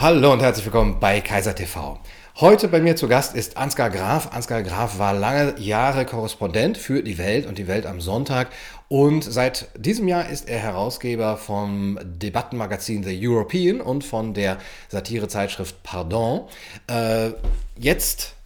Hallo 0.00 0.32
und 0.32 0.40
herzlich 0.40 0.64
willkommen 0.64 1.00
bei 1.00 1.20
Kaiser 1.20 1.56
TV. 1.56 1.98
Heute 2.36 2.68
bei 2.68 2.80
mir 2.80 2.94
zu 2.94 3.08
Gast 3.08 3.34
ist 3.34 3.56
Ansgar 3.56 3.90
Graf. 3.90 4.32
Ansgar 4.32 4.62
Graf 4.62 5.00
war 5.00 5.12
lange 5.12 5.58
Jahre 5.58 6.06
Korrespondent 6.06 6.78
für 6.78 7.02
die 7.02 7.18
Welt 7.18 7.46
und 7.46 7.58
die 7.58 7.66
Welt 7.66 7.84
am 7.84 8.00
Sonntag 8.00 8.50
und 8.86 9.24
seit 9.24 9.70
diesem 9.76 10.06
Jahr 10.06 10.28
ist 10.28 10.48
er 10.48 10.60
Herausgeber 10.60 11.36
vom 11.36 11.98
Debattenmagazin 12.00 13.02
The 13.02 13.18
European 13.28 13.80
und 13.80 14.04
von 14.04 14.34
der 14.34 14.58
Satirezeitschrift 14.88 15.82
Pardon. 15.82 16.42
Äh, 16.86 17.30
jetzt 17.76 18.36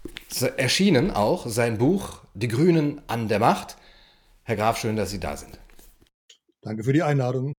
erschienen 0.57 1.11
auch 1.11 1.47
sein 1.47 1.77
Buch 1.77 2.23
Die 2.33 2.49
Grünen 2.49 3.03
an 3.09 3.29
der 3.29 3.41
Macht. 3.41 3.77
Herr 4.45 4.57
Graf, 4.57 4.79
schön, 4.79 4.97
dass 4.97 5.11
Sie 5.11 5.21
da 5.21 5.37
sind. 5.37 5.59
Danke 6.63 6.83
für 6.83 6.95
die 6.95 7.03
Einladung. 7.03 7.53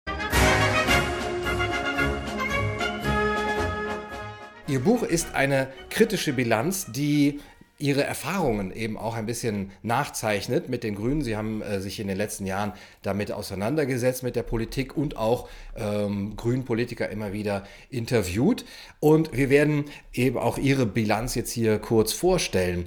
Ihr 4.73 4.79
Buch 4.79 5.03
ist 5.03 5.35
eine 5.35 5.67
kritische 5.91 6.33
Bilanz, 6.33 6.87
die 6.91 7.41
Ihre 7.77 8.05
Erfahrungen 8.05 8.71
eben 8.71 8.97
auch 8.97 9.13
ein 9.13 9.27
bisschen 9.27 9.69
nachzeichnet 9.83 10.67
mit 10.67 10.83
den 10.83 10.95
Grünen. 10.95 11.21
Sie 11.21 11.37
haben 11.37 11.61
äh, 11.61 11.79
sich 11.79 11.99
in 11.99 12.07
den 12.07 12.17
letzten 12.17 12.47
Jahren 12.47 12.73
damit 13.03 13.31
auseinandergesetzt 13.31 14.23
mit 14.23 14.35
der 14.35 14.41
Politik 14.41 14.97
und 14.97 15.15
auch 15.15 15.47
ähm, 15.75 16.35
Grünen 16.35 16.65
Politiker 16.65 17.07
immer 17.09 17.33
wieder 17.33 17.67
interviewt. 17.91 18.65
Und 18.99 19.37
wir 19.37 19.51
werden 19.51 19.85
eben 20.11 20.39
auch 20.39 20.57
Ihre 20.57 20.87
Bilanz 20.87 21.35
jetzt 21.35 21.51
hier 21.51 21.77
kurz 21.77 22.11
vorstellen. 22.11 22.85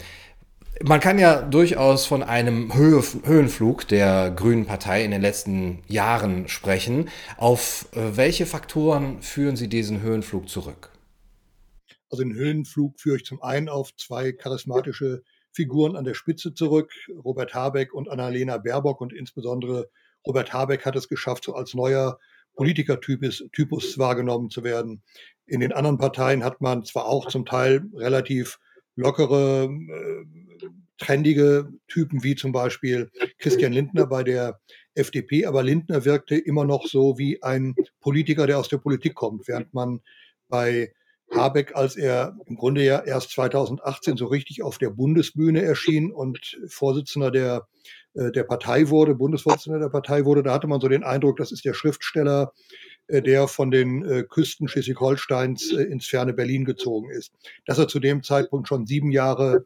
Man 0.83 0.99
kann 0.99 1.21
ja 1.21 1.41
durchaus 1.41 2.05
von 2.05 2.25
einem 2.25 2.75
Höhe, 2.75 3.01
Höhenflug 3.23 3.87
der 3.87 4.33
Grünen 4.33 4.67
Partei 4.67 5.05
in 5.05 5.13
den 5.13 5.23
letzten 5.23 5.85
Jahren 5.87 6.49
sprechen. 6.49 7.11
Auf 7.37 7.87
äh, 7.93 8.17
welche 8.17 8.45
Faktoren 8.45 9.23
führen 9.23 9.55
Sie 9.55 9.69
diesen 9.69 10.01
Höhenflug 10.01 10.49
zurück? 10.49 10.91
Also 12.11 12.23
den 12.23 12.35
Höhenflug 12.35 13.01
führe 13.01 13.17
ich 13.17 13.25
zum 13.25 13.43
einen 13.43 13.69
auf 13.69 13.95
zwei 13.97 14.33
charismatische 14.33 15.23
Figuren 15.53 15.97
an 15.97 16.05
der 16.05 16.15
Spitze 16.15 16.55
zurück, 16.55 16.93
Robert 17.25 17.55
Habeck 17.55 17.95
und 17.95 18.09
Annalena 18.09 18.59
Baerbock. 18.59 19.01
Und 19.01 19.13
insbesondere 19.13 19.89
Robert 20.27 20.53
Habeck 20.53 20.85
hat 20.85 20.97
es 20.97 21.09
geschafft, 21.09 21.45
so 21.45 21.55
als 21.55 21.75
neuer 21.75 22.19
Politikertypus 22.55 23.45
Typus 23.53 23.99
wahrgenommen 23.99 24.51
zu 24.51 24.65
werden. 24.65 25.03
In 25.47 25.61
den 25.61 25.73
anderen 25.73 25.99
Parteien 25.99 26.45
hat 26.45 26.61
man 26.61 26.85
zwar 26.85 27.07
auch 27.07 27.29
zum 27.29 27.47
Teil 27.47 27.85
relativ 27.95 28.59
lockere, 28.97 29.65
äh, 29.65 30.67
trendige 30.99 31.69
Typen 31.89 32.23
wie 32.25 32.35
zum 32.35 32.53
Beispiel 32.53 33.11
Christian 33.39 33.73
Lindner 33.73 34.07
bei 34.07 34.23
der 34.23 34.61
FDP, 34.95 35.45
aber 35.45 35.63
Lindner 35.63 36.05
wirkte 36.05 36.37
immer 36.37 36.65
noch 36.65 36.87
so 36.87 37.19
wie 37.19 37.43
ein 37.43 37.75
Politiker, 38.01 38.47
der 38.47 38.59
aus 38.59 38.69
der 38.69 38.79
Politik 38.79 39.15
kommt, 39.15 39.47
während 39.47 39.75
man 39.75 40.01
bei 40.49 40.93
Habeck, 41.35 41.75
als 41.75 41.97
er 41.97 42.37
im 42.47 42.57
Grunde 42.57 42.85
ja 42.85 43.01
erst 43.01 43.31
2018 43.31 44.17
so 44.17 44.27
richtig 44.27 44.63
auf 44.63 44.79
der 44.79 44.91
Bundesbühne 44.91 45.63
erschien 45.63 46.13
und 46.13 46.59
Vorsitzender 46.69 47.31
der, 47.31 47.67
äh, 48.15 48.31
der 48.31 48.45
Partei 48.45 48.89
wurde, 48.91 49.15
Bundesvorsitzender 49.15 49.81
der 49.81 49.89
Partei 49.89 50.25
wurde, 50.25 50.43
da 50.43 50.55
hatte 50.55 50.69
man 50.69 50.81
so 50.81 50.89
den 50.89 51.05
Eindruck, 51.05 51.37
das 51.37 51.53
ist 51.53 51.65
der 51.65 51.75
Schriftsteller, 51.75 52.53
äh, 53.09 53.23
der 53.23 53.49
von 53.49 53.71
den 53.71 54.05
äh, 54.05 54.23
Küsten 54.23 54.69
Schleswig-Holsteins 54.69 55.73
ins 55.73 56.07
ferne 56.07 56.33
Berlin 56.33 56.65
gezogen 56.65 57.11
ist. 57.11 57.33
Dass 57.67 57.79
er 57.79 57.89
zu 57.89 57.99
dem 57.99 58.23
Zeitpunkt 58.23 58.69
schon 58.69 58.87
sieben 58.87 59.11
Jahre 59.11 59.65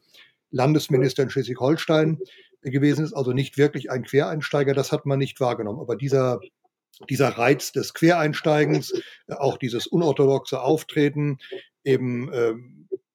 Landesminister 0.51 1.23
in 1.23 1.31
Schleswig-Holstein 1.31 2.19
gewesen 2.63 3.05
ist, 3.05 3.13
also 3.13 3.33
nicht 3.33 3.57
wirklich 3.57 3.91
ein 3.91 4.05
Quereinsteiger, 4.05 4.75
das 4.75 4.93
hat 4.93 5.07
man 5.07 5.19
nicht 5.19 5.41
wahrgenommen. 5.41 5.81
Aber 5.81 5.97
dieser 5.97 6.41
dieser 7.09 7.29
Reiz 7.29 7.73
des 7.73 7.95
Quereinsteigens, 7.95 8.93
äh, 9.29 9.35
auch 9.35 9.57
dieses 9.57 9.87
unorthodoxe 9.87 10.61
Auftreten, 10.61 11.39
eben 11.85 12.33
äh, 12.33 12.55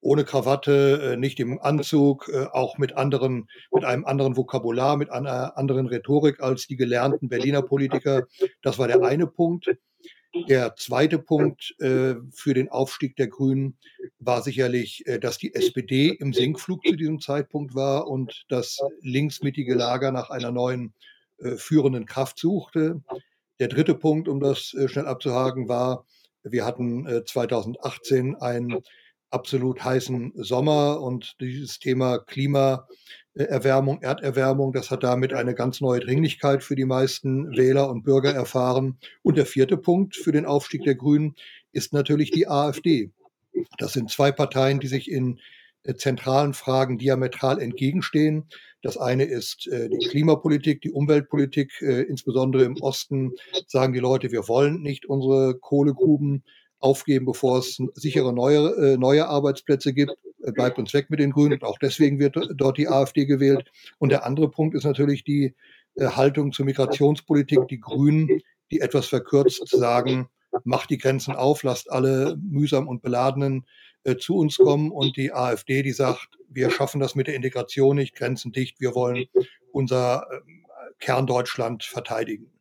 ohne 0.02 0.24
Krawatte, 0.24 1.14
äh, 1.14 1.18
nicht 1.18 1.40
im 1.40 1.60
Anzug, 1.60 2.30
äh, 2.32 2.46
auch 2.52 2.78
mit 2.78 2.94
anderen, 2.94 3.48
mit 3.72 3.86
einem 3.86 4.06
anderen 4.06 4.38
Vokabular, 4.38 4.98
mit 4.98 5.10
einer 5.10 5.58
anderen 5.58 5.88
Rhetorik 5.88 6.42
als 6.42 6.68
die 6.68 6.76
gelernten 6.76 7.30
Berliner 7.30 7.62
Politiker. 7.62 8.28
Das 8.62 8.78
war 8.78 8.88
der 8.88 9.02
eine 9.04 9.28
Punkt. 9.28 9.76
Der 10.50 10.76
zweite 10.76 11.18
Punkt 11.18 11.76
für 11.80 12.54
den 12.54 12.68
Aufstieg 12.68 13.16
der 13.16 13.28
Grünen 13.28 13.78
war 14.20 14.42
sicherlich, 14.42 15.06
dass 15.22 15.38
die 15.38 15.56
SPD 15.56 16.10
im 16.10 16.34
Sinkflug 16.34 16.86
zu 16.86 16.98
diesem 16.98 17.22
Zeitpunkt 17.22 17.74
war 17.74 18.08
und 18.08 18.44
das 18.50 18.80
linksmittige 19.00 19.76
Lager 19.76 20.12
nach 20.12 20.32
einer 20.32 20.52
neuen 20.52 20.94
führenden 21.56 22.06
Kraft 22.06 22.38
suchte. 22.38 23.02
Der 23.60 23.68
dritte 23.68 23.96
Punkt, 23.96 24.28
um 24.28 24.40
das 24.40 24.74
äh, 24.74 24.88
schnell 24.88 25.08
abzuhaken, 25.08 25.68
war, 25.68 26.06
wir 26.44 26.66
hatten 26.66 27.08
2018 27.26 28.34
äh, 28.34 28.38
einen 28.40 28.84
absolut 29.32 29.84
heißen 29.84 30.34
Sommer 30.36 31.02
und 31.02 31.36
dieses 31.42 31.80
Thema 31.80 32.20
Klimaerwärmung, 32.20 34.02
Erderwärmung, 34.02 34.72
das 34.72 34.92
hat 34.92 35.04
damit 35.04 35.34
eine 35.34 35.56
ganz 35.56 35.82
neue 35.82 36.00
Dringlichkeit 36.00 36.64
für 36.64 36.76
die 36.76 36.86
meisten 36.86 37.52
Wähler 37.58 37.90
und 37.90 38.04
Bürger 38.04 38.34
erfahren. 38.34 38.98
Und 39.24 39.38
der 39.38 39.46
vierte 39.46 39.78
Punkt 39.78 40.16
für 40.16 40.32
den 40.32 40.46
Aufstieg 40.46 40.84
der 40.84 40.96
Grünen 40.96 41.36
ist 41.72 41.94
natürlich 41.94 42.32
die 42.32 42.48
AfD. 42.48 43.12
Das 43.78 43.94
sind 43.94 44.10
zwei 44.10 44.32
Parteien, 44.32 44.80
die 44.80 44.88
sich 44.88 45.12
in 45.12 45.40
äh, 45.84 45.96
zentralen 45.96 46.54
Fragen 46.54 46.98
diametral 46.98 47.60
entgegenstehen. 47.60 48.46
Das 48.86 48.98
eine 48.98 49.24
ist 49.24 49.66
äh, 49.66 49.90
die 49.90 49.98
Klimapolitik, 49.98 50.80
die 50.82 50.92
Umweltpolitik. 50.92 51.82
Äh, 51.82 52.04
insbesondere 52.04 52.66
im 52.66 52.76
Osten 52.82 53.32
sagen 53.66 53.94
die 53.94 54.00
Leute, 54.00 54.32
wir 54.32 54.48
wollen 54.48 54.84
nicht 54.84 55.08
unsere 55.08 55.56
Kohlegruben 55.56 56.44
aufgeben, 56.78 57.26
bevor 57.26 57.58
es 57.58 57.82
sichere 57.96 58.32
neue, 58.32 58.68
äh, 58.76 58.98
neue 58.98 59.28
Arbeitsplätze 59.28 59.92
gibt. 59.92 60.12
Äh, 60.44 60.52
bleibt 60.52 60.78
uns 60.78 60.94
weg 60.94 61.10
mit 61.10 61.20
den 61.20 61.32
Grünen. 61.32 61.54
Und 61.54 61.64
auch 61.64 61.80
deswegen 61.80 62.20
wird 62.20 62.38
dort 62.54 62.78
die 62.78 62.88
AfD 62.88 63.26
gewählt. 63.26 63.72
Und 63.98 64.10
der 64.10 64.24
andere 64.24 64.52
Punkt 64.52 64.76
ist 64.76 64.84
natürlich 64.84 65.24
die 65.24 65.56
äh, 65.96 66.06
Haltung 66.06 66.52
zur 66.52 66.66
Migrationspolitik. 66.66 67.68
Die 67.68 67.80
Grünen, 67.80 68.40
die 68.70 68.82
etwas 68.82 69.08
verkürzt 69.08 69.68
sagen, 69.68 70.28
macht 70.64 70.92
die 70.92 71.00
Grenzen 71.00 71.34
auf, 71.34 71.64
lasst 71.64 71.92
alle 71.92 72.38
mühsam 72.40 72.88
und 72.88 73.02
beladenen 73.02 73.66
äh, 74.06 74.18
zu 74.18 74.38
uns 74.38 74.58
kommen 74.58 74.92
und 74.92 75.18
die 75.18 75.34
AfD, 75.34 75.84
die 75.84 75.92
sagt, 75.92 76.38
wir 76.48 76.72
schaffen 76.72 77.00
das 77.00 77.16
mit 77.16 77.28
der 77.28 77.36
Integration 77.36 77.98
nicht, 77.98 78.16
Grenzen 78.16 78.52
dicht, 78.52 78.80
wir 78.80 78.96
wollen 78.96 79.26
unser 79.72 80.28
äh, 80.32 80.40
Kerndeutschland 81.00 81.84
verteidigen. 81.84 82.52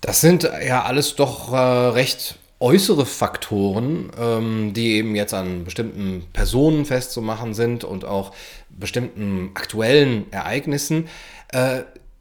Das 0.00 0.20
sind 0.20 0.44
ja 0.44 0.84
alles 0.84 1.16
doch 1.16 1.52
äh, 1.52 1.56
recht 1.56 2.38
äußere 2.60 3.04
Faktoren, 3.04 4.10
ähm, 4.18 4.72
die 4.72 4.92
eben 4.92 5.16
jetzt 5.16 5.34
an 5.34 5.64
bestimmten 5.64 6.24
Personen 6.32 6.84
festzumachen 6.84 7.52
sind 7.52 7.84
und 7.84 8.04
auch 8.04 8.32
bestimmten 8.70 9.50
aktuellen 9.54 10.32
Ereignissen. 10.32 11.08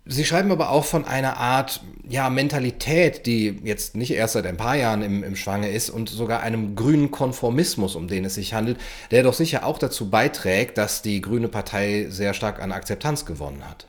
Sie 0.05 0.25
schreiben 0.25 0.51
aber 0.51 0.69
auch 0.69 0.83
von 0.83 1.05
einer 1.05 1.37
Art 1.37 1.81
ja, 2.07 2.29
Mentalität, 2.29 3.25
die 3.25 3.61
jetzt 3.63 3.95
nicht 3.95 4.11
erst 4.11 4.33
seit 4.33 4.45
ein 4.45 4.57
paar 4.57 4.75
Jahren 4.75 5.01
im, 5.01 5.23
im 5.23 5.37
Schwange 5.37 5.71
ist 5.71 5.89
und 5.89 6.09
sogar 6.09 6.41
einem 6.41 6.75
grünen 6.75 7.09
Konformismus, 7.09 7.95
um 7.95 8.09
den 8.09 8.25
es 8.25 8.35
sich 8.35 8.53
handelt, 8.53 8.79
der 9.11 9.23
doch 9.23 9.33
sicher 9.33 9.65
auch 9.65 9.79
dazu 9.79 10.09
beiträgt, 10.09 10.77
dass 10.77 11.01
die 11.01 11.21
Grüne 11.21 11.47
Partei 11.47 12.07
sehr 12.09 12.33
stark 12.33 12.61
an 12.61 12.73
Akzeptanz 12.73 13.25
gewonnen 13.25 13.67
hat. 13.67 13.87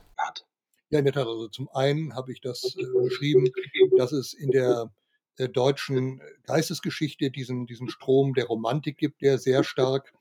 Ja, 0.89 0.99
in 0.99 1.05
der 1.05 1.13
Tat. 1.13 1.27
Also 1.27 1.47
zum 1.47 1.69
einen 1.73 2.15
habe 2.15 2.31
ich 2.31 2.41
das 2.41 2.63
äh, 2.77 3.03
beschrieben, 3.03 3.51
dass 3.97 4.11
es 4.11 4.33
in 4.33 4.51
der 4.51 4.91
äh, 5.37 5.49
deutschen 5.49 6.21
Geistesgeschichte 6.45 7.31
diesen, 7.31 7.65
diesen 7.65 7.89
Strom 7.89 8.33
der 8.33 8.45
Romantik 8.45 8.97
gibt, 8.97 9.21
der 9.21 9.37
sehr 9.37 9.63
stark 9.63 10.13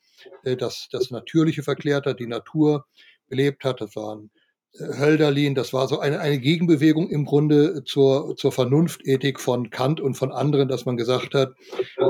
äh, 0.42 0.56
das, 0.56 0.88
das 0.90 1.10
Natürliche 1.10 1.62
verklärt 1.62 2.06
hat, 2.06 2.18
die 2.18 2.26
Natur 2.26 2.86
belebt 3.28 3.64
hat. 3.64 3.80
Das 3.80 3.94
waren 3.94 4.30
Hölderlin, 4.78 5.54
das 5.54 5.72
war 5.72 5.86
so 5.86 6.00
eine, 6.00 6.20
eine 6.20 6.38
Gegenbewegung 6.38 7.08
im 7.08 7.24
Grunde 7.24 7.84
zur, 7.84 8.36
zur 8.36 8.50
Vernunftethik 8.50 9.40
von 9.40 9.70
Kant 9.70 10.00
und 10.00 10.14
von 10.14 10.32
anderen, 10.32 10.68
dass 10.68 10.84
man 10.84 10.96
gesagt 10.96 11.34
hat, 11.34 11.54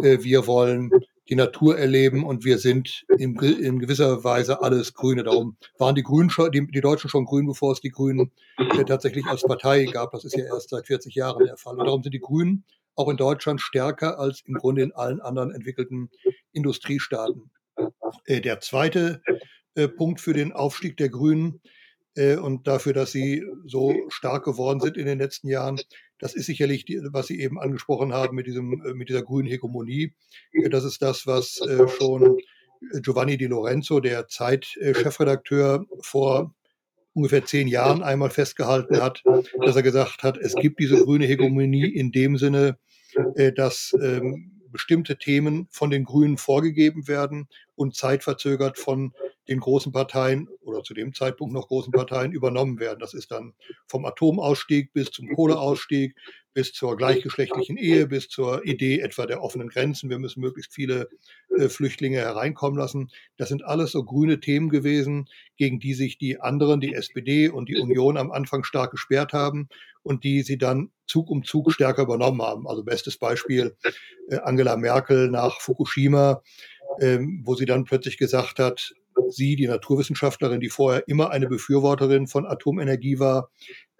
äh, 0.02 0.18
wir 0.22 0.46
wollen 0.46 0.90
die 1.28 1.36
Natur 1.36 1.78
erleben 1.78 2.24
und 2.24 2.44
wir 2.44 2.58
sind 2.58 3.04
in, 3.18 3.36
in 3.38 3.78
gewisser 3.78 4.24
Weise 4.24 4.62
alles 4.62 4.94
Grüne. 4.94 5.24
Darum 5.24 5.56
waren 5.78 5.94
die 5.94 6.02
Grünen 6.02 6.30
schon, 6.30 6.50
die, 6.52 6.66
die 6.66 6.80
Deutschen 6.80 7.08
schon 7.08 7.24
grün, 7.24 7.46
bevor 7.46 7.72
es 7.72 7.80
die 7.80 7.90
Grünen 7.90 8.32
äh, 8.58 8.84
tatsächlich 8.84 9.24
als 9.26 9.42
Partei 9.42 9.84
gab. 9.84 10.12
Das 10.12 10.24
ist 10.24 10.36
ja 10.36 10.44
erst 10.44 10.70
seit 10.70 10.86
40 10.86 11.14
Jahren 11.14 11.46
der 11.46 11.56
Fall. 11.56 11.78
Und 11.78 11.86
darum 11.86 12.02
sind 12.02 12.12
die 12.12 12.20
Grünen 12.20 12.64
auch 12.94 13.08
in 13.08 13.16
Deutschland 13.16 13.60
stärker 13.60 14.18
als 14.18 14.42
im 14.46 14.54
Grunde 14.54 14.82
in 14.82 14.92
allen 14.92 15.20
anderen 15.20 15.50
entwickelten 15.50 16.10
Industriestaaten. 16.52 17.50
Äh, 18.26 18.40
der 18.40 18.60
zweite 18.60 19.22
äh, 19.74 19.88
Punkt 19.88 20.20
für 20.20 20.34
den 20.34 20.52
Aufstieg 20.52 20.96
der 20.96 21.08
Grünen 21.08 21.60
äh, 22.14 22.36
und 22.36 22.66
dafür, 22.66 22.92
dass 22.92 23.12
sie 23.12 23.44
so 23.66 23.94
stark 24.08 24.44
geworden 24.44 24.80
sind 24.80 24.96
in 24.96 25.06
den 25.06 25.18
letzten 25.18 25.48
Jahren. 25.48 25.80
Das 26.18 26.34
ist 26.34 26.46
sicherlich, 26.46 26.84
die, 26.84 27.00
was 27.10 27.26
Sie 27.26 27.40
eben 27.40 27.60
angesprochen 27.60 28.12
haben 28.12 28.36
mit, 28.36 28.46
diesem, 28.46 28.82
äh, 28.84 28.94
mit 28.94 29.08
dieser 29.08 29.22
grünen 29.22 29.48
Hegemonie. 29.48 30.14
Äh, 30.52 30.68
das 30.68 30.84
ist 30.84 31.02
das, 31.02 31.26
was 31.26 31.60
äh, 31.60 31.88
schon 31.88 32.38
Giovanni 33.02 33.36
Di 33.36 33.46
Lorenzo, 33.46 34.00
der 34.00 34.28
Zeit-Chefredakteur, 34.28 35.86
vor 36.00 36.54
ungefähr 37.14 37.44
zehn 37.44 37.68
Jahren 37.68 38.02
einmal 38.02 38.30
festgehalten 38.30 39.00
hat, 39.00 39.22
dass 39.60 39.76
er 39.76 39.82
gesagt 39.82 40.22
hat, 40.22 40.36
es 40.36 40.54
gibt 40.54 40.80
diese 40.80 41.02
grüne 41.02 41.26
Hegemonie 41.26 41.86
in 41.86 42.10
dem 42.10 42.36
Sinne, 42.36 42.76
dass 43.54 43.96
ähm, 44.02 44.60
bestimmte 44.72 45.16
Themen 45.16 45.68
von 45.70 45.90
den 45.90 46.04
Grünen 46.04 46.36
vorgegeben 46.36 47.06
werden 47.06 47.48
und 47.76 47.94
zeitverzögert 47.94 48.76
von 48.76 49.12
den 49.48 49.60
großen 49.60 49.92
Parteien 49.92 50.48
oder 50.62 50.82
zu 50.82 50.94
dem 50.94 51.12
Zeitpunkt 51.12 51.52
noch 51.52 51.68
großen 51.68 51.92
Parteien 51.92 52.32
übernommen 52.32 52.80
werden. 52.80 52.98
Das 53.00 53.14
ist 53.14 53.30
dann 53.30 53.54
vom 53.86 54.04
Atomausstieg 54.04 54.92
bis 54.92 55.10
zum 55.10 55.28
Kohleausstieg, 55.28 56.14
bis 56.54 56.72
zur 56.72 56.96
gleichgeschlechtlichen 56.96 57.76
Ehe, 57.76 58.06
bis 58.06 58.28
zur 58.28 58.64
Idee 58.64 59.00
etwa 59.00 59.26
der 59.26 59.42
offenen 59.42 59.68
Grenzen. 59.68 60.08
Wir 60.08 60.20
müssen 60.20 60.40
möglichst 60.40 60.72
viele 60.72 61.08
äh, 61.58 61.68
Flüchtlinge 61.68 62.18
hereinkommen 62.18 62.78
lassen. 62.78 63.10
Das 63.36 63.48
sind 63.48 63.64
alles 63.64 63.90
so 63.92 64.04
grüne 64.04 64.40
Themen 64.40 64.68
gewesen, 64.68 65.28
gegen 65.56 65.80
die 65.80 65.94
sich 65.94 66.16
die 66.16 66.40
anderen, 66.40 66.80
die 66.80 66.94
SPD 66.94 67.48
und 67.48 67.68
die 67.68 67.76
Union 67.76 68.16
am 68.16 68.30
Anfang 68.30 68.62
stark 68.62 68.92
gesperrt 68.92 69.32
haben 69.32 69.68
und 70.02 70.22
die 70.22 70.42
sie 70.42 70.56
dann 70.56 70.90
Zug 71.06 71.28
um 71.28 71.42
Zug 71.42 71.72
stärker 71.72 72.02
übernommen 72.02 72.40
haben. 72.40 72.68
Also 72.68 72.84
bestes 72.84 73.18
Beispiel 73.18 73.76
äh, 74.28 74.36
Angela 74.36 74.76
Merkel 74.76 75.28
nach 75.30 75.60
Fukushima, 75.60 76.42
ähm, 77.00 77.42
wo 77.44 77.56
sie 77.56 77.66
dann 77.66 77.84
plötzlich 77.84 78.16
gesagt 78.16 78.60
hat, 78.60 78.94
sie, 79.28 79.56
die 79.56 79.66
Naturwissenschaftlerin, 79.66 80.60
die 80.60 80.68
vorher 80.68 81.06
immer 81.08 81.30
eine 81.30 81.46
Befürworterin 81.46 82.26
von 82.26 82.46
Atomenergie 82.46 83.18
war, 83.18 83.50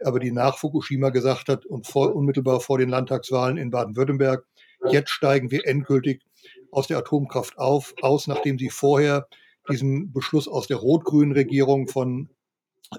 aber 0.03 0.21
die 0.21 0.33
nach 0.33 0.59
Fukushima 0.59 1.11
gesagt 1.11 1.49
hat 1.49 1.67
und 1.67 1.87
vor, 1.87 2.15
unmittelbar 2.15 2.61
vor 2.61 2.79
den 2.79 2.89
Landtagswahlen 2.89 3.57
in 3.57 3.71
Baden-Württemberg, 3.71 4.45
jetzt 4.89 5.11
steigen 5.11 5.51
wir 5.51 5.67
endgültig 5.67 6.23
aus 6.71 6.87
der 6.87 6.99
Atomkraft 6.99 7.59
auf, 7.59 7.95
aus, 8.03 8.27
nachdem 8.27 8.59
sie 8.59 8.71
vorher 8.71 9.29
diesen 9.71 10.13
Beschluss 10.13 10.49
aus 10.49 10.67
der 10.67 10.77
rot-grünen 10.77 11.33
Regierung 11.33 11.89
von, 11.89 12.29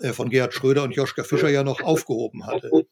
äh, 0.02 0.14
von 0.14 0.30
Gerhard 0.30 0.54
Schröder 0.54 0.84
und 0.84 0.96
Joschka 0.96 1.24
Fischer 1.24 1.50
ja 1.50 1.64
noch 1.64 1.82
aufgehoben 1.82 2.48
hatte. 2.48 2.88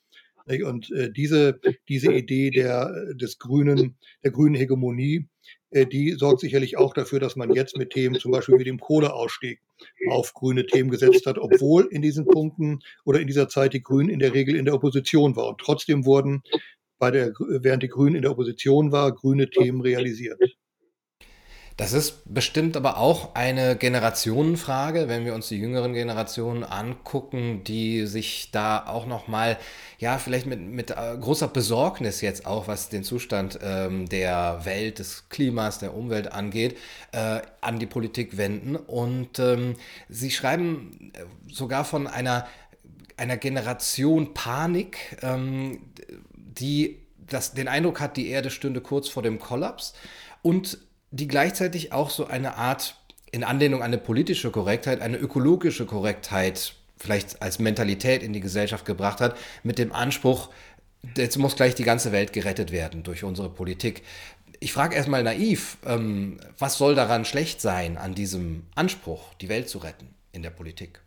Und 0.66 0.92
äh, 0.92 1.12
diese, 1.12 1.60
diese 1.88 2.12
Idee 2.12 2.50
der, 2.50 3.14
des 3.16 3.40
grünen, 3.40 3.98
der 4.24 4.32
grünen 4.32 4.56
Hegemonie, 4.56 5.28
die 5.74 6.12
sorgt 6.12 6.42
sicherlich 6.42 6.78
auch 6.78 6.94
dafür, 6.94 7.20
dass 7.20 7.36
man 7.36 7.54
jetzt 7.54 7.78
mit 7.78 7.92
Themen 7.92 8.16
zum 8.16 8.32
Beispiel 8.32 8.60
wie 8.60 8.64
dem 8.64 8.80
Kohleausstieg 8.80 9.60
auf 10.10 10.34
grüne 10.34 10.66
Themen 10.66 10.90
gesetzt 10.90 11.26
hat, 11.26 11.38
obwohl 11.38 11.88
in 11.90 12.02
diesen 12.02 12.26
Punkten 12.26 12.80
oder 13.06 13.20
in 13.20 13.28
dieser 13.28 13.50
Zeit 13.50 13.74
die 13.74 13.82
Grünen 13.82 14.10
in 14.10 14.20
der 14.20 14.34
Regel 14.34 14.56
in 14.56 14.66
der 14.66 14.76
Opposition 14.76 15.36
waren. 15.36 15.50
Und 15.50 15.60
trotzdem 15.60 16.06
wurden 16.06 16.44
bei 17.00 17.12
der, 17.12 17.34
während 17.40 17.84
die 17.84 17.90
Grünen 17.90 18.16
in 18.16 18.22
der 18.22 18.32
Opposition 18.32 18.92
war, 18.92 19.14
grüne 19.14 19.50
Themen 19.50 19.82
realisiert. 19.82 20.40
Das 21.76 21.92
ist 21.94 22.22
bestimmt 22.32 22.78
aber 22.78 22.98
auch 22.98 23.34
eine 23.34 23.76
Generationenfrage, 23.76 25.08
wenn 25.08 25.26
wir 25.26 25.34
uns 25.34 25.48
die 25.48 25.58
jüngeren 25.58 25.94
Generationen 25.94 26.64
angucken, 26.64 27.64
die 27.64 28.06
sich 28.06 28.52
da 28.52 28.86
auch 28.86 29.08
noch 29.08 29.28
mal, 29.28 29.58
ja, 29.98 30.20
vielleicht 30.20 30.46
mit, 30.46 30.60
mit 30.60 30.92
äh, 30.92 31.18
großer 31.20 31.48
Besorgnis 31.48 32.22
jetzt 32.22 32.46
auch, 32.46 32.68
was 32.68 32.90
den 32.90 33.04
Zustand 33.04 33.58
ähm, 33.64 34.08
der 34.08 34.62
Welt, 34.66 35.00
des 35.00 35.30
Klimas, 35.30 35.80
der 35.80 35.96
Umwelt 35.96 36.32
angeht, 36.32 36.78
äh, 37.12 37.42
an 37.62 37.80
die 37.80 37.88
Politik 37.88 38.38
wenden. 38.38 38.76
Und 38.76 39.40
ähm, 39.40 39.76
sie 40.10 40.30
schreiben 40.30 41.12
äh, 41.16 41.26
sogar 41.52 41.86
von 41.86 42.06
einer, 42.06 42.46
einer 43.18 43.38
Generation 43.38 44.36
Panik, 44.36 45.18
ähm, 45.24 45.82
die 46.36 47.00
das, 47.18 47.54
den 47.54 47.68
Eindruck 47.68 48.00
hat, 48.00 48.16
die 48.16 48.28
Erde 48.28 48.52
stünde 48.52 48.82
kurz 48.82 49.10
vor 49.10 49.24
dem 49.24 49.40
Kollaps. 49.40 49.94
Und 50.44 50.78
die 51.14 51.28
gleichzeitig 51.28 51.94
auch 51.94 52.10
so 52.10 52.26
eine 52.26 52.58
Art, 52.58 52.98
in 53.32 53.44
Anlehnung 53.44 53.82
an 53.82 53.88
eine 53.88 54.00
politische 54.00 54.50
Korrektheit, 54.50 55.00
eine 55.00 55.18
ökologische 55.18 55.86
Korrektheit 55.86 56.74
vielleicht 56.98 57.42
als 57.42 57.60
Mentalität 57.60 58.24
in 58.24 58.34
die 58.34 58.40
Gesellschaft 58.40 58.86
gebracht 58.86 59.22
hat, 59.22 59.38
mit 59.62 59.78
dem 59.78 59.92
Anspruch, 59.92 60.50
jetzt 61.16 61.38
muss 61.38 61.56
gleich 61.56 61.76
die 61.76 61.84
ganze 61.84 62.12
Welt 62.12 62.34
gerettet 62.34 62.72
werden 62.72 63.04
durch 63.04 63.24
unsere 63.24 63.50
Politik. 63.50 64.02
Ich 64.60 64.74
frage 64.74 64.96
erstmal 64.96 65.22
naiv, 65.22 65.78
ähm, 65.86 66.40
was 66.58 66.78
soll 66.78 66.96
daran 66.96 67.26
schlecht 67.26 67.62
sein 67.62 67.98
an 67.98 68.16
diesem 68.16 68.64
Anspruch, 68.74 69.36
die 69.36 69.50
Welt 69.50 69.70
zu 69.70 69.80
retten 69.80 70.16
in 70.32 70.42
der 70.42 70.50
Politik? 70.50 71.02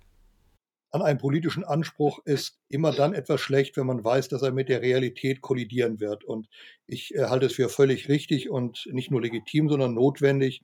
An 0.96 1.02
einem 1.02 1.19
politischen 1.19 1.64
Anspruch 1.64 2.20
ist 2.25 2.58
immer 2.69 2.93
dann 2.93 3.14
etwas 3.14 3.40
schlecht, 3.40 3.76
wenn 3.76 3.87
man 3.87 4.02
weiß, 4.02 4.28
dass 4.28 4.43
er 4.43 4.52
mit 4.52 4.69
der 4.69 4.82
Realität 4.82 5.40
kollidieren 5.40 6.00
wird. 6.00 6.25
Und 6.25 6.48
ich 6.87 7.14
äh, 7.14 7.25
halte 7.25 7.46
es 7.46 7.52
für 7.52 7.69
völlig 7.69 8.08
richtig 8.08 8.50
und 8.50 8.88
nicht 8.90 9.10
nur 9.10 9.20
legitim, 9.20 9.69
sondern 9.69 9.94
notwendig, 9.94 10.62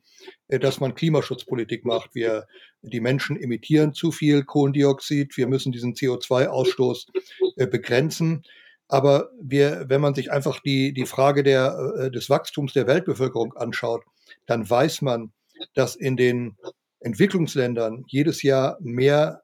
äh, 0.48 0.58
dass 0.58 0.80
man 0.80 0.94
Klimaschutzpolitik 0.94 1.84
macht. 1.84 2.14
Wir, 2.14 2.46
die 2.80 3.00
Menschen 3.00 3.36
emittieren 3.36 3.92
zu 3.92 4.10
viel 4.10 4.44
Kohlendioxid. 4.44 5.36
Wir 5.36 5.46
müssen 5.46 5.70
diesen 5.70 5.94
CO2-Ausstoß 5.94 7.08
äh, 7.56 7.66
begrenzen. 7.66 8.42
Aber 8.88 9.30
wir, 9.40 9.84
wenn 9.88 10.00
man 10.00 10.14
sich 10.14 10.32
einfach 10.32 10.60
die, 10.60 10.92
die 10.92 11.06
Frage 11.06 11.42
der, 11.42 11.94
äh, 11.98 12.10
des 12.10 12.28
Wachstums 12.30 12.72
der 12.72 12.86
Weltbevölkerung 12.86 13.54
anschaut, 13.54 14.02
dann 14.46 14.68
weiß 14.68 15.02
man, 15.02 15.32
dass 15.74 15.94
in 15.94 16.16
den 16.16 16.56
Entwicklungsländern 17.00 18.04
jedes 18.06 18.42
Jahr 18.42 18.78
mehr 18.80 19.41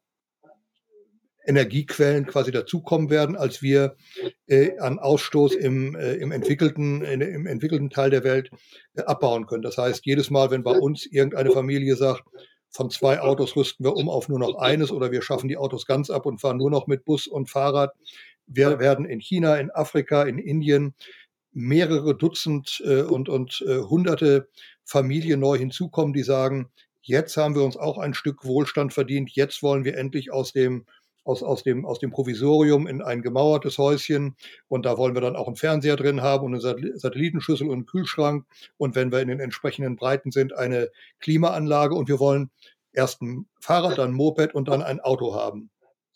Energiequellen 1.48 2.26
quasi 2.26 2.52
dazukommen 2.52 3.08
werden, 3.08 3.36
als 3.36 3.62
wir 3.62 3.96
äh, 4.46 4.78
an 4.78 4.98
Ausstoß 4.98 5.54
im, 5.54 5.96
äh, 5.96 6.14
im, 6.14 6.30
entwickelten, 6.30 7.02
in, 7.02 7.22
im 7.22 7.46
entwickelten 7.46 7.88
Teil 7.90 8.10
der 8.10 8.22
Welt 8.22 8.50
äh, 8.94 9.02
abbauen 9.02 9.46
können. 9.46 9.62
Das 9.62 9.78
heißt, 9.78 10.04
jedes 10.04 10.30
Mal, 10.30 10.50
wenn 10.50 10.62
bei 10.62 10.78
uns 10.78 11.06
irgendeine 11.06 11.50
Familie 11.50 11.96
sagt, 11.96 12.22
von 12.70 12.90
zwei 12.90 13.20
Autos 13.20 13.56
rüsten 13.56 13.84
wir 13.84 13.96
um 13.96 14.10
auf 14.10 14.28
nur 14.28 14.38
noch 14.38 14.56
eines 14.56 14.92
oder 14.92 15.10
wir 15.10 15.22
schaffen 15.22 15.48
die 15.48 15.56
Autos 15.56 15.86
ganz 15.86 16.10
ab 16.10 16.26
und 16.26 16.40
fahren 16.40 16.58
nur 16.58 16.70
noch 16.70 16.86
mit 16.86 17.06
Bus 17.06 17.26
und 17.26 17.48
Fahrrad. 17.48 17.94
Wir 18.46 18.78
werden 18.78 19.06
in 19.06 19.20
China, 19.20 19.56
in 19.56 19.70
Afrika, 19.70 20.24
in 20.24 20.38
Indien 20.38 20.94
mehrere 21.52 22.14
Dutzend 22.14 22.82
äh, 22.84 23.02
und, 23.02 23.28
und 23.28 23.64
äh, 23.66 23.78
hunderte 23.78 24.48
Familien 24.84 25.40
neu 25.40 25.56
hinzukommen, 25.56 26.12
die 26.12 26.22
sagen, 26.22 26.70
jetzt 27.02 27.36
haben 27.36 27.54
wir 27.54 27.62
uns 27.62 27.76
auch 27.76 27.96
ein 27.98 28.14
Stück 28.14 28.44
Wohlstand 28.44 28.92
verdient, 28.92 29.30
jetzt 29.32 29.62
wollen 29.62 29.84
wir 29.84 29.96
endlich 29.96 30.30
aus 30.30 30.52
dem 30.52 30.84
aus, 31.28 31.42
aus, 31.42 31.62
dem, 31.62 31.84
aus 31.84 31.98
dem 31.98 32.10
Provisorium 32.10 32.86
in 32.86 33.02
ein 33.02 33.20
gemauertes 33.20 33.76
Häuschen. 33.76 34.34
Und 34.68 34.86
da 34.86 34.96
wollen 34.96 35.14
wir 35.14 35.20
dann 35.20 35.36
auch 35.36 35.46
einen 35.46 35.56
Fernseher 35.56 35.96
drin 35.96 36.22
haben 36.22 36.46
und 36.46 36.64
eine 36.64 36.98
Satellitenschüssel 36.98 37.68
und 37.68 37.74
einen 37.74 37.86
Kühlschrank. 37.86 38.46
Und 38.78 38.94
wenn 38.94 39.12
wir 39.12 39.20
in 39.20 39.28
den 39.28 39.40
entsprechenden 39.40 39.96
Breiten 39.96 40.30
sind, 40.30 40.54
eine 40.54 40.88
Klimaanlage. 41.20 41.94
Und 41.94 42.08
wir 42.08 42.18
wollen 42.18 42.50
erst 42.92 43.20
ein 43.20 43.46
Fahrrad, 43.60 43.98
dann 43.98 44.10
ein 44.10 44.14
Moped 44.14 44.54
und 44.54 44.68
dann 44.68 44.82
ein 44.82 45.00
Auto 45.00 45.34
haben. 45.34 45.70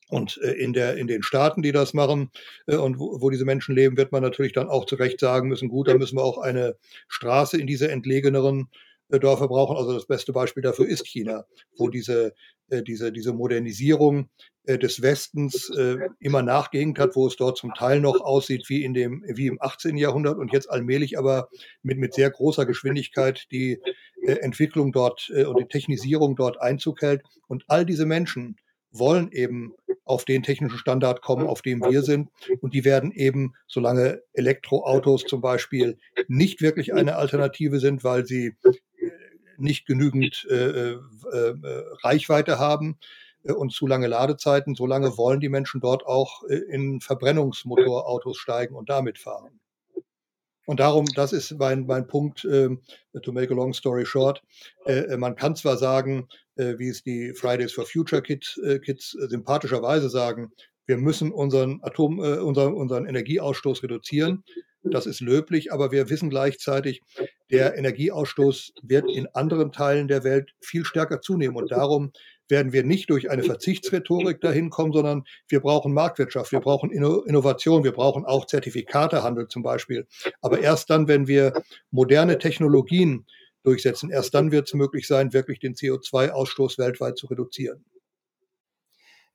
Und 0.09 0.39
äh, 0.43 0.53
in, 0.53 0.73
der, 0.73 0.97
in 0.97 1.07
den 1.07 1.23
Staaten, 1.23 1.63
die 1.63 1.73
das 1.73 1.95
machen 1.95 2.31
äh, 2.67 2.77
und 2.77 2.99
wo, 2.99 3.21
wo, 3.21 3.31
diese 3.31 3.45
Menschen 3.45 3.75
leben, 3.75 3.97
wird 3.97 4.13
man 4.13 4.23
natürlich 4.23 4.53
dann 4.53 4.69
auch 4.69 4.87
zu 4.87 4.97
Recht 4.97 5.21
sagen 5.21 5.49
müssen, 5.49 5.69
gut, 5.69 5.89
da 5.89 5.95
müssen 5.95 6.17
wir 6.17 6.25
auch 6.25 6.39
eine 6.39 6.77
Straße 7.09 7.59
in 7.59 7.67
diese 7.67 7.91
entlegeneren 7.91 8.69
Dörfer 9.19 9.49
brauchen. 9.49 9.77
Also 9.77 9.93
das 9.95 10.07
beste 10.07 10.33
Beispiel 10.33 10.63
dafür 10.63 10.87
ist 10.87 11.07
China, 11.07 11.45
wo 11.77 11.89
diese, 11.89 12.35
äh, 12.69 12.83
diese, 12.83 13.13
diese 13.13 13.33
Modernisierung 13.33 14.29
äh, 14.65 14.79
des 14.79 15.03
Westens 15.03 15.71
immer 16.21 16.43
nachgehängt 16.43 16.99
hat, 16.99 17.17
wo 17.17 17.27
es 17.27 17.37
dort 17.37 17.59
zum 17.59 17.75
Teil 17.75 18.01
noch 18.01 18.21
aussieht 18.21 18.69
wie, 18.69 18.85
in 18.85 18.95
dem, 18.95 19.25
wie 19.27 19.47
im 19.47 19.61
18. 19.61 19.97
Jahrhundert 19.97 20.39
und 20.39 20.53
jetzt 20.53 20.71
allmählich 20.71 21.19
aber 21.19 21.49
mit, 21.83 21.99
mit 21.99 22.15
sehr 22.15 22.31
großer 22.31 22.67
Geschwindigkeit 22.67 23.47
die 23.51 23.81
Entwicklung 24.25 24.93
dort 24.93 25.31
und 25.31 25.59
die 25.59 25.67
Technisierung 25.67 26.37
dort 26.37 26.61
Einzug 26.61 27.03
hält. 27.03 27.23
Und 27.49 27.65
all 27.67 27.85
diese 27.85 28.07
Menschen 28.07 28.57
wollen 28.93 29.33
eben 29.33 29.75
auf 30.05 30.25
den 30.25 30.43
technischen 30.43 30.79
Standard 30.79 31.23
kommen, 31.23 31.47
auf 31.47 31.63
dem 31.63 31.81
wir 31.81 32.03
sind. 32.03 32.29
Und 32.61 32.75
die 32.75 32.85
werden 32.85 33.13
eben, 33.13 33.55
solange 33.67 34.23
Elektroautos 34.33 35.25
zum 35.25 35.41
Beispiel 35.41 35.99
nicht 36.29 36.61
wirklich 36.61 36.93
eine 36.95 37.17
Alternative 37.17 37.81
sind, 37.81 38.05
weil 38.05 38.27
sie 38.27 38.55
nicht 39.63 39.87
genügend 39.87 40.47
äh, 40.51 40.55
äh, 40.55 40.99
äh, 41.33 41.55
Reichweite 42.03 42.59
haben 42.59 42.99
äh, 43.45 43.53
und 43.53 43.73
zu 43.73 43.87
lange 43.87 44.07
Ladezeiten, 44.07 44.75
solange 44.75 45.17
wollen 45.17 45.41
die 45.41 45.49
Menschen 45.49 45.81
dort 45.81 46.07
auch 46.07 46.43
äh, 46.49 46.57
in 46.57 47.01
Verbrennungsmotorautos 47.01 48.37
steigen 48.37 48.75
und 48.75 48.89
damit 48.89 49.19
fahren. 49.19 49.61
Und 50.65 50.79
darum, 50.79 51.07
das 51.17 51.33
ist 51.33 51.59
mein, 51.59 51.87
mein 51.87 52.07
Punkt, 52.07 52.45
äh, 52.45 52.69
to 53.23 53.33
make 53.33 53.53
a 53.53 53.57
long 53.57 53.73
story 53.73 54.07
short. 54.07 54.43
Äh, 54.87 55.17
man 55.17 55.35
kann 55.35 55.57
zwar 55.57 55.77
sagen, 55.77 56.29
äh, 56.57 56.79
wie 56.79 56.89
es 56.89 57.03
die 57.03 57.33
Fridays 57.35 57.73
for 57.73 57.85
Future 57.85 58.23
Kids, 58.23 58.59
äh, 58.59 58.79
Kids 58.79 59.11
sympathischerweise 59.11 60.09
sagen, 60.09 60.53
wir 60.87 60.99
müssen 60.99 61.33
unseren 61.33 61.81
Atom, 61.83 62.21
äh, 62.21 62.39
unseren, 62.39 62.75
unseren 62.75 63.07
Energieausstoß 63.07 63.83
reduzieren. 63.83 64.45
Das 64.85 65.07
ist 65.07 65.21
löblich, 65.21 65.73
aber 65.73 65.93
wir 65.93 66.11
wissen 66.11 66.29
gleichzeitig, 66.29 67.03
der 67.51 67.77
Energieausstoß 67.77 68.73
wird 68.83 69.09
in 69.09 69.29
anderen 69.29 69.71
Teilen 69.71 70.09
der 70.09 70.25
Welt 70.25 70.55
viel 70.61 70.85
stärker 70.85 71.21
zunehmen. 71.21 71.57
Und 71.57 71.71
darum 71.71 72.13
werden 72.49 72.73
wir 72.73 72.83
nicht 72.83 73.09
durch 73.09 73.31
eine 73.31 73.45
Verzichtsrhetorik 73.45 74.41
dahin 74.41 74.71
kommen, 74.71 74.93
sondern 74.93 75.25
wir 75.49 75.61
brauchen 75.61 75.93
Marktwirtschaft, 75.93 76.53
wir 76.53 76.61
brauchen 76.61 76.91
Innovation, 76.91 77.85
wir 77.85 77.93
brauchen 77.93 78.25
auch 78.25 78.47
Zertifikatehandel 78.47 79.49
zum 79.49 79.63
Beispiel. 79.63 80.07
Aber 80.41 80.61
erst 80.61 80.91
dann, 80.91 81.09
wenn 81.09 81.29
wir 81.29 81.63
moderne 81.91 82.39
Technologien 82.39 83.27
durchsetzen, 83.63 84.11
erst 84.11 84.35
dann 84.35 84.51
wird 84.51 84.67
es 84.67 84.75
möglich 84.75 85.07
sein, 85.07 85.33
wirklich 85.33 85.61
den 85.61 85.75
CO2-Ausstoß 85.75 86.79
weltweit 86.79 87.17
zu 87.17 87.27
reduzieren. 87.29 87.85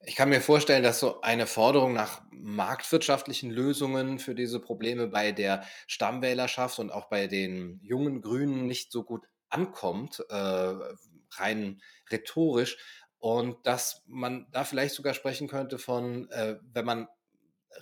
Ich 0.08 0.16
kann 0.16 0.30
mir 0.30 0.40
vorstellen, 0.40 0.84
dass 0.84 1.02
so 1.02 1.20
eine 1.20 1.46
Forderung 1.48 1.92
nach 1.92 2.22
marktwirtschaftlichen 2.32 3.52
Lösungen 3.52 4.20
für 4.20 4.36
diese 4.36 4.62
Probleme 4.62 5.08
bei 5.08 5.34
der 5.34 5.66
Stammwählerschaft 5.86 6.80
und 6.80 6.92
auch 6.92 7.10
bei 7.10 7.28
den 7.28 7.82
jungen 7.84 8.22
Grünen 8.22 8.68
nicht 8.68 8.90
so 8.90 9.04
gut 9.04 9.26
ankommt, 9.50 10.24
äh, 10.30 10.74
rein 11.34 11.82
rhetorisch. 12.10 12.78
Und 13.20 13.68
dass 13.68 14.06
man 14.08 14.48
da 14.52 14.64
vielleicht 14.64 14.96
sogar 14.96 15.14
sprechen 15.14 15.50
könnte 15.50 15.78
von, 15.78 16.30
äh, 16.30 16.56
wenn 16.72 16.86
man 16.86 17.10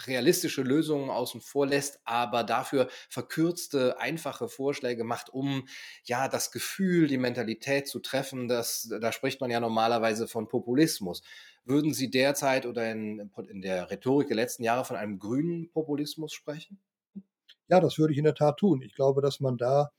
realistische 0.08 0.62
Lösungen 0.64 1.12
außen 1.12 1.42
vor 1.42 1.68
lässt, 1.68 2.00
aber 2.06 2.44
dafür 2.44 2.90
verkürzte, 3.10 4.00
einfache 4.00 4.50
Vorschläge 4.50 5.04
macht, 5.04 5.30
um 5.30 5.68
ja 6.04 6.28
das 6.28 6.52
Gefühl, 6.52 7.08
die 7.08 7.18
Mentalität 7.18 7.88
zu 7.88 8.00
treffen. 8.00 8.48
Das, 8.48 8.90
da 9.00 9.12
spricht 9.12 9.42
man 9.42 9.52
ja 9.52 9.60
normalerweise 9.60 10.28
von 10.28 10.48
Populismus. 10.48 11.22
Würden 11.66 11.94
Sie 11.94 12.12
derzeit 12.12 12.66
oder 12.66 12.92
in, 12.92 13.32
in 13.50 13.62
der 13.62 13.90
Rhetorik 13.90 14.28
der 14.28 14.36
letzten 14.36 14.64
Jahre 14.64 14.86
von 14.86 14.96
einem 14.96 15.18
grünen 15.18 15.72
Populismus 15.72 16.32
sprechen? 16.32 16.80
Ja, 17.68 17.80
das 17.80 17.98
würde 17.98 18.14
ich 18.14 18.20
in 18.20 18.26
der 18.26 18.36
Tat 18.36 18.58
tun. 18.58 18.84
Ich 18.84 18.94
glaube, 18.94 19.22
dass 19.22 19.40
man 19.40 19.58
da 19.58 19.92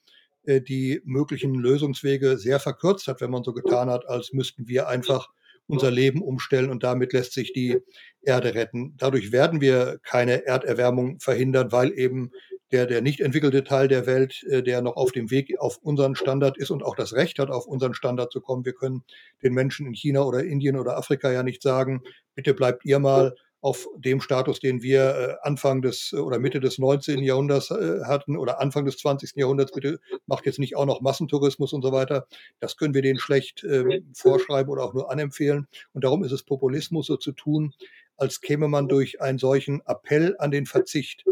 äh, 0.44 0.60
die 0.60 1.00
möglichen 1.04 1.54
Lösungswege 1.54 2.38
sehr 2.38 2.60
verkürzt 2.60 3.08
hat, 3.08 3.20
wenn 3.20 3.30
man 3.32 3.42
so 3.42 3.52
getan 3.52 3.90
hat, 3.90 4.08
als 4.08 4.32
müssten 4.32 4.68
wir 4.68 4.88
einfach 4.88 5.28
unser 5.66 5.90
Leben 5.90 6.22
umstellen 6.22 6.70
und 6.70 6.84
damit 6.84 7.12
lässt 7.12 7.32
sich 7.32 7.52
die 7.52 7.78
Erde 8.22 8.54
retten. 8.54 8.94
Dadurch 8.96 9.32
werden 9.32 9.60
wir 9.60 9.98
keine 10.04 10.46
Erderwärmung 10.46 11.18
verhindern, 11.18 11.72
weil 11.72 11.92
eben 11.98 12.30
der, 12.72 12.86
der 12.86 13.00
nicht 13.00 13.20
entwickelte 13.20 13.64
Teil 13.64 13.88
der 13.88 14.06
Welt, 14.06 14.42
äh, 14.44 14.62
der 14.62 14.82
noch 14.82 14.96
auf 14.96 15.12
dem 15.12 15.30
Weg 15.30 15.58
auf 15.58 15.78
unseren 15.82 16.16
Standard 16.16 16.58
ist 16.58 16.70
und 16.70 16.82
auch 16.82 16.96
das 16.96 17.12
Recht 17.12 17.38
hat, 17.38 17.50
auf 17.50 17.66
unseren 17.66 17.94
Standard 17.94 18.32
zu 18.32 18.40
kommen. 18.40 18.64
Wir 18.64 18.74
können 18.74 19.04
den 19.42 19.54
Menschen 19.54 19.86
in 19.86 19.94
China 19.94 20.22
oder 20.22 20.44
Indien 20.44 20.76
oder 20.76 20.96
Afrika 20.96 21.30
ja 21.30 21.42
nicht 21.42 21.62
sagen, 21.62 22.02
bitte 22.34 22.54
bleibt 22.54 22.84
ihr 22.84 22.98
mal 22.98 23.34
auf 23.62 23.88
dem 23.96 24.20
Status, 24.20 24.60
den 24.60 24.82
wir 24.82 25.00
äh, 25.02 25.34
Anfang 25.42 25.82
des 25.82 26.12
äh, 26.12 26.18
oder 26.18 26.38
Mitte 26.38 26.60
des 26.60 26.78
19. 26.78 27.20
Jahrhunderts 27.20 27.70
hatten 27.70 28.36
oder 28.36 28.60
Anfang 28.60 28.84
des 28.84 28.98
20. 28.98 29.32
Jahrhunderts, 29.34 29.72
bitte 29.72 29.98
macht 30.26 30.46
jetzt 30.46 30.58
nicht 30.58 30.76
auch 30.76 30.86
noch 30.86 31.00
Massentourismus 31.00 31.72
und 31.72 31.82
so 31.82 31.90
weiter. 31.90 32.26
Das 32.60 32.76
können 32.76 32.94
wir 32.94 33.02
denen 33.02 33.18
schlecht 33.18 33.64
äh, 33.64 34.02
vorschreiben 34.12 34.70
oder 34.70 34.84
auch 34.84 34.94
nur 34.94 35.10
anempfehlen. 35.10 35.66
Und 35.94 36.04
darum 36.04 36.22
ist 36.22 36.32
es 36.32 36.44
Populismus, 36.44 37.06
so 37.06 37.16
zu 37.16 37.32
tun, 37.32 37.74
als 38.16 38.40
käme 38.40 38.68
man 38.68 38.88
durch 38.88 39.20
einen 39.20 39.38
solchen 39.38 39.82
Appell 39.86 40.36
an 40.38 40.50
den 40.50 40.66
Verzicht 40.66 41.24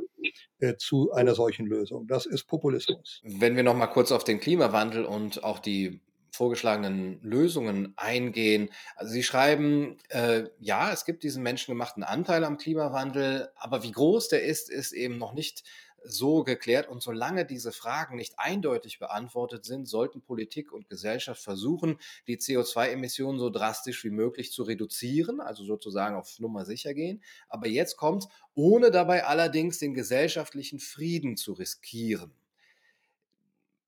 äh, 0.59 0.77
zu 0.77 1.13
einer 1.13 1.35
solchen 1.35 1.67
Lösung. 1.67 2.07
Das 2.07 2.27
ist 2.27 2.45
Populismus. 2.45 3.21
Wenn 3.25 3.57
wir 3.57 3.63
noch 3.63 3.77
mal 3.77 3.87
kurz 3.87 4.13
auf 4.13 4.25
den 4.25 4.41
Klimawandel 4.41 5.05
und 5.05 5.45
auch 5.45 5.59
die 5.59 6.01
vorgeschlagenen 6.35 7.21
Lösungen 7.23 7.95
eingehen. 7.97 8.71
Also 8.97 9.13
Sie 9.13 9.23
schreiben, 9.23 9.99
äh, 10.09 10.45
ja, 10.59 10.93
es 10.93 11.05
gibt 11.05 11.23
diesen 11.23 11.43
menschengemachten 11.43 12.03
Anteil 12.03 12.45
am 12.45 12.59
Klimawandel, 12.59 13.51
aber 13.55 13.83
wie 13.85 13.93
groß 13.93 14.29
der 14.29 14.43
ist, 14.43 14.69
ist 14.69 14.93
eben 14.93 15.17
noch 15.17 15.33
nicht 15.33 15.63
so 16.05 16.45
geklärt. 16.45 16.89
Und 16.89 17.03
solange 17.03 17.45
diese 17.45 17.73
Fragen 17.73 18.17
nicht 18.17 18.39
eindeutig 18.39 18.99
beantwortet 18.99 19.65
sind, 19.65 19.87
sollten 19.87 20.23
Politik 20.23 20.73
und 20.73 20.89
Gesellschaft 20.89 21.43
versuchen, 21.43 21.99
die 22.27 22.39
CO2-Emissionen 22.39 23.39
so 23.39 23.51
drastisch 23.51 24.05
wie 24.05 24.11
möglich 24.11 24.53
zu 24.53 24.63
reduzieren, 24.63 25.41
also 25.41 25.65
sozusagen 25.65 26.17
auf 26.17 26.39
Nummer 26.39 26.65
sicher 26.65 26.95
gehen. 26.95 27.23
Aber 27.49 27.67
jetzt 27.67 27.97
kommt, 27.97 28.29
ohne 28.55 28.91
dabei 28.91 29.25
allerdings 29.25 29.79
den 29.79 29.95
gesellschaftlichen 29.95 30.79
Frieden 30.79 31.37
zu 31.37 31.53
riskieren. 31.53 32.33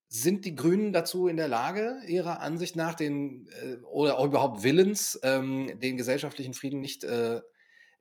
Sind 0.08 0.44
die 0.44 0.54
Grünen 0.54 0.92
dazu 0.92 1.26
in 1.26 1.37
der 1.37 1.49
Lage, 1.49 2.00
ihrer 2.06 2.40
Ansicht 2.40 2.76
nach, 2.76 2.94
den 2.94 3.49
äh, 3.61 3.76
oder 3.85 4.18
auch 4.18 4.26
überhaupt 4.26 4.62
willens, 4.62 5.18
ähm, 5.23 5.78
den 5.80 5.96
gesellschaftlichen 5.96 6.54
Frieden 6.54 6.80
nicht 6.80 7.02
äh, 7.04 7.40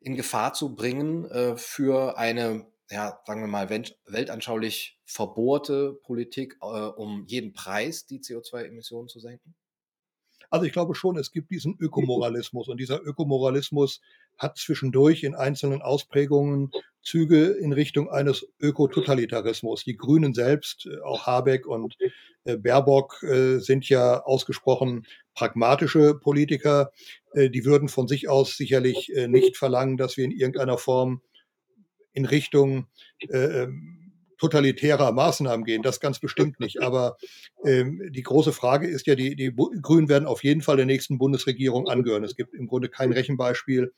in 0.05 0.15
Gefahr 0.15 0.53
zu 0.53 0.75
bringen 0.75 1.25
äh, 1.25 1.57
für 1.57 2.17
eine, 2.17 2.67
ja, 2.89 3.19
sagen 3.25 3.41
wir 3.41 3.47
mal, 3.47 3.69
weltanschaulich 3.69 4.99
verbohrte 5.05 5.93
Politik, 6.03 6.57
äh, 6.61 6.65
um 6.65 7.25
jeden 7.27 7.53
Preis 7.53 8.05
die 8.05 8.19
CO2-Emissionen 8.19 9.07
zu 9.07 9.19
senken? 9.19 9.55
Also 10.49 10.65
ich 10.65 10.73
glaube 10.73 10.95
schon, 10.95 11.17
es 11.17 11.31
gibt 11.31 11.51
diesen 11.51 11.75
Ökomoralismus 11.79 12.67
und 12.67 12.79
dieser 12.79 13.01
Ökomoralismus 13.01 14.01
hat 14.37 14.57
zwischendurch 14.57 15.23
in 15.23 15.35
einzelnen 15.35 15.81
Ausprägungen 15.81 16.71
Züge 17.05 17.45
in 17.45 17.71
Richtung 17.71 18.09
eines 18.09 18.47
Ökototalitarismus. 18.59 19.83
Die 19.83 19.95
Grünen 19.95 20.33
selbst, 20.33 20.87
äh, 20.87 20.99
auch 21.01 21.25
Habeck 21.25 21.67
und 21.67 21.95
äh, 22.43 22.57
Baerbock 22.57 23.21
äh, 23.23 23.59
sind 23.59 23.87
ja 23.87 24.23
ausgesprochen 24.23 25.05
pragmatische 25.33 26.15
Politiker. 26.15 26.91
Die 27.35 27.65
würden 27.65 27.89
von 27.89 28.07
sich 28.07 28.29
aus 28.29 28.55
sicherlich 28.55 29.11
nicht 29.27 29.57
verlangen, 29.57 29.97
dass 29.97 30.15
wir 30.15 30.23
in 30.23 30.31
irgendeiner 30.31 30.77
Form 30.77 31.21
in 32.15 32.25
Richtung 32.25 32.87
ähm, 33.29 34.05
totalitärer 34.37 35.11
Maßnahmen 35.11 35.65
gehen. 35.65 35.81
Das 35.81 35.99
ganz 35.99 36.19
bestimmt 36.19 36.59
nicht. 36.59 36.81
Aber 36.81 37.17
ähm, 37.63 38.01
die 38.09 38.23
große 38.23 38.51
Frage 38.51 38.87
ist 38.87 39.07
ja, 39.07 39.15
die, 39.15 39.35
die 39.35 39.53
Grünen 39.81 40.09
werden 40.09 40.25
auf 40.25 40.43
jeden 40.43 40.61
Fall 40.61 40.77
der 40.77 40.85
nächsten 40.85 41.17
Bundesregierung 41.17 41.87
angehören. 41.87 42.23
Es 42.23 42.35
gibt 42.35 42.53
im 42.53 42.67
Grunde 42.67 42.89
kein 42.89 43.11
Rechenbeispiel, 43.11 43.93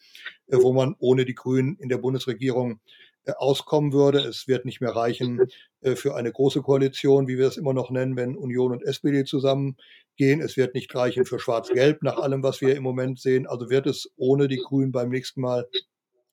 äh, 0.48 0.58
wo 0.58 0.74
man 0.74 0.96
ohne 1.00 1.26
die 1.26 1.36
Grünen 1.36 1.78
in 1.78 1.90
der 1.90 1.98
Bundesregierung 1.98 2.80
äh, 3.26 3.34
auskommen 3.34 3.94
würde. 3.94 4.20
Es 4.20 4.48
wird 4.48 4.66
nicht 4.66 4.82
mehr 4.82 4.96
reichen 4.96 5.48
äh, 5.82 5.96
für 5.96 6.16
eine 6.16 6.32
große 6.32 6.62
Koalition, 6.62 7.28
wie 7.28 7.38
wir 7.38 7.48
es 7.48 7.58
immer 7.58 7.74
noch 7.74 7.90
nennen, 7.90 8.16
wenn 8.16 8.36
Union 8.36 8.72
und 8.72 8.84
SPD 8.84 9.24
zusammengehen. 9.26 10.42
Es 10.42 10.58
wird 10.58 10.76
nicht 10.76 10.94
reichen 10.94 11.26
für 11.26 11.40
Schwarz-Gelb 11.40 12.04
nach 12.04 12.18
allem, 12.18 12.44
was 12.44 12.62
wir 12.62 12.76
im 12.76 12.84
Moment 12.84 13.20
sehen. 13.20 13.48
Also 13.48 13.70
wird 13.70 13.88
es 13.88 14.12
ohne 14.18 14.48
die 14.48 14.58
Grünen 14.58 14.92
beim 14.92 15.10
nächsten 15.10 15.42
Mal 15.42 15.68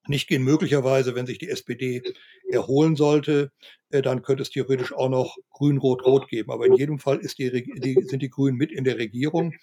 nicht 0.06 0.28
gehen. 0.28 0.42
Möglicherweise, 0.42 1.14
wenn 1.14 1.26
sich 1.26 1.38
die 1.38 1.48
SPD 1.48 2.02
erholen 2.50 2.96
sollte, 2.96 3.50
äh, 3.90 4.02
dann 4.02 4.22
könnte 4.22 4.42
es 4.42 4.50
theoretisch 4.50 4.92
auch 4.92 5.08
noch 5.08 5.36
Grün-Rot-Rot 5.50 6.28
geben. 6.28 6.50
Aber 6.50 6.66
in 6.66 6.74
jedem 6.74 6.98
Fall 6.98 7.20
die, 7.20 7.50
die, 7.50 8.02
sind 8.02 8.22
die 8.22 8.30
Grünen 8.30 8.56
mit 8.56 8.72
in 8.72 8.84
der 8.84 8.98
Regierung. 8.98 9.54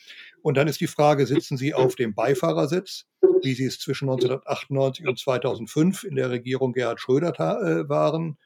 Und 0.42 0.58
dann 0.58 0.68
ist 0.68 0.82
die 0.82 0.88
Frage, 0.88 1.26
sitzen 1.26 1.58
sie 1.58 1.74
auf 1.74 1.96
dem 1.96 2.14
Beifahrersitz, 2.14 3.06
wie 3.44 3.54
sie 3.54 3.66
es 3.66 3.80
zwischen 3.80 4.10
1998 4.10 5.08
und 5.08 5.20
2005 5.20 6.04
in 6.04 6.16
der 6.16 6.30
Regierung 6.30 6.74
Gerhard 6.74 7.00
Schröder 7.00 7.32
äh, 7.32 7.90
waren, 7.90 8.38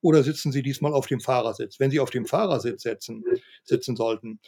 oder 0.00 0.22
sitzen 0.24 0.52
sie 0.52 0.62
diesmal 0.62 0.92
auf 0.92 1.06
dem 1.06 1.20
Fahrersitz? 1.20 1.78
Wenn 1.78 1.90
sie 1.90 2.00
auf 2.00 2.10
dem 2.10 2.26
Fahrersitz 2.26 2.82
sitzen, 2.82 3.24
sitzen 3.62 3.96
sollten, 3.96 4.40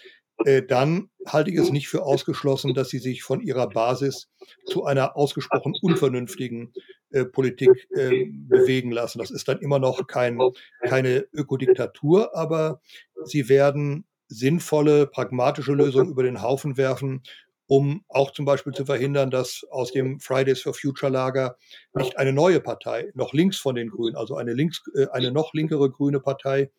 äh, 0.45 0.63
dann 0.63 1.11
halte 1.27 1.51
ich 1.51 1.57
es 1.57 1.71
nicht 1.71 1.89
für 1.89 2.03
ausgeschlossen, 2.03 2.75
dass 2.75 2.89
sie 2.89 2.99
sich 2.99 3.23
von 3.23 3.41
ihrer 3.41 3.69
Basis 3.69 4.29
zu 4.67 4.85
einer 4.85 5.17
ausgesprochen 5.17 5.75
unvernünftigen 5.81 6.73
äh, 7.15 7.25
Politik 7.25 7.71
äh, 7.95 8.27
bewegen 8.29 8.91
lassen. 8.91 9.21
Das 9.21 9.31
ist 9.31 9.47
dann 9.47 9.61
immer 9.61 9.79
noch 9.79 10.07
kein, 10.09 10.39
keine 10.83 11.27
Ökodiktatur, 11.33 12.37
aber 12.37 12.81
sie 13.25 13.49
werden 13.49 14.05
sinnvolle, 14.27 15.07
pragmatische 15.07 15.75
Lösungen 15.75 16.11
über 16.11 16.25
den 16.25 16.43
Haufen 16.43 16.77
werfen, 16.77 17.23
um 17.67 18.05
auch 18.09 18.33
zum 18.33 18.45
Beispiel 18.45 18.73
zu 18.73 18.85
verhindern, 18.85 19.31
dass 19.31 19.65
aus 19.71 19.93
dem 19.93 20.19
Fridays 20.19 20.61
for 20.61 20.75
Future 20.75 21.11
Lager 21.11 21.57
nicht 21.95 22.19
eine 22.19 22.33
neue 22.33 22.61
Partei, 22.61 23.13
noch 23.15 23.33
links 23.33 23.59
von 23.59 23.77
den 23.77 23.91
Grünen, 23.91 24.17
also 24.17 24.35
eine, 24.35 24.53
links, 24.53 24.83
äh, 24.97 25.07
eine 25.13 25.31
noch 25.31 25.55
linkere 25.55 25.91
grüne 25.91 26.19
Partei 26.19 26.71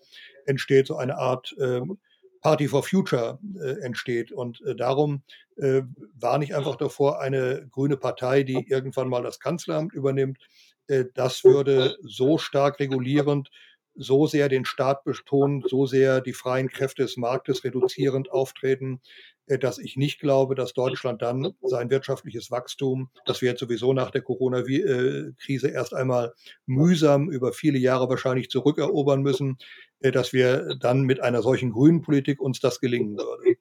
entsteht, 0.46 0.88
so 0.88 0.98
eine 0.98 1.18
Art 1.18 1.56
ähm, 1.60 1.98
Party 2.46 2.68
for 2.68 2.84
Future 2.84 3.40
äh, 3.60 3.84
entsteht. 3.84 4.32
Und 4.32 4.62
äh, 4.62 4.76
darum 4.76 5.24
äh, 5.58 5.82
warne 6.14 6.46
ich 6.46 6.56
einfach 6.56 6.76
davor, 6.76 7.20
eine 7.20 7.68
grüne 7.72 7.98
Partei, 7.98 8.44
die 8.44 8.68
irgendwann 8.70 9.10
mal 9.10 9.24
das 9.24 9.40
Kanzleramt 9.40 9.94
übernimmt. 9.94 10.38
Äh, 10.86 11.06
das 11.16 11.44
würde 11.44 11.98
so 12.04 12.38
stark 12.38 12.80
regulierend, 12.80 13.50
so 13.96 14.28
sehr 14.28 14.48
den 14.48 14.64
Staat 14.64 15.06
betonen, 15.06 15.64
so 15.68 15.88
sehr 15.88 16.22
die 16.22 16.34
freien 16.34 16.70
Kräfte 16.70 17.02
des 17.02 17.18
Marktes 17.18 17.64
reduzierend 17.64 18.32
auftreten, 18.32 19.02
dass 19.48 19.78
ich 19.78 19.96
nicht 19.96 20.20
glaube, 20.20 20.56
dass 20.56 20.74
Deutschland 20.74 21.22
dann 21.22 21.54
sein 21.62 21.90
wirtschaftliches 21.90 22.50
Wachstum, 22.50 23.10
das 23.26 23.42
wir 23.42 23.50
jetzt 23.50 23.60
sowieso 23.60 23.94
nach 23.94 24.12
der 24.12 24.22
Corona-Krise 24.22 25.70
erst 25.70 25.94
einmal 25.94 26.34
mühsam 26.66 27.30
über 27.30 27.54
viele 27.54 27.78
Jahre 27.78 28.10
wahrscheinlich 28.10 28.50
zurückerobern 28.50 29.22
müssen, 29.22 29.58
äh, 30.00 30.12
dass 30.12 30.34
wir 30.34 30.76
dann 30.80 31.04
mit 31.04 31.22
einer 31.22 31.42
solchen 31.42 31.72
grünen 31.72 32.02
Politik 32.02 32.42
uns 32.42 32.60
das 32.60 32.80
gelingen 32.80 33.18
würde. 33.18 33.58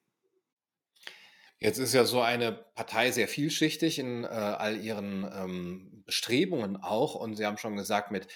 Jetzt 1.58 1.78
ist 1.78 1.94
ja 1.94 2.04
so 2.04 2.20
eine 2.20 2.52
Partei 2.52 3.10
sehr 3.10 3.28
vielschichtig 3.28 3.98
in 3.98 4.24
äh, 4.24 4.26
all 4.26 4.76
ihren 4.76 5.24
ähm, 5.34 6.02
Bestrebungen 6.04 6.76
auch. 6.76 7.14
Und 7.14 7.36
Sie 7.36 7.46
haben 7.46 7.56
schon 7.56 7.76
gesagt, 7.76 8.10
mit 8.10 8.26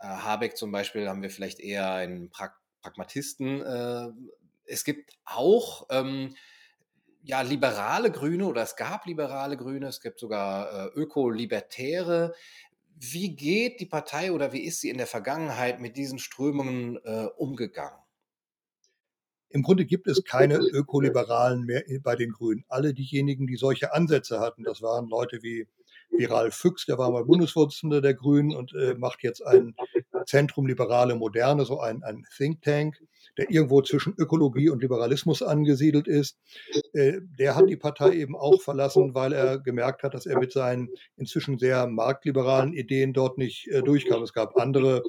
äh, 0.00 0.06
Habeck 0.06 0.56
zum 0.56 0.72
Beispiel 0.72 1.08
haben 1.08 1.22
wir 1.22 1.30
vielleicht 1.30 1.60
eher 1.60 1.92
einen 1.92 2.30
pra 2.30 2.54
Pragmatisten. 2.80 3.60
Äh, 3.60 4.08
es 4.64 4.84
gibt 4.84 5.12
auch 5.24 5.86
ähm, 5.90 6.34
ja, 7.28 7.42
liberale 7.42 8.10
Grüne 8.10 8.46
oder 8.46 8.62
es 8.62 8.74
gab 8.74 9.04
liberale 9.04 9.58
Grüne, 9.58 9.86
es 9.86 10.00
gibt 10.00 10.18
sogar 10.18 10.86
äh, 10.86 10.98
Öko-Libertäre. 10.98 12.34
Wie 12.96 13.36
geht 13.36 13.80
die 13.80 13.86
Partei 13.86 14.32
oder 14.32 14.54
wie 14.54 14.64
ist 14.64 14.80
sie 14.80 14.88
in 14.88 14.96
der 14.96 15.06
Vergangenheit 15.06 15.78
mit 15.78 15.98
diesen 15.98 16.18
Strömungen 16.18 16.96
äh, 17.04 17.26
umgegangen? 17.36 17.98
Im 19.50 19.62
Grunde 19.62 19.84
gibt 19.84 20.08
es 20.08 20.24
keine 20.24 20.56
Ökoliberalen 20.56 21.64
mehr 21.64 21.84
bei 22.02 22.16
den 22.16 22.32
Grünen. 22.32 22.64
Alle 22.68 22.94
diejenigen, 22.94 23.46
die 23.46 23.56
solche 23.56 23.92
Ansätze 23.92 24.40
hatten, 24.40 24.64
das 24.64 24.80
waren 24.80 25.06
Leute 25.08 25.42
wie 25.42 25.68
wie 26.10 26.24
Ralf 26.24 26.54
Füchs, 26.54 26.86
der 26.86 26.96
war 26.96 27.10
mal 27.10 27.26
Bundesvorsitzender 27.26 28.00
der 28.00 28.14
Grünen 28.14 28.56
und 28.56 28.72
äh, 28.74 28.94
macht 28.94 29.22
jetzt 29.22 29.44
ein 29.44 29.74
Zentrum 30.28 30.66
Liberale 30.66 31.14
Moderne, 31.16 31.64
so 31.64 31.80
ein, 31.80 32.02
ein 32.02 32.24
Think 32.36 32.62
Tank 32.62 32.98
der 33.38 33.50
irgendwo 33.50 33.80
zwischen 33.82 34.14
Ökologie 34.18 34.68
und 34.68 34.82
Liberalismus 34.82 35.42
angesiedelt 35.42 36.08
ist, 36.08 36.36
äh, 36.92 37.20
der 37.38 37.54
hat 37.54 37.68
die 37.68 37.76
Partei 37.76 38.12
eben 38.14 38.36
auch 38.36 38.60
verlassen, 38.60 39.14
weil 39.14 39.32
er 39.32 39.58
gemerkt 39.58 40.02
hat, 40.02 40.12
dass 40.12 40.26
er 40.26 40.38
mit 40.38 40.52
seinen 40.52 40.88
inzwischen 41.16 41.56
sehr 41.58 41.86
marktliberalen 41.86 42.74
Ideen 42.74 43.12
dort 43.12 43.38
nicht 43.38 43.68
äh, 43.68 43.80
durchkam. 43.80 44.22
Es 44.24 44.32
gab 44.32 44.56
andere, 44.56 45.04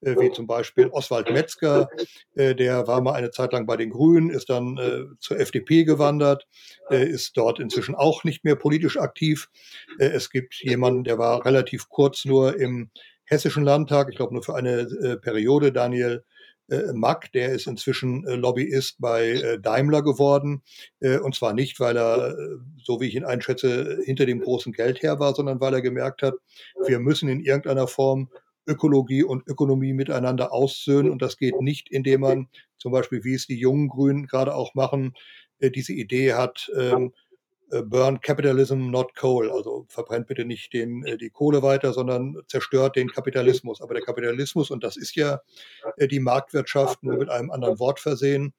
äh, 0.00 0.16
wie 0.18 0.32
zum 0.32 0.46
Beispiel 0.46 0.88
Oswald 0.88 1.30
Metzger, 1.30 1.88
der 2.34 2.86
war 2.86 3.00
mal 3.02 3.12
eine 3.12 3.30
Zeit 3.30 3.52
lang 3.52 3.66
bei 3.66 3.76
den 3.76 3.90
Grünen, 3.90 4.30
ist 4.30 4.48
dann 4.48 5.16
zur 5.20 5.38
FDP 5.38 5.84
gewandert, 5.84 6.46
ist 6.90 7.36
dort 7.36 7.60
inzwischen 7.60 7.94
auch 7.94 8.24
nicht 8.24 8.44
mehr 8.44 8.56
politisch 8.56 8.96
aktiv. 8.96 9.50
es 9.98 10.30
gibt 10.30 10.54
jemanden, 10.62 11.04
der 11.04 11.18
war 11.18 11.44
relativ 11.44 11.88
kurz 11.88 12.24
nur 12.24 12.58
im 12.58 12.90
Hessischen 13.26 13.64
Landtag, 13.64 14.08
ich 14.10 14.16
glaube 14.16 14.34
nur 14.34 14.42
für 14.42 14.54
eine 14.54 15.18
Periode, 15.22 15.72
Daniel 15.72 16.24
äh, 16.70 16.92
Mack, 16.92 17.30
der 17.32 17.50
ist 17.52 17.66
inzwischen 17.66 18.26
äh, 18.26 18.36
Lobbyist 18.36 18.96
bei 18.98 19.32
äh, 19.32 19.60
Daimler 19.60 20.02
geworden. 20.02 20.62
Äh, 21.00 21.18
und 21.18 21.34
zwar 21.34 21.52
nicht, 21.52 21.78
weil 21.80 21.96
er, 21.96 22.30
äh, 22.30 22.56
so 22.82 23.00
wie 23.00 23.06
ich 23.06 23.14
ihn 23.14 23.24
einschätze, 23.24 23.98
hinter 24.04 24.26
dem 24.26 24.40
großen 24.40 24.72
Geld 24.72 25.02
her 25.02 25.18
war, 25.18 25.34
sondern 25.34 25.60
weil 25.60 25.74
er 25.74 25.82
gemerkt 25.82 26.22
hat, 26.22 26.34
wir 26.86 26.98
müssen 27.00 27.28
in 27.28 27.40
irgendeiner 27.40 27.86
Form 27.86 28.30
Ökologie 28.66 29.24
und 29.24 29.46
Ökonomie 29.46 29.92
miteinander 29.92 30.52
aussöhnen. 30.52 31.10
Und 31.10 31.20
das 31.20 31.36
geht 31.36 31.60
nicht, 31.60 31.90
indem 31.90 32.22
man 32.22 32.48
zum 32.78 32.92
Beispiel, 32.92 33.24
wie 33.24 33.34
es 33.34 33.46
die 33.46 33.58
jungen 33.58 33.88
Grünen 33.88 34.26
gerade 34.26 34.54
auch 34.54 34.74
machen, 34.74 35.12
äh, 35.58 35.70
diese 35.70 35.92
Idee 35.92 36.32
hat, 36.32 36.70
ähm, 36.78 37.08
äh, 37.08 37.10
burn 37.82 38.20
Capitalism, 38.20 38.90
not 38.90 39.14
coal. 39.16 39.50
Also 39.50 39.86
verbrennt 39.88 40.26
bitte 40.26 40.44
nicht 40.44 40.72
den, 40.72 41.04
äh, 41.04 41.16
die 41.16 41.30
Kohle 41.30 41.62
weiter, 41.62 41.92
sondern 41.92 42.36
zerstört 42.46 42.96
den 42.96 43.10
Kapitalismus. 43.10 43.80
Aber 43.80 43.94
der 43.94 44.02
Kapitalismus, 44.02 44.70
und 44.70 44.84
das 44.84 44.96
ist 44.96 45.16
ja 45.16 45.40
äh, 45.96 46.08
die 46.08 46.20
Marktwirtschaft, 46.20 47.02
nur 47.02 47.16
mit 47.16 47.30
einem 47.30 47.50
anderen 47.50 47.78
Wort 47.78 48.00
versehen, 48.00 48.52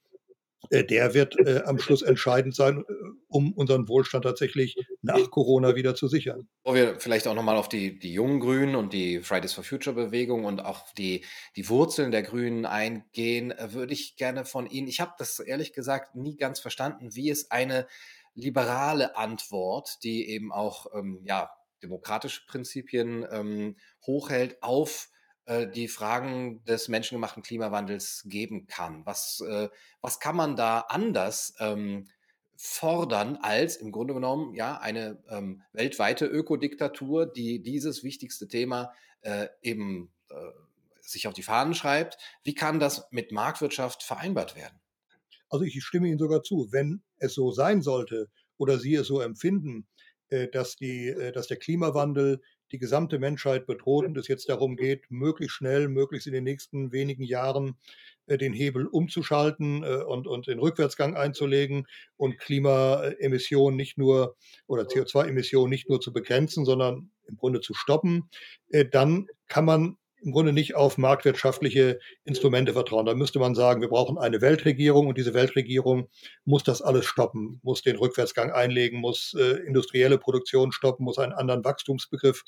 der 0.72 1.14
wird 1.14 1.36
am 1.68 1.78
Schluss 1.78 2.02
entscheidend 2.02 2.56
sein, 2.56 2.84
um 3.28 3.54
unseren 3.54 3.88
Wohlstand 3.88 4.24
tatsächlich 4.24 4.76
nach 5.04 5.30
Corona 5.30 5.76
wieder 5.76 5.94
zu 5.94 6.08
sichern. 6.08 6.48
Wo 6.64 6.74
wir 6.74 7.00
vielleicht 7.00 7.28
auch 7.28 7.36
nochmal 7.36 7.58
auf 7.58 7.70
die, 7.70 8.00
die 8.00 8.14
jungen 8.14 8.40
Grünen 8.40 8.76
und 8.76 8.92
die 8.92 9.20
Fridays 9.20 9.54
for 9.54 9.64
Future 9.64 9.96
Bewegung 9.96 10.44
und 10.46 10.66
auch 10.66 10.92
die, 10.94 11.24
die 11.56 11.70
Wurzeln 11.70 12.10
der 12.10 12.24
Grünen 12.24 12.66
eingehen, 12.66 13.54
würde 13.60 13.94
ich 13.94 14.16
gerne 14.16 14.44
von 14.44 14.66
Ihnen, 14.66 14.88
ich 14.88 15.00
habe 15.02 15.12
das 15.20 15.40
ehrlich 15.40 15.74
gesagt 15.74 16.16
nie 16.16 16.36
ganz 16.36 16.60
verstanden, 16.60 17.14
wie 17.14 17.30
es 17.30 17.52
eine 17.52 17.86
liberale 18.36 19.16
Antwort, 19.18 20.04
die 20.04 20.30
eben 20.30 20.52
auch 20.52 20.94
ähm, 20.94 21.22
ja, 21.24 21.50
demokratische 21.82 22.46
Prinzipien 22.46 23.26
ähm, 23.32 23.78
hochhält 24.06 24.62
auf 24.62 25.10
äh, 25.46 25.68
die 25.68 25.88
Fragen 25.88 26.64
des 26.66 26.88
menschengemachten 26.88 27.44
Klimawandels 27.44 28.24
geben 28.28 28.68
kann. 28.68 29.06
Was, 29.06 29.42
äh, 29.42 29.70
was 30.02 30.20
kann 30.20 30.36
man 30.36 30.56
da 30.56 30.82
anders 30.82 31.56
ähm, 31.60 32.08
fordern 32.58 33.38
als 33.42 33.76
im 33.76 33.92
Grunde 33.92 34.14
genommen 34.14 34.54
ja 34.54 34.78
eine 34.78 35.22
ähm, 35.30 35.64
weltweite 35.74 36.26
Ökodiktatur, 36.26 37.26
die 37.26 37.62
dieses 37.62 38.04
wichtigste 38.04 38.48
Thema 38.48 38.94
äh, 39.22 39.48
eben 39.62 40.14
äh, 40.30 40.36
sich 41.02 41.28
auf 41.28 41.34
die 41.34 41.44
Fahnen 41.44 41.74
schreibt? 41.74 42.18
Wie 42.44 42.56
kann 42.56 42.80
das 42.80 43.08
mit 43.12 43.32
Marktwirtschaft 43.32 44.04
vereinbart 44.04 44.56
werden? 44.56 44.80
Also 45.50 45.66
ich 45.66 45.84
stimme 45.84 46.08
Ihnen 46.08 46.20
sogar 46.20 46.44
zu, 46.44 46.70
wenn 46.72 47.02
es 47.18 47.34
so 47.34 47.52
sein 47.52 47.82
sollte 47.82 48.30
oder 48.58 48.80
Sie 48.80 48.96
es 48.96 49.08
so 49.08 49.22
empfinden, 49.22 49.88
äh, 50.30 50.48
dass, 50.48 50.76
die, 50.76 51.08
äh, 51.08 51.32
dass 51.32 51.48
der 51.48 51.58
Klimawandel 51.58 52.42
die 52.72 52.80
gesamte 52.80 53.20
Menschheit 53.20 53.68
bedroht 53.68 54.06
und 54.06 54.18
es 54.18 54.28
jetzt 54.28 54.50
darum 54.50 54.76
geht, 54.76 55.04
möglichst 55.10 55.56
schnell, 55.56 55.88
möglichst 55.88 56.26
in 56.26 56.34
den 56.34 56.44
nächsten 56.44 56.92
wenigen 56.92 57.22
Jahren 57.22 57.78
äh, 58.26 58.40
den 58.40 58.52
Hebel 58.52 58.88
umzuschalten 58.88 59.84
und, 59.84 60.26
und 60.26 60.48
den 60.48 60.58
Rückwärtsgang 60.58 61.16
einzulegen 61.16 61.86
und 62.18 62.40
Klimaemissionen 62.40 63.78
nicht 63.78 64.00
nur 64.00 64.36
oder 64.66 64.84
CO2-Emissionen 64.84 65.70
nicht 65.70 65.90
nur 65.90 66.02
zu 66.02 66.12
begrenzen, 66.12 66.66
sondern 66.66 67.12
im 67.28 67.38
Grunde 67.38 67.62
zu 67.62 67.76
stoppen, 67.76 68.30
dann 68.92 69.28
kann 69.48 69.66
man 69.66 69.98
im 70.26 70.32
Grunde 70.32 70.52
nicht 70.52 70.76
auf 70.76 70.98
marktwirtschaftliche 70.98 72.00
Instrumente 72.24 72.74
vertrauen. 72.74 73.06
Da 73.06 73.14
müsste 73.14 73.38
man 73.38 73.54
sagen, 73.54 73.82
wir 73.82 73.90
brauchen 73.90 74.18
eine 74.18 74.42
Weltregierung 74.42 75.08
und 75.08 75.18
diese 75.18 75.36
Weltregierung 75.36 76.10
muss 76.46 76.64
das 76.64 76.82
alles 76.82 77.06
stoppen, 77.06 77.60
muss 77.64 77.84
den 77.84 77.96
Rückwärtsgang 77.96 78.52
einlegen, 78.52 79.00
muss 79.00 79.36
äh, 79.40 79.60
industrielle 79.68 80.18
Produktion 80.18 80.72
stoppen, 80.72 81.06
muss 81.06 81.20
einen 81.20 81.34
anderen 81.34 81.64
Wachstumsbegriff 81.64 82.44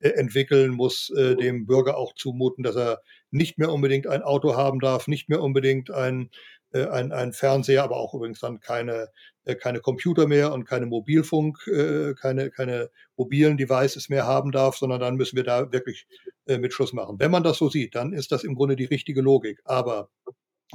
äh, 0.00 0.08
entwickeln, 0.08 0.72
muss 0.72 1.10
äh, 1.16 1.36
dem 1.36 1.64
Bürger 1.64 1.96
auch 1.96 2.14
zumuten, 2.14 2.64
dass 2.64 2.76
er 2.76 3.00
nicht 3.30 3.56
mehr 3.56 3.72
unbedingt 3.72 4.08
ein 4.08 4.22
Auto 4.22 4.56
haben 4.56 4.80
darf, 4.80 5.06
nicht 5.06 5.28
mehr 5.28 5.40
unbedingt 5.40 5.90
ein, 5.92 6.28
äh, 6.72 6.86
ein, 6.86 7.12
ein 7.12 7.32
Fernseher, 7.32 7.84
aber 7.84 7.96
auch 7.96 8.14
übrigens 8.14 8.40
dann 8.40 8.60
keine 8.60 9.08
äh, 9.44 9.56
keine 9.56 9.80
Computer 9.80 10.28
mehr 10.28 10.52
und 10.52 10.64
keine 10.64 10.86
Mobilfunk, 10.86 11.66
äh, 11.66 12.14
keine, 12.14 12.50
keine 12.50 12.90
mobilen 13.16 13.56
Devices 13.56 14.08
mehr 14.08 14.24
haben 14.24 14.52
darf, 14.52 14.76
sondern 14.76 15.00
dann 15.00 15.16
müssen 15.16 15.36
wir 15.36 15.44
da 15.44 15.72
wirklich 15.72 16.06
äh, 16.46 16.58
mit 16.58 16.72
Schluss 16.72 16.92
machen. 16.92 17.16
Wenn 17.18 17.32
man 17.32 17.42
das 17.42 17.58
so 17.58 17.68
sieht, 17.68 17.94
dann 17.96 18.12
ist 18.12 18.30
das 18.30 18.44
im 18.44 18.54
Grunde 18.54 18.76
die 18.76 18.84
richtige 18.84 19.20
Logik. 19.20 19.60
Aber 19.64 20.10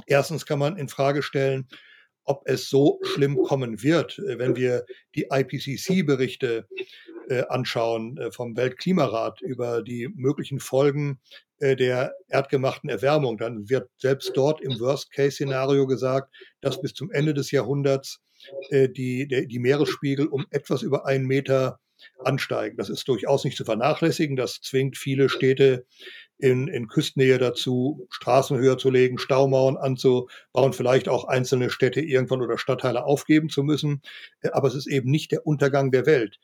erstens 0.06 0.44
kann 0.44 0.58
man 0.58 0.76
in 0.76 0.88
Frage 0.88 1.22
stellen, 1.22 1.68
ob 2.28 2.42
es 2.44 2.68
so 2.68 3.00
schlimm 3.02 3.36
kommen 3.42 3.82
wird, 3.82 4.20
wenn 4.24 4.56
wir 4.56 4.84
die 5.14 5.26
IPCC-Berichte 5.30 6.68
anschauen 7.48 8.18
vom 8.30 8.56
Weltklimarat 8.56 9.42
über 9.42 9.82
die 9.82 10.08
möglichen 10.14 10.60
Folgen 10.60 11.20
der 11.60 12.14
erdgemachten 12.28 12.88
Erwärmung, 12.88 13.36
dann 13.36 13.68
wird 13.68 13.90
selbst 13.98 14.32
dort 14.34 14.60
im 14.60 14.78
Worst-Case-Szenario 14.78 15.86
gesagt, 15.86 16.34
dass 16.60 16.80
bis 16.80 16.94
zum 16.94 17.10
Ende 17.10 17.34
des 17.34 17.50
Jahrhunderts 17.50 18.22
äh, 18.70 18.88
die, 18.88 19.26
die 19.26 19.58
Meeresspiegel 19.58 20.26
um 20.26 20.46
etwas 20.50 20.82
über 20.82 21.06
einen 21.06 21.26
Meter 21.26 21.80
ansteigen. 22.24 22.76
Das 22.76 22.88
ist 22.88 23.08
durchaus 23.08 23.44
nicht 23.44 23.56
zu 23.56 23.64
vernachlässigen. 23.64 24.36
Das 24.36 24.60
zwingt 24.60 24.96
viele 24.96 25.28
Städte 25.28 25.86
in, 26.38 26.68
in 26.68 26.88
Küstennähe 26.88 27.38
dazu, 27.38 28.06
Straßen 28.10 28.56
höher 28.58 28.78
zu 28.78 28.90
legen, 28.90 29.18
Staumauern 29.18 29.76
anzubauen, 29.76 30.72
vielleicht 30.72 31.08
auch 31.08 31.24
einzelne 31.24 31.68
Städte 31.68 32.00
irgendwann 32.00 32.42
oder 32.42 32.58
Stadtteile 32.58 33.04
aufgeben 33.04 33.48
zu 33.48 33.62
müssen. 33.62 34.02
Äh, 34.40 34.50
aber 34.50 34.68
es 34.68 34.74
ist 34.74 34.86
eben 34.86 35.10
nicht 35.10 35.32
der 35.32 35.46
Untergang 35.46 35.90
der 35.90 36.06
Welt. 36.06 36.38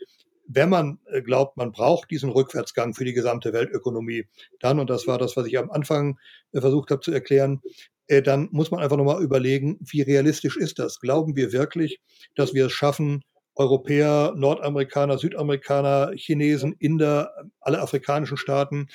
Wenn 0.47 0.69
man 0.69 0.99
äh, 1.07 1.23
glaubt, 1.23 1.57
man 1.57 1.73
braucht 1.73 2.11
diesen 2.11 2.31
Rückwärtsgang 2.31 2.95
für 2.95 3.05
die 3.05 3.13
gesamte 3.13 3.53
Weltökonomie, 3.53 4.27
dann, 4.61 4.81
und 4.81 4.91
das 4.91 5.07
war 5.07 5.19
das, 5.19 5.37
was 5.37 5.47
ich 5.47 5.57
am 5.57 5.71
Anfang 5.71 6.19
versucht 6.53 6.91
habe 6.91 7.01
zu 7.01 7.13
erklären, 7.13 7.63
äh, 8.09 8.21
dann 8.21 8.49
muss 8.51 8.71
man 8.71 8.81
einfach 8.81 8.97
nochmal 8.97 9.23
überlegen, 9.23 9.79
wie 9.81 10.03
realistisch 10.03 10.57
ist 10.57 10.81
das? 10.81 10.99
Glauben 11.01 11.37
wir 11.37 11.53
wirklich, 11.53 12.01
dass 12.35 12.53
wir 12.53 12.67
es 12.67 12.73
schaffen, 12.73 13.23
Europäer, 13.57 14.35
Nordamerikaner, 14.37 15.17
Südamerikaner, 15.17 16.11
Chinesen, 16.17 16.75
Inder, 16.81 17.31
alle 17.61 17.81
afrikanischen 17.81 18.37
Staaten 18.37 18.89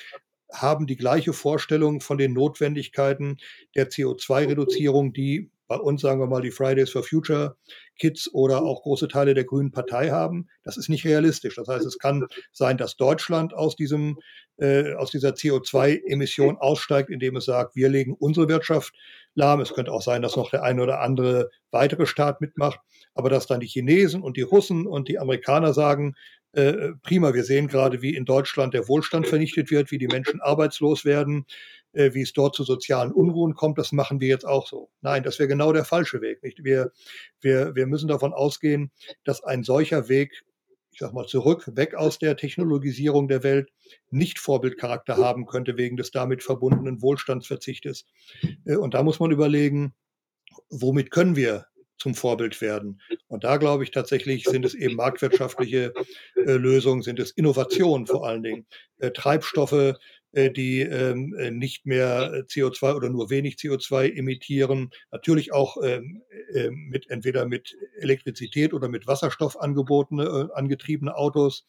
haben 0.52 0.86
die 0.86 0.96
gleiche 0.96 1.32
Vorstellung 1.32 2.00
von 2.00 2.18
den 2.18 2.32
Notwendigkeiten 2.32 3.38
der 3.74 3.90
CO2-Reduzierung, 3.90 5.12
die 5.12 5.50
bei 5.70 5.76
uns, 5.76 6.02
sagen 6.02 6.20
wir 6.20 6.26
mal, 6.26 6.42
die 6.42 6.50
Fridays 6.50 6.90
for 6.90 7.04
Future 7.04 7.56
Kids 7.96 8.28
oder 8.34 8.62
auch 8.62 8.82
große 8.82 9.06
Teile 9.06 9.34
der 9.34 9.44
Grünen 9.44 9.70
Partei 9.70 10.10
haben. 10.10 10.48
Das 10.64 10.76
ist 10.76 10.88
nicht 10.88 11.04
realistisch. 11.04 11.54
Das 11.54 11.68
heißt, 11.68 11.86
es 11.86 11.98
kann 11.98 12.26
sein, 12.50 12.76
dass 12.76 12.96
Deutschland 12.96 13.54
aus 13.54 13.76
diesem 13.76 14.18
äh, 14.56 14.94
aus 14.94 15.12
dieser 15.12 15.30
CO2-Emission 15.30 16.56
aussteigt, 16.58 17.08
indem 17.08 17.36
es 17.36 17.44
sagt, 17.44 17.76
wir 17.76 17.88
legen 17.88 18.16
unsere 18.18 18.48
Wirtschaft 18.48 18.94
lahm. 19.34 19.60
Es 19.60 19.74
könnte 19.74 19.92
auch 19.92 20.02
sein, 20.02 20.22
dass 20.22 20.36
noch 20.36 20.50
der 20.50 20.62
eine 20.62 20.82
oder 20.82 21.00
andere 21.00 21.50
weitere 21.70 22.06
Staat 22.06 22.40
mitmacht, 22.40 22.80
aber 23.14 23.30
dass 23.30 23.46
dann 23.46 23.60
die 23.60 23.66
Chinesen 23.66 24.22
und 24.22 24.36
die 24.36 24.42
Russen 24.42 24.86
und 24.86 25.08
die 25.08 25.18
Amerikaner 25.18 25.72
sagen, 25.72 26.14
äh, 26.52 26.92
prima, 27.02 27.32
wir 27.32 27.44
sehen 27.44 27.68
gerade, 27.68 28.02
wie 28.02 28.14
in 28.14 28.24
Deutschland 28.24 28.74
der 28.74 28.88
Wohlstand 28.88 29.28
vernichtet 29.28 29.70
wird, 29.70 29.90
wie 29.92 29.98
die 29.98 30.08
Menschen 30.08 30.40
arbeitslos 30.40 31.04
werden, 31.04 31.46
äh, 31.92 32.12
wie 32.14 32.22
es 32.22 32.32
dort 32.32 32.56
zu 32.56 32.64
sozialen 32.64 33.12
Unruhen 33.12 33.54
kommt, 33.54 33.78
das 33.78 33.92
machen 33.92 34.20
wir 34.20 34.28
jetzt 34.28 34.46
auch 34.46 34.66
so. 34.66 34.90
Nein, 35.00 35.22
das 35.22 35.38
wäre 35.38 35.48
genau 35.48 35.72
der 35.72 35.84
falsche 35.84 36.20
Weg. 36.20 36.42
Nicht? 36.42 36.64
Wir, 36.64 36.92
wir, 37.40 37.74
wir 37.74 37.86
müssen 37.86 38.08
davon 38.08 38.32
ausgehen, 38.32 38.90
dass 39.24 39.44
ein 39.44 39.62
solcher 39.62 40.08
Weg, 40.08 40.44
ich 40.92 40.98
sag 40.98 41.12
mal, 41.12 41.26
zurück, 41.26 41.70
weg 41.74 41.94
aus 41.94 42.18
der 42.18 42.36
Technologisierung 42.36 43.28
der 43.28 43.42
Welt, 43.42 43.70
nicht 44.10 44.38
Vorbildcharakter 44.38 45.16
haben 45.16 45.46
könnte 45.46 45.76
wegen 45.76 45.96
des 45.96 46.10
damit 46.10 46.42
verbundenen 46.42 47.02
Wohlstandsverzichtes. 47.02 48.06
Äh, 48.64 48.76
und 48.76 48.94
da 48.94 49.02
muss 49.02 49.20
man 49.20 49.30
überlegen, 49.30 49.94
womit 50.68 51.10
können 51.10 51.36
wir 51.36 51.66
zum 52.00 52.14
Vorbild 52.14 52.60
werden. 52.60 53.00
Und 53.28 53.44
da 53.44 53.58
glaube 53.58 53.84
ich 53.84 53.90
tatsächlich, 53.90 54.44
sind 54.44 54.64
es 54.64 54.74
eben 54.74 54.96
marktwirtschaftliche 54.96 55.92
äh, 56.34 56.52
Lösungen, 56.52 57.02
sind 57.02 57.20
es 57.20 57.30
Innovationen 57.30 58.06
vor 58.06 58.26
allen 58.26 58.42
Dingen, 58.42 58.66
äh, 58.98 59.10
Treibstoffe, 59.10 59.94
die 60.32 60.80
ähm, 60.80 61.34
äh, 61.38 61.50
nicht 61.50 61.86
mehr 61.86 62.32
äh, 62.32 62.38
CO2 62.42 62.94
oder 62.94 63.10
nur 63.10 63.30
wenig 63.30 63.56
CO2 63.56 64.14
emittieren. 64.16 64.90
Natürlich 65.10 65.52
auch 65.52 65.76
ähm, 65.82 66.22
mit 66.72 67.10
entweder 67.10 67.46
mit 67.46 67.76
Elektrizität 67.98 68.72
oder 68.72 68.88
mit 68.88 69.06
Wasserstoff 69.06 69.60
angebotene, 69.60 70.50
angetriebene 70.54 71.14
Autos. 71.14 71.66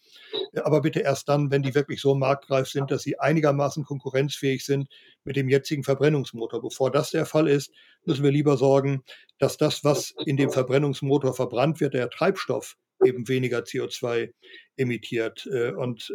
Aber 0.63 0.81
bitte 0.81 1.01
erst 1.01 1.29
dann, 1.29 1.51
wenn 1.51 1.63
die 1.63 1.75
wirklich 1.75 2.01
so 2.01 2.15
marktreif 2.15 2.67
sind, 2.67 2.91
dass 2.91 3.03
sie 3.03 3.19
einigermaßen 3.19 3.83
konkurrenzfähig 3.83 4.65
sind 4.65 4.87
mit 5.23 5.35
dem 5.35 5.49
jetzigen 5.49 5.83
Verbrennungsmotor. 5.83 6.61
Bevor 6.61 6.91
das 6.91 7.11
der 7.11 7.25
Fall 7.25 7.47
ist, 7.47 7.71
müssen 8.05 8.23
wir 8.23 8.31
lieber 8.31 8.57
sorgen, 8.57 9.03
dass 9.37 9.57
das, 9.57 9.83
was 9.83 10.13
in 10.25 10.37
dem 10.37 10.51
Verbrennungsmotor 10.51 11.33
verbrannt 11.33 11.79
wird, 11.79 11.93
der 11.93 12.09
Treibstoff, 12.09 12.75
eben 13.03 13.27
weniger 13.27 13.59
CO2 13.59 14.31
emittiert. 14.77 15.47
Und 15.47 16.11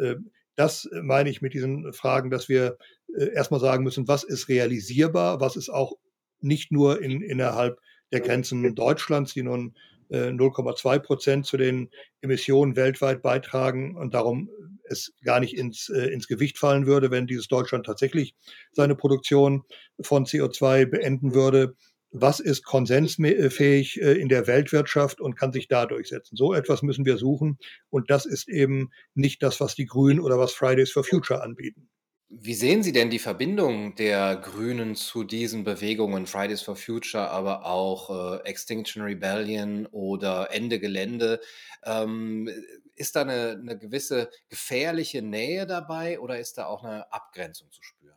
das 0.57 0.89
meine 1.03 1.31
ich 1.31 1.43
mit 1.43 1.55
diesen 1.55 1.93
Fragen, 1.93 2.31
dass 2.31 2.49
wir 2.49 2.79
äh, 3.17 3.33
erstmal 3.33 3.61
sagen 3.61 3.85
müssen, 3.85 4.09
was 4.09 4.25
ist 4.25 4.49
realisierbar, 4.49 5.41
was 5.41 5.57
ist 5.57 5.69
auch 5.69 5.93
nicht 6.41 6.73
nur 6.73 7.01
in, 7.01 7.23
innerhalb 7.23 7.79
der 8.13 8.21
Grenzen 8.21 8.75
Deutschlands, 8.75 9.35
die 9.35 9.43
nun 9.43 9.75
0,2 10.11 10.95
äh, 10.95 11.01
Prozent 11.01 11.47
zu 11.47 11.57
den 11.57 11.91
Emissionen 12.21 12.77
weltweit 12.77 13.23
beitragen 13.23 13.97
und 13.97 14.15
darum 14.15 14.51
es 14.85 15.13
gar 15.25 15.41
nicht 15.41 15.57
ins, 15.57 15.89
äh, 15.89 16.07
ins 16.07 16.29
Gewicht 16.29 16.59
fallen 16.59 16.87
würde, 16.87 17.11
wenn 17.11 17.27
dieses 17.27 17.49
Deutschland 17.49 17.87
tatsächlich 17.87 18.35
seine 18.73 18.95
Produktion 18.95 19.65
von 20.01 20.25
CO2 20.25 20.87
beenden 20.87 21.35
würde, 21.35 21.75
was 22.21 22.41
ist 22.41 22.65
konsensfähig 22.65 24.01
äh, 24.01 24.13
in 24.13 24.29
der 24.29 24.47
Weltwirtschaft 24.47 25.21
und 25.21 25.37
kann 25.37 25.53
sich 25.53 25.69
da 25.69 25.87
durchsetzen. 25.87 26.37
So 26.37 26.55
etwas 26.55 26.83
müssen 26.83 27.05
wir 27.05 27.19
suchen 27.19 27.59
und 27.91 28.11
das 28.11 28.27
ist 28.27 28.49
eben 28.49 28.91
nicht 29.15 29.43
das, 29.43 29.61
was 29.61 29.75
die 29.75 29.87
Grünen 29.87 30.21
oder 30.21 30.39
was 30.39 30.53
Fridays 30.53 30.91
for 30.91 31.05
Future 31.05 31.43
anbieten. 31.43 31.89
Wie 32.29 32.55
sehen 32.55 32.83
Sie 32.83 32.93
denn 32.93 33.09
die 33.09 33.21
Verbindung 33.21 33.95
der 33.95 34.35
Grünen 34.37 34.97
zu 34.97 35.23
diesen 35.23 35.63
Bewegungen, 35.63 36.27
Fridays 36.27 36.61
for 36.61 36.75
Future, 36.75 37.31
aber 37.31 37.65
auch 37.67 38.41
äh, 38.41 38.49
Extinction 38.49 39.03
Rebellion 39.03 39.87
oder 39.87 40.49
Ende 40.51 40.81
Gelände? 40.81 41.41
Ähm, 41.85 42.51
ist 42.97 43.15
da 43.15 43.21
eine, 43.21 43.61
eine 43.61 43.79
gewisse 43.79 44.31
gefährliche 44.49 45.23
Nähe 45.23 45.67
dabei 45.67 46.19
oder 46.19 46.41
ist 46.41 46.59
da 46.59 46.67
auch 46.67 46.83
eine 46.83 47.13
Abgrenzung 47.13 47.71
zu 47.71 47.83
spüren? 47.83 48.16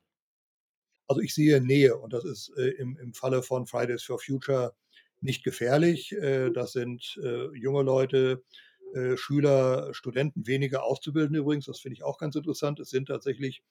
Also 1.10 1.22
ich 1.22 1.34
sehe 1.34 1.62
Nähe 1.62 1.98
und 1.98 2.14
das 2.14 2.24
ist 2.26 2.54
äh, 2.58 2.70
im, 2.80 2.98
im 2.98 3.14
Falle 3.14 3.44
von 3.44 3.68
Fridays 3.68 4.04
for 4.04 4.20
Future 4.20 4.74
nicht 5.22 5.44
gefährlich. 5.44 6.14
Äh, 6.14 6.52
das 6.52 6.74
sind 6.74 7.20
äh, 7.24 7.48
junge 7.58 7.84
Leute, 7.84 8.44
äh, 8.94 9.18
Schüler, 9.18 9.94
Studenten, 9.94 10.48
weniger 10.48 10.84
Auszubildende 10.84 11.40
übrigens. 11.40 11.66
Das 11.66 11.80
finde 11.82 11.96
ich 11.96 12.04
auch 12.04 12.20
ganz 12.20 12.36
interessant. 12.36 12.80
Es 12.80 12.90
sind 12.92 13.08
tatsächlich 13.08 13.64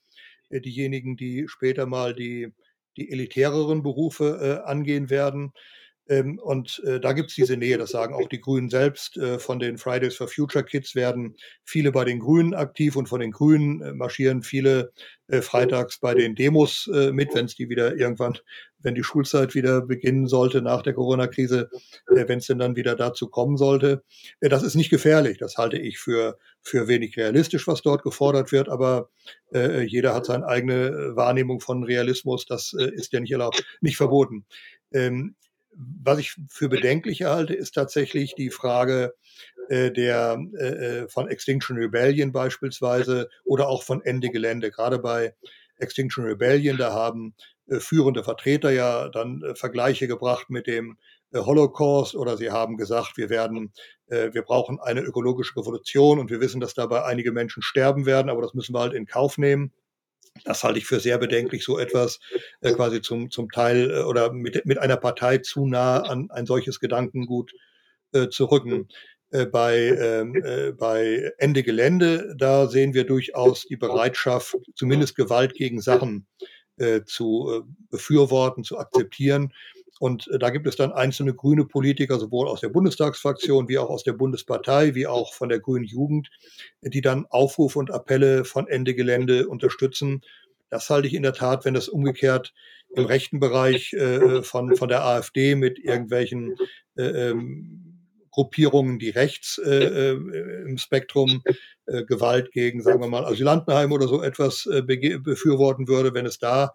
äh, 0.51 0.61
diejenigen, 0.61 1.16
die 1.16 1.46
später 1.48 1.87
mal 1.87 2.14
die, 2.14 2.53
die 2.96 3.11
elitäreren 3.11 3.83
Berufe 3.83 4.62
äh, 4.64 4.68
angehen 4.68 5.11
werden. 5.11 5.53
Ähm, 6.09 6.38
und 6.38 6.83
äh, 6.85 7.01
da 7.01 7.12
gibt 7.12 7.31
es 7.31 7.37
diese 7.37 7.57
Nähe, 7.57 7.77
das 7.77 7.90
sagen 7.90 8.14
auch 8.14 8.29
die 8.29 8.40
Grünen 8.40 8.71
selbst. 8.71 9.16
Äh, 9.18 9.38
von 9.38 9.59
den 9.59 9.77
Fridays 9.77 10.16
for 10.16 10.29
Future 10.29 10.64
Kids 10.64 10.94
werden 10.94 11.37
viele 11.64 11.92
bei 11.92 12.05
den 12.05 12.18
Grünen 12.18 12.55
aktiv 12.55 12.97
und 12.97 13.09
von 13.09 13.21
den 13.21 13.31
Grünen 13.31 13.83
äh, 13.83 13.92
marschieren 13.92 14.42
viele 14.42 14.92
äh, 15.29 15.42
freitags 15.42 15.99
bei 15.99 16.14
den 16.14 16.35
Demos 16.35 16.88
äh, 16.94 17.12
mit, 17.12 17.35
wenn 17.35 17.44
es 17.44 17.55
die 17.55 17.68
wieder 17.68 17.97
irgendwann, 17.97 18.38
wenn 18.79 18.94
die 18.94 19.05
Schulzeit 19.05 19.55
wieder 19.55 19.83
beginnen 19.83 20.27
sollte 20.27 20.62
nach 20.62 20.81
der 20.81 20.94
Corona-Krise, 20.94 21.68
äh, 22.09 22.27
wenn 22.27 22.38
es 22.38 22.47
denn 22.47 22.59
dann 22.59 22.77
wieder 22.77 22.97
dazu 22.97 23.29
kommen 23.29 23.59
sollte. 23.59 24.03
das 24.40 24.62
ist 24.62 24.77
nicht 24.77 24.88
gefährlich, 24.88 25.37
das 25.37 25.59
halte 25.59 25.77
ich 25.77 25.99
für, 25.99 26.38
für 26.62 26.88
wenig 26.88 27.18
realistisch, 27.18 27.66
was 27.66 27.83
dort 27.83 28.03
gefordert 28.03 28.53
wird, 28.53 28.68
aber 28.68 29.11
jeder 29.87 30.14
hat 30.14 30.27
seine 30.27 30.47
eigene 30.47 31.16
Wahrnehmung 31.16 31.61
von 31.61 31.83
Realismus, 31.83 32.44
das 32.44 32.75
ist 32.75 33.14
ja 33.14 33.21
nicht 33.21 33.33
erlaubt, 33.33 33.64
nicht 33.81 33.97
verboten. 33.97 34.44
Ähm, 34.92 35.35
was 35.79 36.19
ich 36.19 36.35
für 36.49 36.69
bedenklich 36.69 37.23
halte, 37.23 37.55
ist 37.55 37.73
tatsächlich 37.75 38.35
die 38.35 38.51
Frage 38.51 39.14
äh, 39.69 39.93
der 39.93 40.38
äh, 40.59 40.67
äh, 40.67 41.09
von 41.09 41.29
Extinction 41.29 41.77
Rebellion 41.77 42.33
beispielsweise 42.33 43.29
oder 43.45 43.69
auch 43.69 43.83
von 43.83 44.03
Ende 44.03 44.31
Gelände. 44.31 44.71
Gerade 44.71 44.99
bei 44.99 45.35
Extinction 45.77 46.25
Rebellion, 46.25 46.77
da 46.79 46.93
haben 46.93 47.35
äh, 47.69 47.81
führende 47.81 48.25
Vertreter 48.25 48.71
ja 48.71 49.09
dann 49.09 49.43
äh, 49.43 49.55
Vergleiche 49.55 50.09
gebracht 50.09 50.51
mit 50.51 50.67
dem 50.67 50.99
äh, 51.33 51.38
Holocaust 51.38 52.14
oder 52.14 52.37
sie 52.37 52.51
haben 52.51 52.77
gesagt, 52.77 53.17
wir 53.17 53.31
werden, 53.31 53.73
wir 54.11 54.41
brauchen 54.41 54.81
eine 54.81 55.03
ökologische 55.03 55.55
Revolution 55.55 56.19
und 56.19 56.31
wir 56.31 56.41
wissen, 56.41 56.62
dass 56.62 56.73
dabei 56.73 57.05
einige 57.05 57.31
Menschen 57.31 57.62
sterben 57.62 58.07
werden, 58.07 58.31
aber 58.31 58.41
das 58.41 58.55
müssen 58.55 58.75
wir 58.75 58.81
halt 58.81 58.95
in 58.95 59.05
Kauf 59.05 59.37
nehmen. 59.37 59.71
Das 60.44 60.64
halte 60.64 60.79
ich 60.79 60.87
für 60.87 61.01
sehr 61.01 61.18
bedenklich, 61.18 61.64
so 61.64 61.79
etwas 61.79 62.20
äh, 62.61 62.72
quasi 62.72 63.01
zum, 63.01 63.31
zum 63.31 63.51
Teil 63.51 63.90
äh, 63.90 64.03
oder 64.03 64.33
mit, 64.33 64.64
mit 64.66 64.79
einer 64.79 64.96
Partei 64.96 65.38
zu 65.38 65.66
nah 65.66 66.01
an 66.01 66.31
ein 66.31 66.46
solches 66.46 66.81
Gedankengut 66.81 67.53
äh, 68.12 68.29
zu 68.29 68.46
rücken. 68.46 68.88
Äh, 69.31 69.46
bei, 69.46 69.77
ähm, 69.77 70.35
äh, 70.42 70.72
bei 70.72 71.33
Ende 71.38 71.62
Gelände, 71.62 72.35
da 72.38 72.66
sehen 72.66 72.94
wir 72.94 73.05
durchaus 73.05 73.66
die 73.66 73.77
Bereitschaft, 73.77 74.57
zumindest 74.74 75.16
Gewalt 75.16 75.53
gegen 75.55 75.83
Sachen 75.83 76.27
äh, 76.79 77.03
zu 77.05 77.51
äh, 77.53 77.72
befürworten, 77.90 78.64
zu 78.64 78.79
akzeptieren. 78.79 79.53
Und 79.98 80.28
äh, 80.28 80.38
da 80.38 80.50
gibt 80.50 80.66
es 80.66 80.76
dann 80.76 80.92
einzelne 80.92 81.34
grüne 81.34 81.64
Politiker, 81.64 82.18
sowohl 82.18 82.48
aus 82.48 82.61
der 82.61 82.68
Bundestagsfraktion 82.68 83.68
wie 83.68 83.78
auch 83.78 83.90
aus 83.90 84.04
der 84.04 84.12
Bundespartei, 84.12 84.94
wie 84.94 85.06
auch 85.06 85.34
von 85.34 85.48
der 85.48 85.61
grünen 85.61 85.84
Jugend, 85.84 86.30
die 86.82 87.00
dann 87.00 87.26
Aufrufe 87.26 87.78
und 87.78 87.90
Appelle 87.90 88.44
von 88.44 88.68
Ende 88.68 88.94
Gelände 88.94 89.48
unterstützen. 89.48 90.22
Das 90.70 90.90
halte 90.90 91.08
ich 91.08 91.14
in 91.14 91.22
der 91.22 91.32
Tat, 91.32 91.64
wenn 91.64 91.74
das 91.74 91.88
umgekehrt 91.88 92.52
im 92.94 93.04
rechten 93.04 93.40
Bereich 93.40 93.92
äh, 93.92 94.42
von, 94.42 94.76
von 94.76 94.88
der 94.88 95.04
AfD 95.04 95.54
mit 95.54 95.78
irgendwelchen 95.78 96.56
äh, 96.96 97.30
ähm, 97.30 97.88
Gruppierungen, 98.38 99.01
die 99.01 99.11
rechts 99.11 99.59
äh, 99.59 100.12
äh, 100.12 100.62
im 100.62 100.79
Spektrum 100.79 101.42
äh, 101.87 102.05
Gewalt 102.05 102.53
gegen, 102.53 102.81
sagen 102.83 103.01
wir 103.01 103.09
mal, 103.09 103.24
Asylantenheim 103.24 103.90
oder 103.90 104.07
so 104.07 104.22
etwas 104.22 104.64
äh, 104.66 104.81
befürworten 104.83 105.88
würde. 105.88 106.14
Wenn 106.14 106.24
es 106.24 106.38
da 106.38 106.72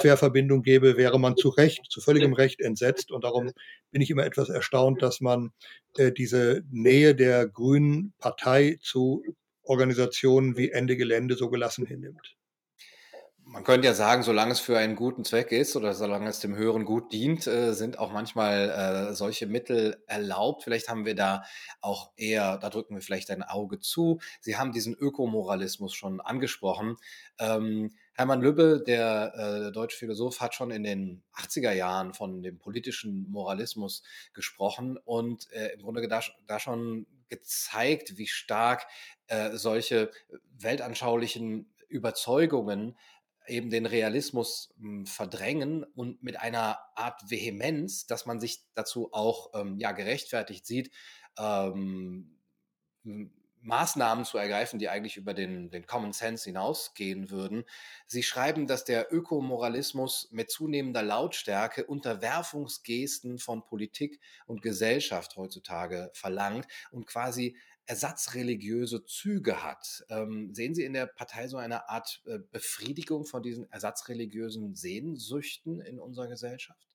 Querverbindung 0.00 0.62
gäbe, 0.62 0.96
wäre 0.96 1.20
man 1.20 1.36
zu 1.36 1.50
Recht, 1.50 1.86
zu 1.88 2.00
völligem 2.00 2.32
Recht 2.32 2.60
entsetzt. 2.60 3.12
Und 3.12 3.22
darum 3.22 3.52
bin 3.92 4.02
ich 4.02 4.10
immer 4.10 4.24
etwas 4.24 4.48
erstaunt, 4.48 5.02
dass 5.02 5.20
man 5.20 5.52
äh, 5.98 6.10
diese 6.10 6.64
Nähe 6.72 7.14
der 7.14 7.46
Grünen 7.46 8.12
Partei 8.18 8.78
zu 8.82 9.22
Organisationen 9.62 10.56
wie 10.56 10.72
Ende 10.72 10.96
Gelände 10.96 11.36
so 11.36 11.48
gelassen 11.48 11.86
hinnimmt 11.86 12.34
man 13.54 13.62
könnte 13.62 13.86
ja 13.86 13.94
sagen, 13.94 14.24
solange 14.24 14.50
es 14.50 14.58
für 14.58 14.76
einen 14.76 14.96
guten 14.96 15.24
Zweck 15.24 15.52
ist 15.52 15.76
oder 15.76 15.94
solange 15.94 16.28
es 16.28 16.40
dem 16.40 16.56
höheren 16.56 16.84
Gut 16.84 17.12
dient, 17.12 17.46
äh, 17.46 17.72
sind 17.72 18.00
auch 18.00 18.10
manchmal 18.10 18.68
äh, 18.68 19.14
solche 19.14 19.46
Mittel 19.46 20.02
erlaubt. 20.08 20.64
Vielleicht 20.64 20.88
haben 20.88 21.04
wir 21.04 21.14
da 21.14 21.44
auch 21.80 22.10
eher, 22.16 22.58
da 22.58 22.68
drücken 22.68 22.96
wir 22.96 23.00
vielleicht 23.00 23.30
ein 23.30 23.44
Auge 23.44 23.78
zu. 23.78 24.18
Sie 24.40 24.56
haben 24.56 24.72
diesen 24.72 24.92
Ökomoralismus 24.92 25.94
schon 25.94 26.20
angesprochen. 26.20 26.96
Ähm, 27.38 27.92
Hermann 28.14 28.40
Lübbe, 28.40 28.82
der 28.84 29.68
äh, 29.68 29.72
deutsche 29.72 29.98
Philosoph, 29.98 30.40
hat 30.40 30.56
schon 30.56 30.72
in 30.72 30.82
den 30.82 31.22
80er 31.36 31.72
Jahren 31.72 32.12
von 32.12 32.42
dem 32.42 32.58
politischen 32.58 33.30
Moralismus 33.30 34.02
gesprochen 34.32 34.98
und 35.04 35.48
äh, 35.52 35.74
im 35.74 35.82
Grunde 35.82 36.08
da, 36.08 36.20
da, 36.48 36.58
schon 36.58 37.06
gezeigt, 37.28 38.18
wie 38.18 38.26
stark 38.26 38.84
äh, 39.28 39.52
solche 39.52 40.10
weltanschaulichen 40.58 41.70
Überzeugungen 41.94 42.96
eben 43.46 43.70
den 43.70 43.86
Realismus 43.86 44.74
hm, 44.78 45.06
verdrängen 45.06 45.84
und 45.84 46.22
mit 46.22 46.40
einer 46.40 46.78
Art 46.94 47.30
Vehemenz, 47.30 48.06
dass 48.06 48.26
man 48.26 48.40
sich 48.40 48.64
dazu 48.74 49.10
auch 49.12 49.50
ähm, 49.54 49.78
ja 49.78 49.92
gerechtfertigt 49.92 50.66
sieht, 50.66 50.90
ähm, 51.38 52.38
Maßnahmen 53.64 54.26
zu 54.26 54.36
ergreifen, 54.36 54.78
die 54.78 54.90
eigentlich 54.90 55.16
über 55.16 55.32
den, 55.32 55.70
den 55.70 55.86
Common 55.86 56.12
Sense 56.12 56.44
hinausgehen 56.44 57.30
würden. 57.30 57.64
Sie 58.06 58.22
schreiben, 58.22 58.66
dass 58.66 58.84
der 58.84 59.12
Ökomoralismus 59.12 60.28
mit 60.30 60.50
zunehmender 60.50 61.02
Lautstärke 61.02 61.86
Unterwerfungsgesten 61.86 63.38
von 63.38 63.64
Politik 63.64 64.20
und 64.46 64.60
Gesellschaft 64.60 65.36
heutzutage 65.36 66.10
verlangt 66.12 66.66
und 66.90 67.06
quasi 67.06 67.56
ersatzreligiöse 67.86 69.04
Züge 69.04 69.62
hat. 69.62 70.04
Ähm, 70.08 70.54
sehen 70.54 70.74
Sie 70.74 70.84
in 70.84 70.94
der 70.94 71.06
Partei 71.06 71.48
so 71.48 71.56
eine 71.56 71.88
Art 71.88 72.22
äh, 72.26 72.38
Befriedigung 72.50 73.24
von 73.26 73.42
diesen 73.42 73.70
ersatzreligiösen 73.70 74.74
Sehnsüchten 74.74 75.80
in 75.80 75.98
unserer 75.98 76.28
Gesellschaft? 76.28 76.86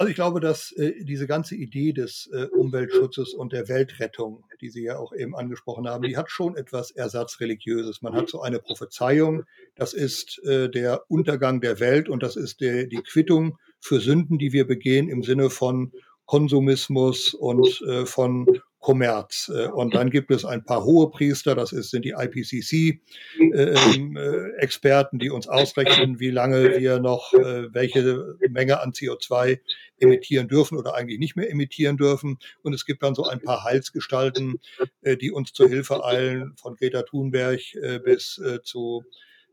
Also 0.00 0.10
ich 0.10 0.14
glaube, 0.14 0.38
dass 0.38 0.70
äh, 0.72 1.04
diese 1.04 1.26
ganze 1.26 1.56
Idee 1.56 1.92
des 1.92 2.30
äh, 2.32 2.44
Umweltschutzes 2.56 3.34
und 3.34 3.52
der 3.52 3.68
Weltrettung, 3.68 4.44
die 4.60 4.70
Sie 4.70 4.84
ja 4.84 4.96
auch 4.96 5.12
eben 5.12 5.34
angesprochen 5.34 5.88
haben, 5.88 6.04
die 6.04 6.16
hat 6.16 6.30
schon 6.30 6.56
etwas 6.56 6.92
Ersatzreligiöses. 6.92 8.00
Man 8.00 8.14
hat 8.14 8.28
so 8.28 8.40
eine 8.40 8.60
Prophezeiung, 8.60 9.42
das 9.74 9.94
ist 9.94 10.40
äh, 10.44 10.70
der 10.70 11.02
Untergang 11.08 11.60
der 11.60 11.80
Welt 11.80 12.08
und 12.08 12.22
das 12.22 12.36
ist 12.36 12.60
der, 12.60 12.86
die 12.86 13.02
Quittung 13.02 13.58
für 13.80 13.98
Sünden, 13.98 14.38
die 14.38 14.52
wir 14.52 14.68
begehen 14.68 15.08
im 15.08 15.24
Sinne 15.24 15.50
von 15.50 15.92
Konsumismus 16.26 17.34
und 17.34 17.80
äh, 17.82 18.06
von 18.06 18.46
Kommerz. 18.80 19.50
Äh, 19.54 19.68
und 19.68 19.94
dann 19.94 20.10
gibt 20.10 20.30
es 20.30 20.44
ein 20.44 20.62
paar 20.64 20.84
hohe 20.84 21.10
Priester, 21.10 21.54
das 21.54 21.72
ist, 21.72 21.90
sind 21.90 22.04
die 22.04 22.14
IPCC-Experten, 22.16 25.16
äh, 25.16 25.16
ähm, 25.16 25.20
die 25.20 25.30
uns 25.30 25.48
ausrechnen, 25.48 26.20
wie 26.20 26.30
lange 26.30 26.78
wir 26.78 27.00
noch 27.00 27.32
äh, 27.34 27.74
welche 27.74 28.36
Menge 28.48 28.80
an 28.80 28.92
CO2 28.92 29.58
emittieren 29.98 30.48
dürfen 30.48 30.78
oder 30.78 30.94
eigentlich 30.94 31.18
nicht 31.18 31.34
mehr 31.34 31.50
emittieren 31.50 31.96
dürfen. 31.96 32.38
Und 32.62 32.72
es 32.72 32.86
gibt 32.86 33.02
dann 33.02 33.16
so 33.16 33.24
ein 33.24 33.40
paar 33.40 33.64
Heilsgestalten, 33.64 34.60
die 35.02 35.32
uns 35.32 35.52
zur 35.52 35.68
Hilfe 35.68 36.04
eilen, 36.04 36.54
von 36.56 36.76
Greta 36.76 37.02
Thunberg 37.02 37.60
bis 38.04 38.40
zu 38.62 39.02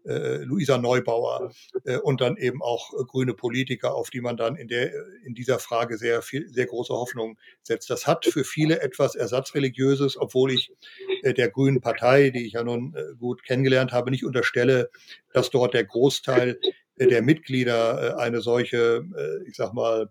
äh, 0.05 0.37
Luisa 0.43 0.77
Neubauer 0.77 1.51
äh, 1.83 1.97
und 1.97 2.21
dann 2.21 2.37
eben 2.37 2.61
auch 2.61 2.93
äh, 2.93 3.03
grüne 3.03 3.33
Politiker, 3.33 3.95
auf 3.95 4.09
die 4.09 4.21
man 4.21 4.37
dann 4.37 4.55
in, 4.55 4.67
der, 4.67 4.91
in 5.23 5.33
dieser 5.33 5.59
Frage 5.59 5.97
sehr, 5.97 6.21
viel, 6.21 6.47
sehr 6.49 6.65
große 6.65 6.93
Hoffnung 6.93 7.37
setzt. 7.63 7.89
Das 7.89 8.07
hat 8.07 8.25
für 8.25 8.43
viele 8.43 8.81
etwas 8.81 9.15
Ersatzreligiöses, 9.15 10.17
obwohl 10.17 10.51
ich 10.51 10.71
äh, 11.23 11.33
der 11.33 11.49
Grünen 11.49 11.81
Partei, 11.81 12.29
die 12.29 12.45
ich 12.45 12.53
ja 12.53 12.63
nun 12.63 12.93
äh, 12.95 13.15
gut 13.17 13.43
kennengelernt 13.43 13.91
habe, 13.91 14.11
nicht 14.11 14.25
unterstelle, 14.25 14.89
dass 15.33 15.49
dort 15.49 15.73
der 15.73 15.85
Großteil 15.85 16.59
äh, 16.97 17.07
der 17.07 17.21
Mitglieder 17.21 18.17
eine 18.17 18.41
solche, 18.41 19.03
ich 19.47 19.55
sag 19.55 19.73
mal, 19.73 20.09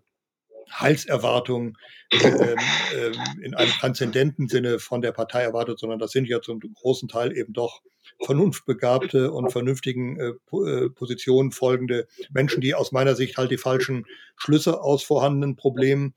Heilserwartung 0.71 1.77
ähm, 2.11 2.55
ähm, 2.95 3.13
in 3.41 3.55
einem 3.55 3.71
transzendenten 3.71 4.47
Sinne 4.47 4.79
von 4.79 5.01
der 5.01 5.11
Partei 5.11 5.41
erwartet, 5.41 5.79
sondern 5.79 5.99
das 5.99 6.11
sind 6.11 6.27
ja 6.27 6.41
zum 6.41 6.59
großen 6.59 7.07
Teil 7.07 7.35
eben 7.35 7.53
doch 7.53 7.81
vernunftbegabte 8.23 9.31
und 9.31 9.51
vernünftigen 9.51 10.19
äh, 10.19 10.57
äh, 10.57 10.89
Positionen 10.89 11.51
folgende 11.51 12.07
Menschen, 12.31 12.61
die 12.61 12.75
aus 12.75 12.91
meiner 12.91 13.15
Sicht 13.15 13.37
halt 13.37 13.51
die 13.51 13.57
falschen 13.57 14.05
Schlüsse 14.35 14.81
aus 14.81 15.03
vorhandenen 15.03 15.55
Problemen 15.55 16.13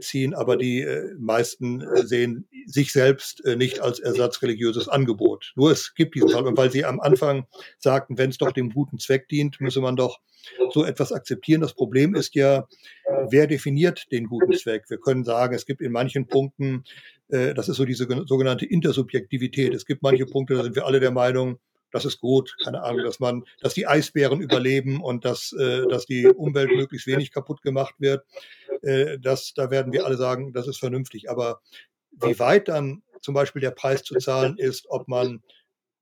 ziehen, 0.00 0.34
aber 0.34 0.56
die 0.56 0.80
äh, 0.82 1.14
meisten 1.18 1.80
äh, 1.80 2.06
sehen 2.06 2.48
sich 2.66 2.92
selbst 2.92 3.44
äh, 3.44 3.56
nicht 3.56 3.80
als 3.80 4.00
ersatzreligiöses 4.00 4.88
Angebot. 4.88 5.52
Nur 5.56 5.70
es 5.70 5.94
gibt 5.94 6.14
diesen 6.14 6.30
Fall. 6.30 6.46
Und 6.46 6.56
weil 6.56 6.70
Sie 6.70 6.84
am 6.84 7.00
Anfang 7.00 7.46
sagten, 7.78 8.18
wenn 8.18 8.30
es 8.30 8.38
doch 8.38 8.52
dem 8.52 8.70
guten 8.70 8.98
Zweck 8.98 9.28
dient, 9.28 9.60
müsse 9.60 9.80
man 9.80 9.96
doch 9.96 10.20
so 10.72 10.84
etwas 10.84 11.12
akzeptieren. 11.12 11.60
Das 11.60 11.74
Problem 11.74 12.14
ist 12.14 12.34
ja, 12.34 12.66
wer 13.30 13.46
definiert 13.46 14.06
den 14.12 14.26
guten 14.26 14.52
Zweck? 14.52 14.84
Wir 14.88 14.98
können 14.98 15.24
sagen, 15.24 15.54
es 15.54 15.66
gibt 15.66 15.80
in 15.80 15.92
manchen 15.92 16.26
Punkten, 16.26 16.84
äh, 17.28 17.54
das 17.54 17.68
ist 17.68 17.76
so 17.76 17.84
diese 17.84 18.06
sogenannte 18.26 18.66
Intersubjektivität. 18.66 19.74
Es 19.74 19.86
gibt 19.86 20.02
manche 20.02 20.26
Punkte, 20.26 20.54
da 20.54 20.62
sind 20.62 20.76
wir 20.76 20.86
alle 20.86 21.00
der 21.00 21.10
Meinung, 21.10 21.58
das 21.90 22.04
ist 22.04 22.20
gut, 22.20 22.54
keine 22.62 22.82
Ahnung, 22.82 23.04
dass 23.04 23.20
man, 23.20 23.44
dass 23.60 23.74
die 23.74 23.86
Eisbären 23.86 24.40
überleben 24.40 25.02
und 25.02 25.24
dass, 25.24 25.52
äh, 25.52 25.86
dass 25.88 26.06
die 26.06 26.26
Umwelt 26.26 26.70
möglichst 26.70 27.06
wenig 27.06 27.32
kaputt 27.32 27.62
gemacht 27.62 27.94
wird. 27.98 28.24
Äh, 28.82 29.18
das, 29.18 29.54
da 29.54 29.70
werden 29.70 29.92
wir 29.92 30.04
alle 30.04 30.16
sagen, 30.16 30.52
das 30.52 30.68
ist 30.68 30.78
vernünftig. 30.78 31.30
Aber 31.30 31.60
wie 32.12 32.38
weit 32.38 32.68
dann 32.68 33.02
zum 33.20 33.34
Beispiel 33.34 33.62
der 33.62 33.70
Preis 33.70 34.02
zu 34.02 34.16
zahlen 34.16 34.58
ist, 34.58 34.86
ob 34.88 35.08
man 35.08 35.42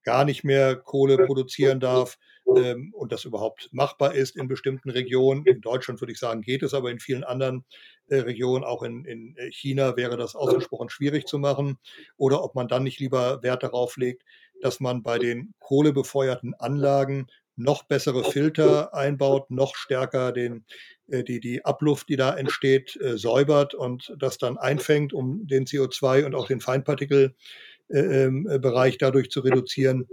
gar 0.02 0.24
nicht 0.24 0.44
mehr 0.44 0.76
Kohle 0.76 1.26
produzieren 1.26 1.80
darf, 1.80 2.18
ähm, 2.54 2.92
und 2.94 3.12
das 3.12 3.24
überhaupt 3.24 3.68
machbar 3.72 4.14
ist 4.14 4.36
in 4.36 4.46
bestimmten 4.46 4.90
Regionen. 4.90 5.44
In 5.46 5.60
Deutschland 5.60 6.00
würde 6.00 6.12
ich 6.12 6.18
sagen, 6.18 6.42
geht 6.42 6.62
es, 6.62 6.74
aber 6.74 6.90
in 6.90 7.00
vielen 7.00 7.24
anderen 7.24 7.64
äh, 8.08 8.18
Regionen, 8.18 8.64
auch 8.64 8.82
in, 8.82 9.04
in 9.04 9.36
äh, 9.36 9.50
China, 9.50 9.96
wäre 9.96 10.16
das 10.16 10.36
ausgesprochen 10.36 10.88
schwierig 10.88 11.26
zu 11.26 11.38
machen. 11.38 11.78
Oder 12.16 12.44
ob 12.44 12.54
man 12.54 12.68
dann 12.68 12.84
nicht 12.84 13.00
lieber 13.00 13.42
Wert 13.42 13.64
darauf 13.64 13.96
legt, 13.96 14.22
dass 14.62 14.80
man 14.80 15.02
bei 15.02 15.18
den 15.18 15.52
kohlebefeuerten 15.60 16.54
Anlagen 16.54 17.26
noch 17.56 17.84
bessere 17.84 18.24
Filter 18.24 18.94
einbaut, 18.94 19.50
noch 19.50 19.76
stärker 19.76 20.32
den, 20.32 20.64
äh, 21.08 21.24
die, 21.24 21.40
die 21.40 21.64
Abluft, 21.64 22.08
die 22.08 22.16
da 22.16 22.36
entsteht, 22.36 22.96
äh, 23.00 23.16
säubert 23.16 23.74
und 23.74 24.14
das 24.18 24.38
dann 24.38 24.58
einfängt, 24.58 25.12
um 25.12 25.46
den 25.46 25.64
CO2 25.64 26.26
und 26.26 26.34
auch 26.34 26.46
den 26.46 26.60
Feinpartikelbereich 26.60 28.94
äh, 28.94 28.98
dadurch 28.98 29.30
zu 29.30 29.40
reduzieren. 29.40 30.06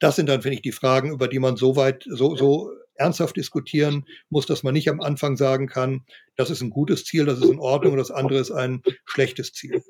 Das 0.00 0.16
sind 0.16 0.28
dann, 0.28 0.42
finde 0.42 0.56
ich, 0.56 0.62
die 0.62 0.72
Fragen, 0.72 1.12
über 1.12 1.28
die 1.28 1.38
man 1.38 1.56
so 1.56 1.76
weit, 1.76 2.04
so, 2.06 2.36
so 2.36 2.70
ernsthaft 2.96 3.36
diskutieren 3.36 4.06
muss, 4.28 4.46
dass 4.46 4.62
man 4.62 4.74
nicht 4.74 4.88
am 4.88 5.00
Anfang 5.00 5.36
sagen 5.36 5.66
kann, 5.66 6.04
das 6.36 6.50
ist 6.50 6.60
ein 6.60 6.70
gutes 6.70 7.04
Ziel, 7.04 7.26
das 7.26 7.40
ist 7.40 7.50
in 7.50 7.58
Ordnung 7.58 7.92
und 7.92 7.98
das 7.98 8.10
andere 8.10 8.38
ist 8.38 8.50
ein 8.50 8.82
schlechtes 9.04 9.52
Ziel. 9.52 9.82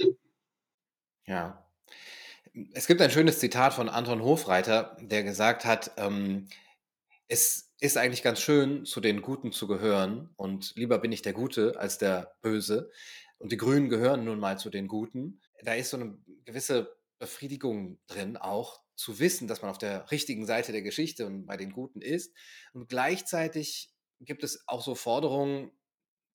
Ja. 1.27 1.64
Es 2.73 2.87
gibt 2.87 3.01
ein 3.01 3.11
schönes 3.11 3.41
Zitat 3.41 3.75
von 3.75 3.89
Anton 3.89 4.23
Hofreiter, 4.23 4.97
der 5.01 5.25
gesagt 5.25 5.65
hat, 5.65 5.91
ähm, 5.97 6.49
es 7.27 7.75
ist 7.81 7.97
eigentlich 7.97 8.23
ganz 8.23 8.41
schön, 8.41 8.85
zu 8.85 9.01
den 9.01 9.23
Guten 9.23 9.51
zu 9.51 9.67
gehören 9.67 10.31
und 10.37 10.73
lieber 10.77 10.99
bin 10.99 11.11
ich 11.11 11.23
der 11.23 11.33
Gute 11.33 11.79
als 11.81 11.99
der 11.99 12.37
Böse. 12.43 12.93
Und 13.39 13.51
die 13.51 13.57
Grünen 13.57 13.89
gehören 13.89 14.25
nun 14.25 14.39
mal 14.39 14.57
zu 14.57 14.71
den 14.71 14.87
Guten. 14.87 15.41
Da 15.65 15.75
ist 15.75 15.91
so 15.91 15.97
eine 15.97 16.17
gewisse 16.45 16.97
Befriedigung 17.19 17.99
drin, 18.07 18.37
auch 18.37 18.81
zu 18.95 19.19
wissen, 19.19 19.49
dass 19.49 19.61
man 19.61 19.73
auf 19.73 19.79
der 19.79 20.11
richtigen 20.13 20.47
Seite 20.47 20.71
der 20.71 20.83
Geschichte 20.83 21.27
und 21.27 21.47
bei 21.47 21.57
den 21.57 21.73
Guten 21.73 22.01
ist. 22.01 22.33
Und 22.73 22.89
gleichzeitig 22.89 23.93
gibt 24.21 24.45
es 24.45 24.63
auch 24.69 24.83
so 24.83 24.95
Forderungen, 24.95 25.73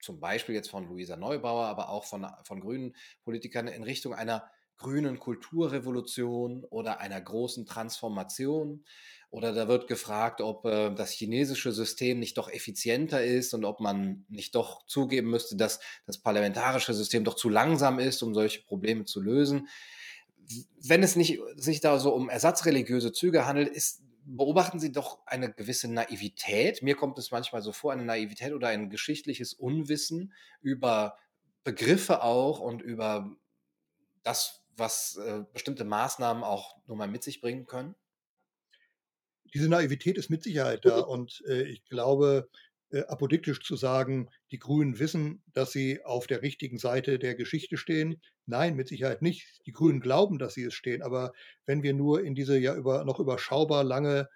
zum 0.01 0.19
Beispiel 0.19 0.55
jetzt 0.55 0.69
von 0.69 0.85
Luisa 0.85 1.15
Neubauer, 1.15 1.67
aber 1.67 1.89
auch 1.89 2.03
von, 2.03 2.27
von 2.43 2.59
grünen 2.59 2.95
Politikern 3.23 3.67
in 3.67 3.83
Richtung 3.83 4.13
einer 4.13 4.49
grünen 4.79 5.19
Kulturrevolution 5.19 6.63
oder 6.65 6.99
einer 6.99 7.21
großen 7.21 7.65
Transformation. 7.65 8.83
Oder 9.29 9.53
da 9.53 9.67
wird 9.67 9.87
gefragt, 9.87 10.41
ob 10.41 10.65
äh, 10.65 10.89
das 10.95 11.11
chinesische 11.11 11.71
System 11.71 12.19
nicht 12.19 12.37
doch 12.39 12.49
effizienter 12.49 13.23
ist 13.23 13.53
und 13.53 13.63
ob 13.63 13.79
man 13.79 14.25
nicht 14.27 14.55
doch 14.55 14.85
zugeben 14.87 15.29
müsste, 15.29 15.55
dass 15.55 15.79
das 16.07 16.17
parlamentarische 16.17 16.95
System 16.95 17.23
doch 17.23 17.35
zu 17.35 17.49
langsam 17.49 17.99
ist, 17.99 18.23
um 18.23 18.33
solche 18.33 18.63
Probleme 18.63 19.05
zu 19.05 19.21
lösen 19.21 19.67
wenn 20.81 21.03
es 21.03 21.15
nicht 21.15 21.39
sich 21.55 21.79
da 21.79 21.99
so 21.99 22.13
um 22.13 22.29
ersatzreligiöse 22.29 23.11
Züge 23.11 23.45
handelt, 23.45 23.69
ist, 23.69 24.01
beobachten 24.25 24.79
Sie 24.79 24.91
doch 24.91 25.25
eine 25.25 25.51
gewisse 25.51 25.91
Naivität. 25.91 26.81
Mir 26.81 26.95
kommt 26.95 27.17
es 27.17 27.31
manchmal 27.31 27.61
so 27.61 27.71
vor, 27.71 27.91
eine 27.91 28.03
Naivität 28.03 28.53
oder 28.53 28.69
ein 28.69 28.89
geschichtliches 28.89 29.53
Unwissen 29.53 30.33
über 30.61 31.17
Begriffe 31.63 32.23
auch 32.23 32.59
und 32.59 32.81
über 32.81 33.35
das, 34.23 34.58
was 34.79 35.17
äh, 35.17 35.43
bestimmte 35.53 35.83
Maßnahmen 35.83 36.43
auch 36.43 36.77
nur 36.87 36.97
mal 36.97 37.07
mit 37.07 37.23
sich 37.23 37.41
bringen 37.41 37.65
können? 37.65 37.95
Diese 39.53 39.69
Naivität 39.69 40.17
ist 40.17 40.29
mit 40.29 40.43
Sicherheit 40.43 40.85
da 40.85 40.99
und 40.99 41.43
äh, 41.47 41.63
ich 41.63 41.85
glaube, 41.85 42.49
äh, 42.91 43.01
apodiktisch 43.01 43.61
zu 43.61 43.75
sagen, 43.75 44.29
die 44.51 44.57
Grünen 44.57 44.97
wissen, 44.97 45.43
dass 45.53 45.71
sie 45.71 46.03
auf 46.03 46.25
der 46.25 46.41
richtigen 46.41 46.79
Seite 46.79 47.19
der 47.19 47.35
Geschichte 47.35 47.77
stehen. 47.77 48.19
Nein, 48.47 48.75
mit 48.75 48.87
Sicherheit 48.87 49.21
nicht. 49.21 49.61
Die 49.67 49.71
Grünen 49.71 49.99
glauben, 49.99 50.39
dass 50.39 50.55
sie 50.55 50.63
es 50.63 50.73
stehen. 50.73 51.03
Aber 51.03 51.33
wenn 51.65 51.83
wir 51.83 51.93
nur 51.93 52.23
in 52.23 52.33
diese 52.33 52.57
ja 52.57 52.75
über, 52.75 53.05
noch 53.05 53.19
überschaubar 53.19 53.83
lange 53.83 54.27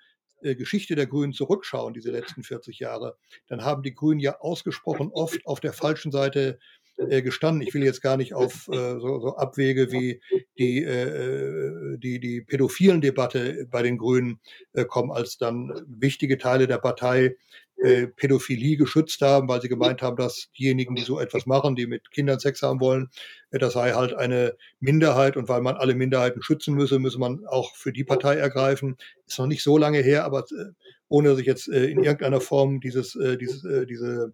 äh, 0.42 0.56
Geschichte 0.56 0.96
der 0.96 1.08
Grünen 1.08 1.34
zurückschauen, 1.34 1.94
diese 1.94 2.12
letzten 2.12 2.44
40 2.44 2.78
Jahre, 2.78 3.18
dann 3.48 3.64
haben 3.64 3.82
die 3.82 3.94
Grünen 3.94 4.20
ja 4.20 4.40
ausgesprochen 4.40 5.10
oft 5.14 5.46
auf 5.46 5.60
der 5.60 5.74
falschen 5.74 6.12
Seite 6.12 6.60
äh, 6.98 7.22
gestanden. 7.22 7.66
Ich 7.66 7.74
will 7.74 7.84
jetzt 7.84 8.02
gar 8.02 8.18
nicht 8.18 8.34
auf 8.34 8.68
äh, 8.68 9.00
so, 9.00 9.20
so, 9.20 9.36
Abwege 9.38 9.92
wie 9.92 10.22
die, 10.58 10.84
äh, 10.84 11.98
die, 11.98 12.20
die 12.20 12.42
pädophilen 12.42 13.02
Debatte 13.02 13.68
bei 13.70 13.82
den 13.82 13.98
Grünen 13.98 14.40
äh, 14.74 14.86
kommen, 14.86 15.12
als 15.12 15.38
dann 15.38 15.74
wichtige 15.88 16.38
Teile 16.38 16.68
der 16.68 16.78
Partei 16.78 17.36
äh, 17.78 18.08
Pädophilie 18.08 18.78
geschützt 18.78 19.22
haben, 19.22 19.48
weil 19.48 19.62
sie 19.62 19.70
gemeint 19.70 20.02
haben, 20.02 20.16
dass 20.16 20.50
diejenigen, 20.58 20.96
die 20.96 21.02
so 21.02 21.20
etwas 21.20 21.46
machen, 21.46 21.76
die 21.76 21.88
mit 21.88 22.12
Kindern 22.12 22.40
Sex 22.40 22.62
haben 22.62 22.80
wollen, 22.80 23.10
äh, 23.52 23.60
das 23.60 23.74
sei 23.74 23.92
halt 23.92 24.14
eine 24.14 24.56
Minderheit 24.80 25.36
und 25.36 25.50
weil 25.50 25.62
man 25.62 25.76
alle 25.76 25.96
Minderheiten 25.96 26.42
schützen 26.42 26.76
müsse, 26.76 27.00
müsse 27.00 27.20
man 27.20 27.46
auch 27.46 27.76
für 27.76 27.92
die 27.92 28.04
Partei 28.04 28.36
ergreifen. 28.36 28.98
Ist 29.28 29.40
noch 29.40 29.48
nicht 29.48 29.64
so 29.64 29.78
lange 29.78 30.00
her, 30.00 30.24
aber 30.26 30.46
äh, 30.52 30.72
ohne 31.10 31.30
dass 31.30 31.40
ich 31.40 31.46
jetzt 31.46 31.68
äh, 31.68 31.86
in 31.86 32.04
irgendeiner 32.04 32.42
Form 32.42 32.80
dieses, 32.80 33.16
äh, 33.16 33.38
dieses, 33.38 33.66
äh, 33.66 33.86
diese 33.86 34.34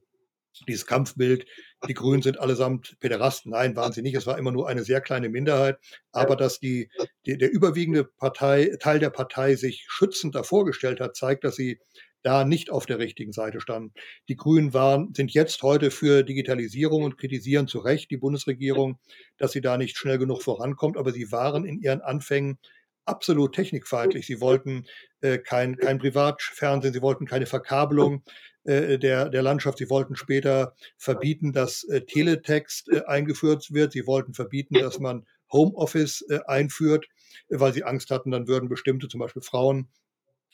dieses 0.67 0.85
Kampfbild, 0.85 1.45
die 1.88 1.93
Grünen 1.93 2.21
sind 2.21 2.39
allesamt 2.39 2.97
Päderasten. 2.99 3.51
Nein, 3.51 3.75
waren 3.75 3.93
sie 3.93 4.01
nicht. 4.01 4.15
Es 4.15 4.27
war 4.27 4.38
immer 4.38 4.51
nur 4.51 4.67
eine 4.67 4.83
sehr 4.83 5.01
kleine 5.01 5.29
Minderheit. 5.29 5.77
Aber 6.12 6.35
dass 6.35 6.59
die, 6.59 6.89
die, 7.25 7.38
der 7.38 7.51
überwiegende 7.51 8.03
Partei, 8.03 8.75
Teil 8.79 8.99
der 8.99 9.09
Partei 9.09 9.55
sich 9.55 9.85
schützend 9.88 10.35
davor 10.35 10.65
gestellt 10.65 10.99
hat, 10.99 11.15
zeigt, 11.15 11.43
dass 11.43 11.55
sie 11.55 11.79
da 12.21 12.43
nicht 12.43 12.69
auf 12.69 12.85
der 12.85 12.99
richtigen 12.99 13.31
Seite 13.31 13.62
standen. 13.62 13.93
Die 14.27 14.35
Grünen 14.35 14.73
waren, 14.73 15.13
sind 15.13 15.31
jetzt 15.31 15.63
heute 15.63 15.89
für 15.89 16.23
Digitalisierung 16.23 17.03
und 17.03 17.17
kritisieren 17.17 17.67
zu 17.67 17.79
Recht 17.79 18.12
die 18.12 18.17
Bundesregierung, 18.17 18.99
dass 19.38 19.53
sie 19.53 19.62
da 19.62 19.77
nicht 19.77 19.97
schnell 19.97 20.17
genug 20.17 20.43
vorankommt. 20.43 20.97
Aber 20.97 21.13
sie 21.13 21.31
waren 21.31 21.63
in 21.63 21.79
ihren 21.79 22.01
Anfängen 22.01 22.59
absolut 23.05 23.55
technikfeindlich. 23.55 24.27
Sie 24.27 24.41
wollten 24.41 24.85
äh, 25.21 25.38
kein, 25.39 25.77
kein 25.77 25.97
Privatfernsehen, 25.97 26.93
sie 26.93 27.01
wollten 27.01 27.25
keine 27.25 27.45
Verkabelung 27.45 28.23
der, 28.69 29.29
der 29.29 29.41
Landschaft. 29.41 29.77
Sie 29.77 29.89
wollten 29.89 30.15
später 30.15 30.75
verbieten, 30.97 31.53
dass 31.53 31.84
äh, 31.86 32.01
Teletext 32.01 32.89
äh, 32.89 33.03
eingeführt 33.05 33.71
wird. 33.71 33.91
Sie 33.93 34.05
wollten 34.05 34.34
verbieten, 34.34 34.75
dass 34.75 34.99
man 34.99 35.25
Homeoffice 35.51 36.25
äh, 36.29 36.39
einführt, 36.45 37.08
weil 37.49 37.73
sie 37.73 37.84
Angst 37.84 38.12
hatten, 38.12 38.32
dann 38.32 38.47
würden 38.47 38.69
bestimmte, 38.69 39.08
zum 39.08 39.19
Beispiel 39.19 39.41
Frauen, 39.41 39.89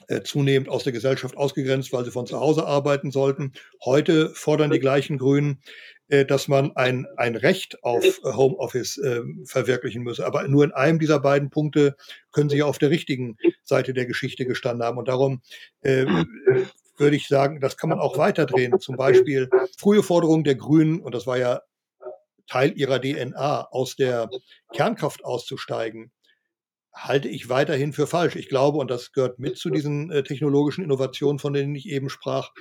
äh, 0.08 0.22
zunehmend 0.22 0.70
aus 0.70 0.84
der 0.84 0.94
Gesellschaft 0.94 1.36
ausgegrenzt, 1.38 1.92
weil 1.92 2.06
sie 2.06 2.12
von 2.12 2.28
zu 2.28 2.40
Hause 2.40 2.66
arbeiten 2.66 3.12
sollten. 3.12 3.54
Heute 3.84 4.30
fordern 4.36 4.70
die 4.70 4.80
gleichen 4.80 5.18
Grünen, 5.18 5.62
äh, 6.10 6.26
dass 6.26 6.48
man 6.48 6.76
ein, 6.76 7.08
ein 7.18 7.36
Recht 7.36 7.84
auf 7.84 8.04
Homeoffice 8.24 8.98
äh, 8.98 9.22
verwirklichen 9.46 10.04
müsse. 10.04 10.26
Aber 10.26 10.48
nur 10.48 10.64
in 10.64 10.72
einem 10.72 11.00
dieser 11.00 11.20
beiden 11.20 11.50
Punkte 11.50 11.96
können 12.32 12.50
sie 12.50 12.58
ja 12.58 12.66
auf 12.66 12.78
der 12.78 12.92
richtigen 12.92 13.38
Seite 13.64 13.94
der 13.94 14.06
Geschichte 14.06 14.46
gestanden 14.46 14.86
haben. 14.86 14.98
Und 14.98 15.08
darum 15.08 15.42
äh, 15.82 16.06
würde 16.98 17.16
ich 17.16 17.28
sagen, 17.28 17.60
das 17.60 17.78
kann 17.78 17.90
man 17.90 18.00
auch 18.00 18.18
weiterdrehen. 18.18 18.80
Zum 18.80 18.96
Beispiel 18.96 19.50
frühe 19.78 20.04
Forderung 20.04 20.44
der 20.44 20.56
Grünen, 20.56 21.00
und 21.00 21.16
das 21.16 21.28
war 21.28 21.38
ja 21.38 21.62
Teil 22.48 22.74
ihrer 22.76 23.00
DNA, 23.00 23.68
aus 23.72 23.96
der 23.96 24.30
Kernkraft 24.74 25.24
auszusteigen, 25.26 26.12
halte 26.96 27.28
ich 27.28 27.50
weiterhin 27.50 27.92
für 27.92 28.08
falsch. 28.08 28.36
Ich 28.36 28.48
glaube, 28.48 28.78
und 28.78 28.90
das 28.90 29.12
gehört 29.12 29.38
mit 29.38 29.58
zu 29.58 29.70
diesen 29.70 30.12
äh, 30.12 30.24
technologischen 30.24 30.84
Innovationen, 30.84 31.40
von 31.40 31.52
denen 31.54 31.76
ich 31.76 31.90
eben 31.90 32.10
sprach, 32.10 32.52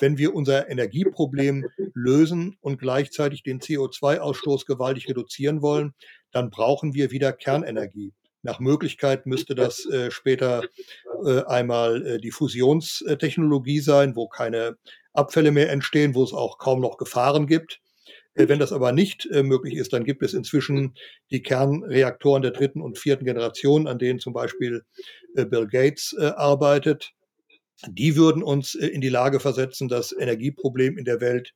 wenn 0.00 0.18
wir 0.18 0.34
unser 0.34 0.68
Energieproblem 0.68 1.66
lösen 1.94 2.56
und 2.60 2.78
gleichzeitig 2.78 3.44
den 3.44 3.60
CO2-Ausstoß 3.60 4.66
gewaltig 4.66 5.08
reduzieren 5.08 5.62
wollen, 5.62 5.94
dann 6.32 6.50
brauchen 6.50 6.94
wir 6.94 7.12
wieder 7.12 7.32
Kernenergie. 7.32 8.12
Nach 8.46 8.60
Möglichkeit 8.60 9.26
müsste 9.26 9.56
das 9.56 9.84
äh, 9.86 10.12
später 10.12 10.62
äh, 11.24 11.42
einmal 11.46 12.06
äh, 12.06 12.18
die 12.20 12.30
Fusionstechnologie 12.30 13.80
sein, 13.80 14.14
wo 14.14 14.28
keine 14.28 14.76
Abfälle 15.12 15.50
mehr 15.50 15.70
entstehen, 15.70 16.14
wo 16.14 16.22
es 16.22 16.32
auch 16.32 16.58
kaum 16.58 16.80
noch 16.80 16.96
Gefahren 16.96 17.48
gibt. 17.48 17.80
Äh, 18.34 18.48
wenn 18.48 18.60
das 18.60 18.72
aber 18.72 18.92
nicht 18.92 19.26
äh, 19.32 19.42
möglich 19.42 19.74
ist, 19.74 19.92
dann 19.92 20.04
gibt 20.04 20.22
es 20.22 20.32
inzwischen 20.32 20.94
die 21.32 21.42
Kernreaktoren 21.42 22.42
der 22.42 22.52
dritten 22.52 22.80
und 22.80 22.98
vierten 22.98 23.24
Generation, 23.24 23.88
an 23.88 23.98
denen 23.98 24.20
zum 24.20 24.32
Beispiel 24.32 24.84
äh, 25.34 25.44
Bill 25.44 25.66
Gates 25.66 26.14
arbeitet. 26.16 27.10
Die 27.88 28.14
würden 28.14 28.44
uns 28.44 28.76
in 28.76 29.00
die 29.00 29.08
Lage 29.08 29.40
versetzen, 29.40 29.88
das 29.88 30.12
Energieproblem 30.12 30.96
in 30.96 31.04
der 31.04 31.20
Welt 31.20 31.52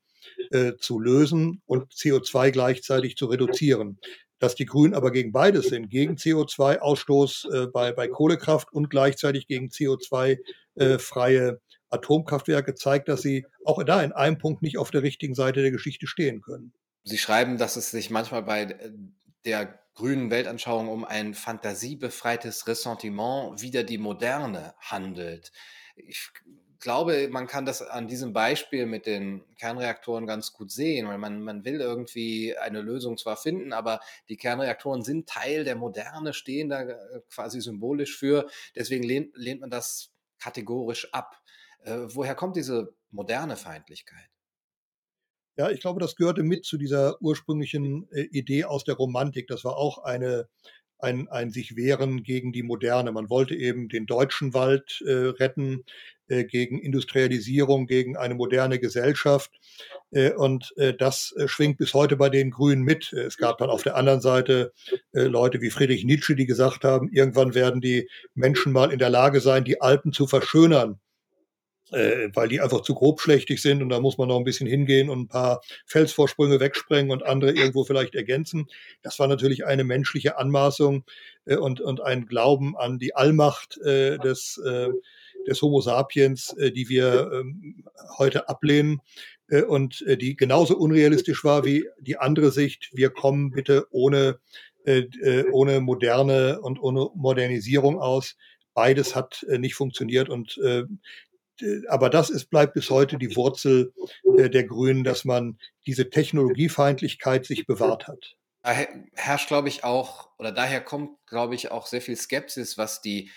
zu 0.79 1.00
lösen 1.00 1.62
und 1.64 1.92
CO2 1.94 2.50
gleichzeitig 2.50 3.16
zu 3.16 3.26
reduzieren. 3.26 3.98
Dass 4.40 4.57
die 4.57 4.66
Grünen 4.66 4.94
aber 4.94 5.12
gegen 5.12 5.31
beides 5.31 5.66
sind, 5.66 5.90
gegen 5.90 6.16
CO2-Ausstoß 6.16 7.70
bei, 7.72 7.92
bei 7.92 8.09
Kohlekraft 8.09 8.72
und 8.72 8.90
gleichzeitig 8.90 9.46
gegen 9.46 9.68
CO2-freie 9.68 11.61
Atomkraftwerke 11.90 12.74
zeigt, 12.74 13.09
dass 13.09 13.22
sie 13.22 13.46
auch 13.64 13.83
da 13.85 14.03
in 14.03 14.12
einem 14.12 14.38
Punkt 14.38 14.62
nicht 14.62 14.79
auf 14.79 14.90
der 14.90 15.03
richtigen 15.03 15.35
Seite 15.35 15.61
der 15.61 15.70
Geschichte 15.70 16.07
stehen 16.07 16.40
können. 16.40 16.72
Sie 17.05 17.18
schreiben, 17.18 17.59
dass 17.59 17.76
es 17.76 17.90
sich 17.90 18.11
manchmal 18.11 18.42
bei 18.42 18.62
äh, 18.62 18.92
der 19.44 19.81
grünen 19.94 20.31
Weltanschauung 20.31 20.88
um 20.88 21.05
ein 21.05 21.35
fantasiebefreites 21.35 22.66
Ressentiment 22.66 23.61
wider 23.61 23.85
die 23.85 23.98
Moderne 23.98 24.74
handelt. 24.79 25.53
Ich 25.96 26.31
glaube, 26.80 27.28
man 27.30 27.46
kann 27.46 27.66
das 27.66 27.82
an 27.82 28.08
diesem 28.08 28.32
Beispiel 28.32 28.86
mit 28.86 29.06
den 29.06 29.42
Kernreaktoren 29.56 30.26
ganz 30.26 30.52
gut 30.52 30.70
sehen, 30.70 31.08
weil 31.08 31.18
man, 31.18 31.42
man 31.42 31.64
will 31.64 31.80
irgendwie 31.80 32.56
eine 32.56 32.80
Lösung 32.80 33.16
zwar 33.16 33.36
finden, 33.36 33.72
aber 33.72 34.00
die 34.28 34.36
Kernreaktoren 34.36 35.02
sind 35.02 35.28
Teil 35.28 35.64
der 35.64 35.76
Moderne, 35.76 36.32
stehen 36.32 36.68
da 36.68 36.82
äh, 36.82 37.20
quasi 37.28 37.60
symbolisch 37.60 38.16
für. 38.16 38.48
Deswegen 38.74 39.04
lehnt, 39.04 39.36
lehnt 39.36 39.60
man 39.60 39.70
das 39.70 40.10
kategorisch 40.38 41.12
ab. 41.12 41.40
Äh, 41.84 41.98
woher 42.08 42.34
kommt 42.34 42.56
diese 42.56 42.94
moderne 43.10 43.56
Feindlichkeit? 43.56 44.30
Ja, 45.56 45.68
ich 45.68 45.80
glaube, 45.80 46.00
das 46.00 46.16
gehörte 46.16 46.42
mit 46.42 46.64
zu 46.64 46.78
dieser 46.78 47.20
ursprünglichen 47.20 48.08
äh, 48.12 48.22
Idee 48.22 48.64
aus 48.64 48.84
der 48.84 48.94
Romantik. 48.94 49.46
Das 49.48 49.64
war 49.64 49.76
auch 49.76 49.98
eine, 49.98 50.48
ein, 51.02 51.28
ein 51.28 51.50
sich 51.50 51.76
wehren 51.76 52.22
gegen 52.22 52.52
die 52.52 52.62
Moderne. 52.62 53.12
Man 53.12 53.30
wollte 53.30 53.54
eben 53.54 53.88
den 53.88 54.06
deutschen 54.06 54.54
Wald 54.54 55.02
äh, 55.06 55.12
retten 55.12 55.84
äh, 56.28 56.44
gegen 56.44 56.78
Industrialisierung, 56.78 57.86
gegen 57.86 58.16
eine 58.16 58.34
moderne 58.34 58.78
Gesellschaft. 58.78 59.50
Äh, 60.12 60.32
und 60.32 60.72
äh, 60.76 60.94
das 60.94 61.34
schwingt 61.46 61.78
bis 61.78 61.92
heute 61.92 62.16
bei 62.16 62.28
den 62.28 62.50
Grünen 62.50 62.82
mit. 62.82 63.12
Es 63.12 63.36
gab 63.36 63.58
dann 63.58 63.70
auf 63.70 63.82
der 63.82 63.96
anderen 63.96 64.20
Seite 64.20 64.72
Leute 65.12 65.60
wie 65.60 65.70
Friedrich 65.70 66.04
Nietzsche, 66.04 66.36
die 66.36 66.46
gesagt 66.46 66.84
haben, 66.84 67.10
irgendwann 67.12 67.54
werden 67.54 67.80
die 67.80 68.08
Menschen 68.34 68.72
mal 68.72 68.92
in 68.92 68.98
der 68.98 69.10
Lage 69.10 69.40
sein, 69.40 69.64
die 69.64 69.80
Alpen 69.80 70.12
zu 70.12 70.26
verschönern 70.26 71.00
äh, 71.92 72.29
weil 72.35 72.48
die 72.48 72.61
einfach 72.61 72.83
zu 72.83 72.94
grobschlächtig 72.94 73.61
sind 73.61 73.83
und 73.83 73.88
da 73.88 74.00
muss 74.00 74.18
man 74.18 74.29
noch 74.29 74.38
ein 74.38 74.44
bisschen 74.44 74.66
hingehen 74.66 75.11
und 75.11 75.20
ein 75.20 75.29
paar 75.29 75.61
Felsvorsprünge 75.87 76.61
wegsprengen 76.61 77.11
und 77.11 77.24
andere 77.24 77.53
irgendwo 77.53 77.85
vielleicht 77.85 78.14
ergänzen. 78.14 78.66
Das 79.03 79.18
war 79.18 79.26
natürlich 79.26 79.66
eine 79.66 79.85
menschliche 79.85 80.38
Anmaßung 80.38 81.05
äh, 81.46 81.57
und, 81.57 81.81
und 81.81 82.00
ein 82.00 82.26
Glauben 82.26 82.76
an 82.76 82.98
die 82.98 83.14
Allmacht 83.14 83.79
äh, 83.79 84.18
des, 84.18 84.61
äh, 84.64 84.88
des 85.48 85.62
Homo 85.62 85.81
sapiens, 85.81 86.53
äh, 86.55 86.70
die 86.70 86.88
wir 86.88 87.31
ähm, 87.33 87.85
heute 88.18 88.48
ablehnen 88.48 89.00
äh, 89.48 89.62
und 89.62 90.03
äh, 90.03 90.16
die 90.16 90.37
genauso 90.37 90.76
unrealistisch 90.76 91.44
war 91.44 91.64
wie 91.64 91.88
die 92.00 92.18
andere 92.18 92.50
Sicht, 92.50 92.90
wir 92.92 93.11
kommen 93.11 93.50
bitte 93.50 93.87
ohne, 93.90 94.38
äh, 94.85 95.00
äh 95.22 95.50
ohne 95.50 95.81
Moderne 95.81 96.61
und 96.61 96.81
ohne 96.81 97.09
Modernisierung 97.14 97.98
aus. 97.98 98.37
Beides 98.74 99.16
hat 99.16 99.44
äh, 99.48 99.59
nicht 99.59 99.74
funktioniert 99.74 100.29
und 100.29 100.57
äh, 100.59 100.85
aber 101.88 102.11
das 102.11 102.31
ist, 102.31 102.51
bleibt 102.51 102.75
bis 102.75 102.90
heute 102.90 103.18
die 103.18 103.37
Wurzel 103.37 103.92
äh, 104.37 104.51
der 104.51 104.64
Grünen, 104.64 105.05
dass 105.05 105.25
man 105.25 105.59
diese 105.87 106.11
Technologiefeindlichkeit 106.11 107.46
sich 107.46 107.66
bewahrt 107.66 108.09
hat. 108.09 108.37
Da 108.62 108.77
herrscht, 109.14 109.49
glaube 109.49 109.68
ich, 109.68 109.85
auch, 109.85 110.31
oder 110.38 110.53
daher 110.53 110.83
kommt, 110.83 111.16
glaube 111.27 111.55
ich, 111.55 111.70
auch 111.70 111.87
sehr 111.87 112.03
viel 112.03 112.16
Skepsis, 112.16 112.77
was 112.77 113.01
die 113.01 113.31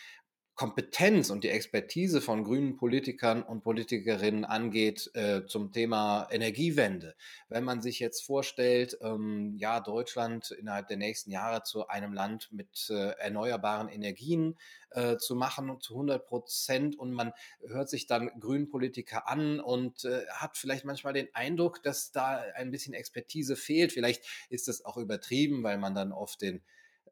Kompetenz 0.55 1.31
und 1.31 1.43
die 1.43 1.49
Expertise 1.49 2.21
von 2.21 2.43
grünen 2.43 2.77
Politikern 2.77 3.41
und 3.41 3.63
Politikerinnen 3.63 4.45
angeht 4.45 5.09
äh, 5.15 5.45
zum 5.47 5.71
Thema 5.71 6.27
Energiewende. 6.29 7.15
Wenn 7.49 7.63
man 7.63 7.81
sich 7.81 7.99
jetzt 7.99 8.23
vorstellt, 8.23 8.97
ähm, 9.01 9.55
ja, 9.57 9.79
Deutschland 9.79 10.51
innerhalb 10.51 10.87
der 10.87 10.97
nächsten 10.97 11.31
Jahre 11.31 11.63
zu 11.63 11.87
einem 11.87 12.13
Land 12.13 12.49
mit 12.51 12.87
äh, 12.91 13.13
erneuerbaren 13.17 13.89
Energien 13.89 14.55
äh, 14.91 15.17
zu 15.17 15.35
machen, 15.35 15.75
zu 15.81 15.95
100 15.95 16.27
Prozent, 16.27 16.99
und 16.99 17.13
man 17.13 17.33
hört 17.65 17.89
sich 17.89 18.05
dann 18.05 18.29
grünen 18.39 18.69
Politiker 18.69 19.27
an 19.27 19.59
und 19.59 20.05
äh, 20.05 20.27
hat 20.29 20.55
vielleicht 20.55 20.85
manchmal 20.85 21.13
den 21.13 21.33
Eindruck, 21.33 21.81
dass 21.81 22.11
da 22.11 22.43
ein 22.53 22.69
bisschen 22.69 22.93
Expertise 22.93 23.55
fehlt. 23.55 23.91
Vielleicht 23.91 24.23
ist 24.49 24.67
das 24.67 24.85
auch 24.85 24.97
übertrieben, 24.97 25.63
weil 25.63 25.79
man 25.79 25.95
dann 25.95 26.11
oft 26.11 26.41
den 26.41 26.61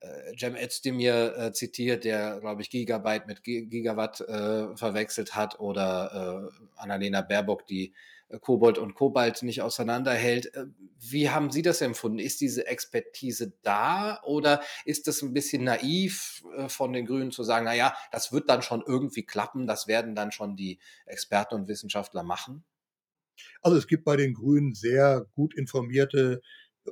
äh, 0.02 0.36
Cem 0.38 0.56
Özdemir 0.56 1.38
äh, 1.38 1.54
zitiert, 1.54 2.04
der, 2.04 2.40
glaube 2.40 2.62
ich, 2.62 2.70
Gigabyte 2.70 3.28
mit 3.28 3.44
Gigawatt 3.44 4.22
äh, 4.22 4.76
verwechselt 4.76 5.36
hat 5.36 5.60
oder 5.60 6.52
äh, 6.52 6.80
Annalena 6.80 7.22
Baerbock, 7.22 7.68
die 7.68 7.94
äh, 8.30 8.40
Kobold 8.40 8.78
und 8.78 8.96
Kobalt 8.96 9.44
nicht 9.44 9.62
auseinanderhält. 9.62 10.54
Äh, 10.56 10.66
wie 11.00 11.30
haben 11.30 11.52
Sie 11.52 11.62
das 11.62 11.82
empfunden? 11.82 12.20
Ist 12.20 12.42
diese 12.42 12.66
Expertise 12.68 13.54
da 13.62 14.20
oder 14.24 14.62
ist 14.86 15.08
es 15.08 15.22
ein 15.22 15.34
bisschen 15.34 15.64
naiv 15.64 16.44
äh, 16.58 16.68
von 16.68 16.94
den 16.94 17.06
Grünen 17.06 17.32
zu 17.32 17.44
sagen, 17.44 17.66
na 17.66 17.76
ja, 17.76 17.96
das 18.12 18.32
wird 18.32 18.50
dann 18.50 18.62
schon 18.62 18.84
irgendwie 18.86 19.24
klappen, 19.24 19.68
das 19.68 19.88
werden 19.88 20.16
dann 20.16 20.32
schon 20.32 20.56
die 20.56 20.80
Experten 21.06 21.56
und 21.56 21.68
Wissenschaftler 21.68 22.24
machen? 22.24 22.64
Also 23.62 23.78
es 23.78 23.88
gibt 23.88 24.04
bei 24.04 24.16
den 24.16 24.34
Grünen 24.34 24.74
sehr 24.74 25.26
gut 25.36 25.56
informierte 25.56 26.42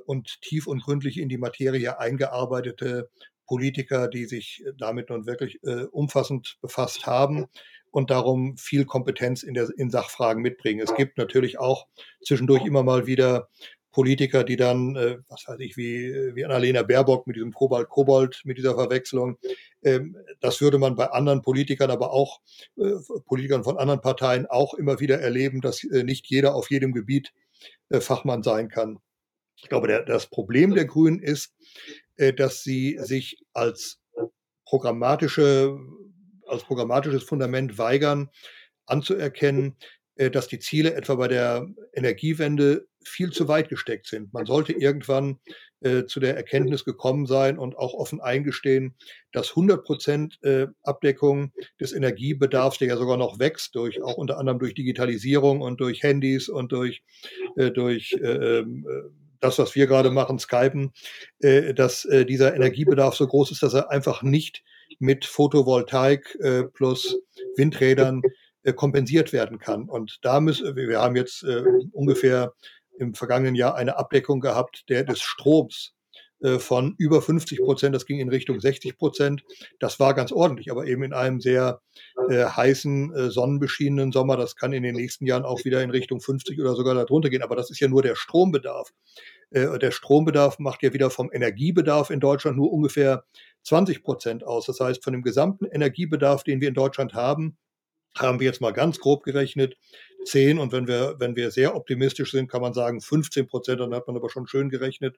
und 0.06 0.40
tief 0.42 0.66
und 0.66 0.82
gründlich 0.82 1.18
in 1.18 1.28
die 1.28 1.38
Materie 1.38 1.98
eingearbeitete 1.98 3.10
Politiker, 3.46 4.08
die 4.08 4.26
sich 4.26 4.64
damit 4.78 5.10
nun 5.10 5.26
wirklich 5.26 5.62
äh, 5.64 5.84
umfassend 5.90 6.58
befasst 6.60 7.06
haben 7.06 7.46
und 7.90 8.10
darum 8.10 8.56
viel 8.56 8.84
Kompetenz 8.84 9.42
in, 9.42 9.54
der, 9.54 9.68
in 9.76 9.90
Sachfragen 9.90 10.42
mitbringen. 10.42 10.80
Es 10.80 10.94
gibt 10.94 11.18
natürlich 11.18 11.58
auch 11.58 11.86
zwischendurch 12.24 12.64
immer 12.64 12.84
mal 12.84 13.06
wieder 13.06 13.48
Politiker, 13.92 14.44
die 14.44 14.56
dann, 14.56 14.94
äh, 14.94 15.18
was 15.28 15.48
weiß 15.48 15.58
ich, 15.60 15.76
wie, 15.76 16.34
wie 16.34 16.44
Annalena 16.44 16.84
Baerbock 16.84 17.26
mit 17.26 17.36
diesem 17.36 17.52
Kobalt-Kobold, 17.52 18.42
mit 18.44 18.56
dieser 18.56 18.74
Verwechslung, 18.74 19.36
ähm, 19.82 20.16
das 20.40 20.60
würde 20.60 20.78
man 20.78 20.94
bei 20.94 21.10
anderen 21.10 21.42
Politikern, 21.42 21.90
aber 21.90 22.12
auch 22.12 22.40
äh, 22.76 22.92
Politikern 23.26 23.64
von 23.64 23.78
anderen 23.78 24.00
Parteien 24.00 24.46
auch 24.46 24.74
immer 24.74 25.00
wieder 25.00 25.20
erleben, 25.20 25.60
dass 25.60 25.82
äh, 25.84 26.04
nicht 26.04 26.26
jeder 26.26 26.54
auf 26.54 26.70
jedem 26.70 26.92
Gebiet 26.92 27.32
äh, 27.88 28.00
Fachmann 28.00 28.42
sein 28.42 28.68
kann. 28.68 28.98
Ich 29.62 29.68
glaube, 29.68 29.88
der, 29.88 30.02
das 30.02 30.26
Problem 30.26 30.74
der 30.74 30.86
Grünen 30.86 31.20
ist, 31.20 31.54
äh, 32.16 32.32
dass 32.32 32.62
sie 32.62 32.98
sich 33.00 33.38
als 33.52 34.00
programmatische, 34.64 35.78
als 36.46 36.62
programmatisches 36.64 37.22
Fundament 37.22 37.78
weigern, 37.78 38.30
anzuerkennen, 38.86 39.76
äh, 40.16 40.30
dass 40.30 40.48
die 40.48 40.58
Ziele 40.58 40.94
etwa 40.94 41.14
bei 41.14 41.28
der 41.28 41.66
Energiewende 41.92 42.86
viel 43.04 43.30
zu 43.30 43.48
weit 43.48 43.68
gesteckt 43.68 44.06
sind. 44.06 44.32
Man 44.32 44.46
sollte 44.46 44.72
irgendwann 44.72 45.38
äh, 45.80 46.04
zu 46.04 46.20
der 46.20 46.36
Erkenntnis 46.36 46.84
gekommen 46.84 47.24
sein 47.26 47.58
und 47.58 47.76
auch 47.78 47.94
offen 47.94 48.20
eingestehen, 48.20 48.94
dass 49.32 49.50
100 49.50 49.82
Prozent 49.82 50.38
äh, 50.42 50.66
Abdeckung 50.82 51.52
des 51.80 51.92
Energiebedarfs, 51.92 52.78
der 52.78 52.88
ja 52.88 52.96
sogar 52.98 53.16
noch 53.16 53.38
wächst, 53.38 53.74
durch 53.74 54.02
auch 54.02 54.18
unter 54.18 54.38
anderem 54.38 54.58
durch 54.58 54.74
Digitalisierung 54.74 55.62
und 55.62 55.80
durch 55.80 56.02
Handys 56.02 56.48
und 56.48 56.72
durch, 56.72 57.02
äh, 57.56 57.70
durch 57.70 58.12
äh, 58.20 58.58
ähm, 58.58 58.86
das, 59.40 59.58
was 59.58 59.74
wir 59.74 59.86
gerade 59.86 60.10
machen, 60.10 60.38
Skypen, 60.38 60.92
äh, 61.40 61.74
dass 61.74 62.04
äh, 62.04 62.24
dieser 62.24 62.54
Energiebedarf 62.54 63.14
so 63.14 63.26
groß 63.26 63.50
ist, 63.50 63.62
dass 63.62 63.74
er 63.74 63.90
einfach 63.90 64.22
nicht 64.22 64.62
mit 64.98 65.24
Photovoltaik 65.24 66.36
äh, 66.40 66.64
plus 66.64 67.18
Windrädern 67.56 68.22
äh, 68.62 68.72
kompensiert 68.72 69.32
werden 69.32 69.58
kann. 69.58 69.88
Und 69.88 70.18
da 70.22 70.40
müssen 70.40 70.76
wir 70.76 71.00
haben 71.00 71.16
jetzt 71.16 71.42
äh, 71.42 71.62
ungefähr 71.92 72.54
im 72.98 73.14
vergangenen 73.14 73.54
Jahr 73.54 73.74
eine 73.76 73.96
Abdeckung 73.96 74.40
gehabt 74.40 74.84
der 74.88 75.04
des 75.04 75.20
Stroms 75.20 75.94
von 76.58 76.94
über 76.96 77.20
50 77.20 77.60
Prozent, 77.60 77.94
das 77.94 78.06
ging 78.06 78.18
in 78.18 78.30
Richtung 78.30 78.60
60 78.60 78.96
Prozent. 78.96 79.44
Das 79.78 80.00
war 80.00 80.14
ganz 80.14 80.32
ordentlich, 80.32 80.70
aber 80.70 80.86
eben 80.86 81.02
in 81.02 81.12
einem 81.12 81.40
sehr 81.40 81.82
äh, 82.28 82.44
heißen, 82.44 83.14
äh, 83.14 83.30
sonnenbeschienenen 83.30 84.12
Sommer. 84.12 84.36
Das 84.36 84.56
kann 84.56 84.72
in 84.72 84.82
den 84.82 84.94
nächsten 84.94 85.26
Jahren 85.26 85.44
auch 85.44 85.64
wieder 85.64 85.82
in 85.82 85.90
Richtung 85.90 86.20
50 86.20 86.60
oder 86.60 86.74
sogar 86.74 86.94
darunter 86.94 87.30
gehen. 87.30 87.42
Aber 87.42 87.56
das 87.56 87.70
ist 87.70 87.80
ja 87.80 87.88
nur 87.88 88.02
der 88.02 88.14
Strombedarf. 88.14 88.90
Äh, 89.50 89.78
der 89.78 89.90
Strombedarf 89.90 90.58
macht 90.58 90.82
ja 90.82 90.92
wieder 90.92 91.10
vom 91.10 91.30
Energiebedarf 91.32 92.10
in 92.10 92.20
Deutschland 92.20 92.56
nur 92.56 92.72
ungefähr 92.72 93.24
20 93.64 94.02
Prozent 94.02 94.44
aus. 94.44 94.66
Das 94.66 94.80
heißt, 94.80 95.02
von 95.04 95.12
dem 95.12 95.22
gesamten 95.22 95.66
Energiebedarf, 95.66 96.44
den 96.44 96.60
wir 96.60 96.68
in 96.68 96.74
Deutschland 96.74 97.14
haben, 97.14 97.56
haben 98.16 98.40
wir 98.40 98.46
jetzt 98.46 98.60
mal 98.60 98.72
ganz 98.72 98.98
grob 98.98 99.22
gerechnet 99.22 99.76
10 100.24 100.58
und 100.58 100.72
wenn 100.72 100.86
wir, 100.86 101.16
wenn 101.18 101.36
wir 101.36 101.50
sehr 101.50 101.74
optimistisch 101.74 102.32
sind, 102.32 102.50
kann 102.50 102.60
man 102.60 102.74
sagen 102.74 103.00
15 103.00 103.46
Prozent, 103.46 103.80
dann 103.80 103.94
hat 103.94 104.06
man 104.06 104.16
aber 104.16 104.30
schon 104.30 104.46
schön 104.46 104.68
gerechnet, 104.68 105.16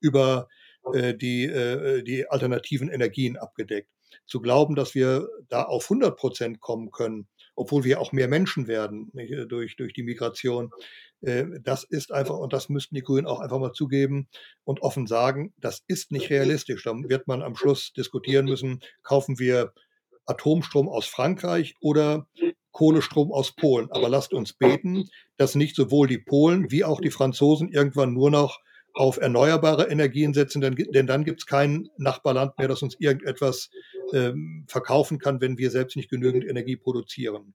über 0.00 0.48
äh, 0.94 1.14
die, 1.14 1.44
äh, 1.44 2.02
die 2.02 2.28
alternativen 2.28 2.88
Energien 2.88 3.36
abgedeckt. 3.36 3.90
Zu 4.26 4.40
glauben, 4.40 4.74
dass 4.74 4.94
wir 4.94 5.28
da 5.48 5.62
auf 5.62 5.84
100 5.84 6.16
Prozent 6.16 6.60
kommen 6.60 6.90
können, 6.90 7.28
obwohl 7.54 7.84
wir 7.84 8.00
auch 8.00 8.12
mehr 8.12 8.28
Menschen 8.28 8.68
werden 8.68 9.10
nicht, 9.12 9.32
äh, 9.32 9.46
durch, 9.46 9.76
durch 9.76 9.92
die 9.92 10.04
Migration, 10.04 10.70
äh, 11.22 11.44
das 11.62 11.84
ist 11.84 12.12
einfach, 12.12 12.36
und 12.36 12.52
das 12.52 12.68
müssten 12.68 12.94
die 12.94 13.02
Grünen 13.02 13.26
auch 13.26 13.40
einfach 13.40 13.58
mal 13.58 13.72
zugeben 13.72 14.28
und 14.64 14.82
offen 14.82 15.06
sagen, 15.06 15.52
das 15.58 15.82
ist 15.88 16.12
nicht 16.12 16.30
realistisch. 16.30 16.84
Da 16.84 16.92
wird 16.94 17.26
man 17.26 17.42
am 17.42 17.56
Schluss 17.56 17.92
diskutieren 17.92 18.46
müssen, 18.46 18.80
kaufen 19.02 19.38
wir 19.38 19.72
Atomstrom 20.26 20.88
aus 20.88 21.06
Frankreich 21.06 21.74
oder 21.80 22.26
Kohlestrom 22.72 23.32
aus 23.32 23.52
Polen. 23.52 23.90
Aber 23.90 24.08
lasst 24.08 24.32
uns 24.34 24.52
beten, 24.52 25.08
dass 25.36 25.54
nicht 25.54 25.76
sowohl 25.76 26.08
die 26.08 26.18
Polen 26.18 26.70
wie 26.70 26.84
auch 26.84 27.00
die 27.00 27.10
Franzosen 27.10 27.70
irgendwann 27.70 28.12
nur 28.12 28.30
noch 28.30 28.60
auf 28.92 29.18
erneuerbare 29.18 29.88
Energien 29.88 30.32
setzen, 30.32 30.60
denn, 30.60 30.74
denn 30.74 31.06
dann 31.06 31.24
gibt 31.24 31.40
es 31.40 31.46
kein 31.46 31.88
Nachbarland 31.98 32.56
mehr, 32.58 32.68
das 32.68 32.82
uns 32.82 32.96
irgendetwas 32.98 33.70
ähm, 34.12 34.64
verkaufen 34.68 35.18
kann, 35.18 35.40
wenn 35.40 35.58
wir 35.58 35.70
selbst 35.70 35.96
nicht 35.96 36.08
genügend 36.08 36.44
Energie 36.46 36.76
produzieren. 36.76 37.54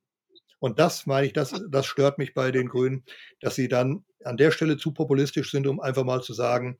Und 0.59 0.77
das 0.77 1.07
meine 1.07 1.25
ich, 1.25 1.33
das, 1.33 1.59
das 1.69 1.87
stört 1.87 2.19
mich 2.19 2.35
bei 2.35 2.51
den 2.51 2.67
Grünen, 2.67 3.03
dass 3.39 3.55
sie 3.55 3.67
dann 3.67 4.05
an 4.23 4.37
der 4.37 4.51
Stelle 4.51 4.77
zu 4.77 4.93
populistisch 4.93 5.49
sind, 5.49 5.65
um 5.65 5.79
einfach 5.79 6.03
mal 6.03 6.21
zu 6.21 6.33
sagen, 6.33 6.77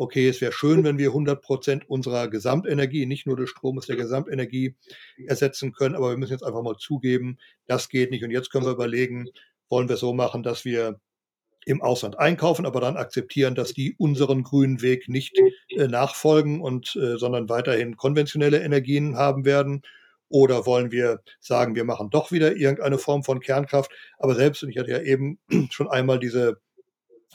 okay, 0.00 0.28
es 0.28 0.40
wäre 0.40 0.52
schön, 0.52 0.82
wenn 0.82 0.96
wir 0.96 1.08
100 1.08 1.42
Prozent 1.42 1.88
unserer 1.88 2.28
Gesamtenergie, 2.28 3.04
nicht 3.04 3.26
nur 3.26 3.36
des 3.36 3.50
Stromes, 3.50 3.86
der 3.86 3.96
Gesamtenergie 3.96 4.74
ersetzen 5.26 5.72
können, 5.72 5.94
aber 5.94 6.10
wir 6.10 6.16
müssen 6.16 6.32
jetzt 6.32 6.42
einfach 6.42 6.62
mal 6.62 6.76
zugeben, 6.78 7.38
das 7.66 7.90
geht 7.90 8.10
nicht. 8.10 8.24
Und 8.24 8.30
jetzt 8.30 8.50
können 8.50 8.64
wir 8.64 8.72
überlegen, 8.72 9.28
wollen 9.68 9.88
wir 9.88 9.94
es 9.94 10.00
so 10.00 10.14
machen, 10.14 10.42
dass 10.42 10.64
wir 10.64 10.98
im 11.66 11.82
Ausland 11.82 12.18
einkaufen, 12.18 12.64
aber 12.64 12.80
dann 12.80 12.96
akzeptieren, 12.96 13.54
dass 13.54 13.74
die 13.74 13.94
unseren 13.98 14.42
grünen 14.42 14.80
Weg 14.80 15.10
nicht 15.10 15.38
äh, 15.68 15.86
nachfolgen 15.86 16.62
und 16.62 16.96
äh, 16.96 17.18
sondern 17.18 17.50
weiterhin 17.50 17.98
konventionelle 17.98 18.62
Energien 18.62 19.16
haben 19.16 19.44
werden. 19.44 19.82
Oder 20.30 20.64
wollen 20.64 20.92
wir 20.92 21.20
sagen, 21.40 21.74
wir 21.74 21.84
machen 21.84 22.08
doch 22.08 22.32
wieder 22.32 22.56
irgendeine 22.56 22.98
Form 22.98 23.22
von 23.22 23.40
Kernkraft? 23.40 23.90
Aber 24.18 24.34
selbst, 24.34 24.62
und 24.62 24.70
ich 24.70 24.78
hatte 24.78 24.92
ja 24.92 25.02
eben 25.02 25.38
schon 25.70 25.90
einmal 25.90 26.18
diese 26.18 26.58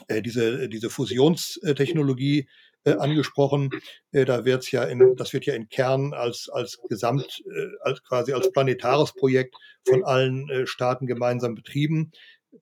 äh, 0.08 0.22
diese, 0.22 0.64
äh, 0.64 0.68
diese 0.68 0.90
Fusionstechnologie 0.90 2.48
äh, 2.84 2.92
angesprochen. 2.92 3.70
Äh, 4.12 4.24
da 4.24 4.44
wird's 4.44 4.70
ja 4.70 4.84
in, 4.84 5.16
das 5.16 5.32
wird 5.32 5.46
ja 5.46 5.54
in 5.54 5.68
Kern 5.68 6.14
als, 6.14 6.48
als 6.48 6.78
Gesamt, 6.88 7.42
äh, 7.46 7.68
als 7.82 8.02
quasi 8.02 8.32
als 8.32 8.50
planetares 8.52 9.12
Projekt 9.12 9.56
von 9.86 10.04
allen 10.04 10.48
äh, 10.48 10.66
Staaten 10.66 11.06
gemeinsam 11.06 11.54
betrieben. 11.54 12.12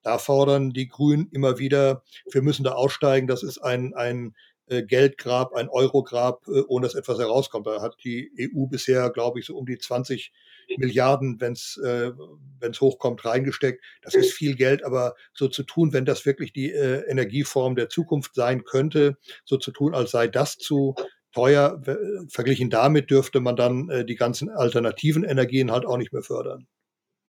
Da 0.03 0.19
fordern 0.19 0.71
die 0.71 0.89
Grünen 0.89 1.29
immer 1.31 1.59
wieder, 1.59 2.03
wir 2.33 2.43
müssen 2.43 2.65
da 2.65 2.73
aussteigen, 2.73 3.29
das 3.29 3.43
ist 3.43 3.59
ein, 3.59 3.95
ein 3.95 4.35
äh, 4.67 4.83
Geldgrab, 4.83 5.53
ein 5.55 5.69
Eurograb, 5.69 6.47
äh, 6.49 6.63
ohne 6.69 6.87
dass 6.87 6.95
etwas 6.95 7.19
herauskommt. 7.19 7.67
Da 7.67 7.83
hat 7.83 7.97
die 8.03 8.31
EU 8.41 8.67
bisher, 8.67 9.11
glaube 9.11 9.39
ich, 9.41 9.47
so 9.47 9.57
um 9.57 9.67
die 9.67 9.79
20 9.79 10.33
Milliarden, 10.77 11.41
wenn 11.41 11.53
es 11.53 11.77
äh, 11.85 12.13
wenn's 12.61 12.81
hochkommt, 12.81 13.25
reingesteckt. 13.25 13.85
Das 14.03 14.15
ist 14.15 14.33
viel 14.33 14.55
Geld, 14.57 14.85
aber 14.85 15.15
so 15.33 15.49
zu 15.49 15.63
tun, 15.63 15.93
wenn 15.93 16.05
das 16.05 16.27
wirklich 16.27 16.53
die 16.53 16.73
äh, 16.73 17.03
Energieform 17.09 17.77
der 17.77 17.89
Zukunft 17.89 18.35
sein 18.35 18.65
könnte, 18.65 19.17
so 19.45 19.57
zu 19.57 19.71
tun, 19.71 19.95
als 19.95 20.11
sei 20.11 20.29
das 20.29 20.57
zu 20.57 20.95
teuer, 21.33 21.83
verglichen 22.29 22.71
damit 22.71 23.11
dürfte 23.11 23.41
man 23.41 23.57
dann 23.57 23.91
äh, 23.91 24.05
die 24.05 24.15
ganzen 24.15 24.51
alternativen 24.51 25.25
Energien 25.25 25.73
halt 25.73 25.85
auch 25.85 25.99
nicht 25.99 26.13
mehr 26.13 26.23
fördern. 26.23 26.67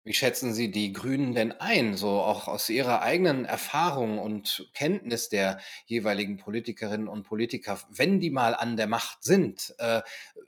Wie 0.03 0.13
schätzen 0.13 0.51
Sie 0.53 0.71
die 0.71 0.93
Grünen 0.93 1.35
denn 1.35 1.51
ein, 1.51 1.95
so 1.95 2.09
auch 2.09 2.47
aus 2.47 2.69
Ihrer 2.69 3.03
eigenen 3.03 3.45
Erfahrung 3.45 4.17
und 4.17 4.67
Kenntnis 4.73 5.29
der 5.29 5.59
jeweiligen 5.85 6.37
Politikerinnen 6.37 7.07
und 7.07 7.21
Politiker, 7.23 7.79
wenn 7.89 8.19
die 8.19 8.31
mal 8.31 8.55
an 8.55 8.77
der 8.77 8.87
Macht 8.87 9.23
sind, 9.23 9.75
äh, 9.77 10.01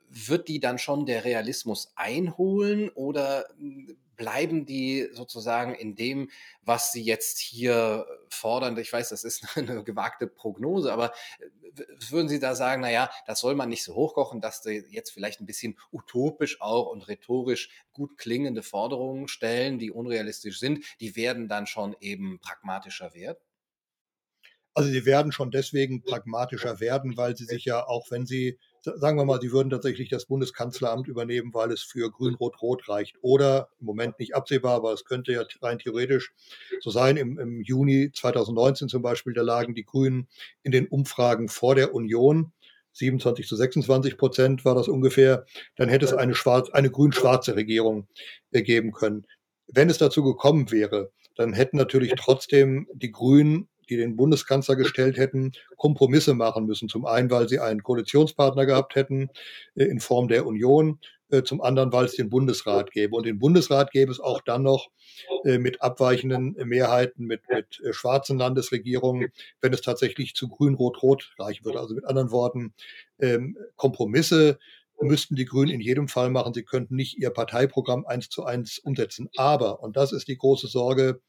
wird 0.10 0.48
die 0.48 0.60
dann 0.60 0.80
schon 0.80 1.06
der 1.06 1.24
Realismus 1.24 1.94
einholen 1.96 2.90
oder 2.90 3.46
hm, 3.58 3.96
bleiben 4.16 4.66
die 4.66 5.10
sozusagen 5.14 5.76
in 5.76 5.96
dem, 5.96 6.30
was 6.62 6.92
sie 6.92 7.02
jetzt 7.02 7.40
hier 7.40 8.06
fordern? 8.30 8.78
Ich 8.78 8.92
weiß, 8.92 9.10
das 9.10 9.24
ist 9.24 9.46
eine 9.58 9.84
gewagte 9.84 10.28
Prognose, 10.28 10.92
aber 10.92 11.14
äh, 11.40 11.84
würden 12.10 12.30
Sie 12.30 12.40
da 12.40 12.56
sagen, 12.56 12.82
naja, 12.82 13.10
das 13.26 13.40
soll 13.40 13.56
man 13.56 13.70
nicht 13.70 13.84
so 13.84 13.96
hochkochen, 13.96 14.42
dass 14.42 14.62
die 14.62 14.84
jetzt 14.90 15.12
vielleicht 15.12 15.42
ein 15.42 15.46
bisschen 15.46 15.78
utopisch 15.92 16.62
auch 16.62 16.88
und 16.92 17.08
rhetorisch 17.08 17.70
gut 17.92 18.18
klingende 18.18 18.64
Forderungen 18.64 19.28
stellen, 19.28 19.80
die 19.80 19.92
unrealistisch 19.92 20.60
sind, 20.60 20.86
die 21.00 21.16
werden 21.16 21.48
dann 21.48 21.68
schon 21.68 21.96
eben 22.00 22.40
pragmatischer 22.40 23.14
werden? 23.14 23.40
Also 24.76 24.90
sie 24.90 25.06
werden 25.06 25.32
schon 25.32 25.52
deswegen 25.52 26.02
pragmatischer 26.02 26.80
werden, 26.80 27.16
weil 27.16 27.38
sie 27.38 27.46
sich 27.46 27.66
ja, 27.66 27.86
auch 27.86 28.10
wenn 28.10 28.26
sie 28.26 28.60
sagen 28.84 29.18
wir 29.18 29.26
mal, 29.26 29.40
sie 29.40 29.52
würden 29.52 29.70
tatsächlich 29.70 30.10
das 30.10 30.26
Bundeskanzleramt 30.26 31.08
übernehmen, 31.08 31.54
weil 31.54 31.72
es 31.72 31.82
für 31.82 32.12
Grün-Rot-Rot 32.12 32.90
reicht. 32.90 33.18
Oder 33.22 33.70
im 33.80 33.86
Moment 33.86 34.20
nicht 34.20 34.36
absehbar, 34.36 34.76
aber 34.76 34.94
es 34.94 35.06
könnte 35.06 35.32
ja 35.32 35.44
rein 35.62 35.80
theoretisch 35.80 36.34
so 36.82 36.90
sein. 36.90 37.18
Im, 37.18 37.40
Im, 37.40 37.62
Juni 37.62 38.12
2019 38.14 38.90
zum 38.90 39.02
Beispiel, 39.02 39.34
da 39.34 39.42
lagen 39.42 39.74
die 39.74 39.86
Grünen 39.86 40.28
in 40.64 40.72
den 40.72 40.88
Umfragen 40.88 41.50
vor 41.50 41.76
der 41.76 41.94
Union. 41.94 42.52
27 42.94 43.48
zu 43.48 43.56
26 43.56 44.18
Prozent 44.18 44.66
war 44.66 44.76
das 44.76 44.88
ungefähr. 44.88 45.46
Dann 45.76 45.90
hätte 45.90 46.06
es 46.06 46.14
eine, 46.14 46.36
schwarz, 46.36 46.70
eine 46.70 46.92
grün-schwarze 46.92 47.56
Regierung 47.56 48.08
äh, 48.52 48.62
geben 48.62 48.92
können. 48.92 49.26
Wenn 49.68 49.90
es 49.90 49.98
dazu 49.98 50.24
gekommen 50.24 50.72
wäre, 50.72 51.12
dann 51.36 51.54
hätten 51.54 51.78
natürlich 51.78 52.14
trotzdem 52.18 52.88
die 52.94 53.12
Grünen 53.12 53.68
die 53.90 53.98
den 53.98 54.16
Bundeskanzler 54.16 54.76
gestellt 54.76 55.18
hätten, 55.18 55.54
Kompromisse 55.78 56.34
machen 56.34 56.66
müssen. 56.66 56.90
Zum 56.90 57.06
einen, 57.06 57.30
weil 57.30 57.50
sie 57.50 57.60
einen 57.60 57.84
Koalitionspartner 57.84 58.66
gehabt 58.66 58.96
hätten 58.96 59.30
äh, 59.76 59.86
in 59.86 60.00
Form 60.00 60.28
der 60.28 60.46
Union, 60.46 61.00
äh, 61.30 61.44
zum 61.44 61.62
anderen, 61.62 61.92
weil 61.92 62.06
es 62.06 62.16
den 62.16 62.30
Bundesrat 62.30 62.92
gäbe. 62.92 63.16
Und 63.16 63.26
den 63.26 63.40
Bundesrat 63.40 63.92
gäbe 63.92 64.12
es 64.12 64.20
auch 64.20 64.42
dann 64.42 64.64
noch 64.64 64.90
äh, 65.46 65.58
mit 65.58 65.82
abweichenden 65.82 66.54
Mehrheiten, 66.68 67.26
mit, 67.26 67.42
mit 67.50 67.82
schwarzen 67.92 68.38
Landesregierungen, 68.38 69.32
wenn 69.60 69.74
es 69.74 69.82
tatsächlich 69.82 70.36
zu 70.36 70.48
grün-rot-rot 70.48 71.34
reichen 71.40 71.66
würde. 71.66 71.80
Also 71.80 71.96
mit 71.96 72.06
anderen 72.06 72.32
Worten, 72.32 72.74
ähm, 73.20 73.58
Kompromisse 73.76 74.60
müssten 75.02 75.36
die 75.36 75.46
Grünen 75.46 75.72
in 75.72 75.82
jedem 75.82 76.08
Fall 76.08 76.30
machen. 76.30 76.54
Sie 76.54 76.64
könnten 76.64 76.96
nicht 76.96 77.18
ihr 77.18 77.30
Parteiprogramm 77.30 78.06
eins 78.06 78.30
zu 78.30 78.46
eins 78.46 78.80
umsetzen. 78.80 79.30
Aber, 79.36 79.82
und 79.82 79.98
das 79.98 80.12
ist 80.12 80.28
die 80.28 80.38
große 80.38 80.68
Sorge, 80.68 81.20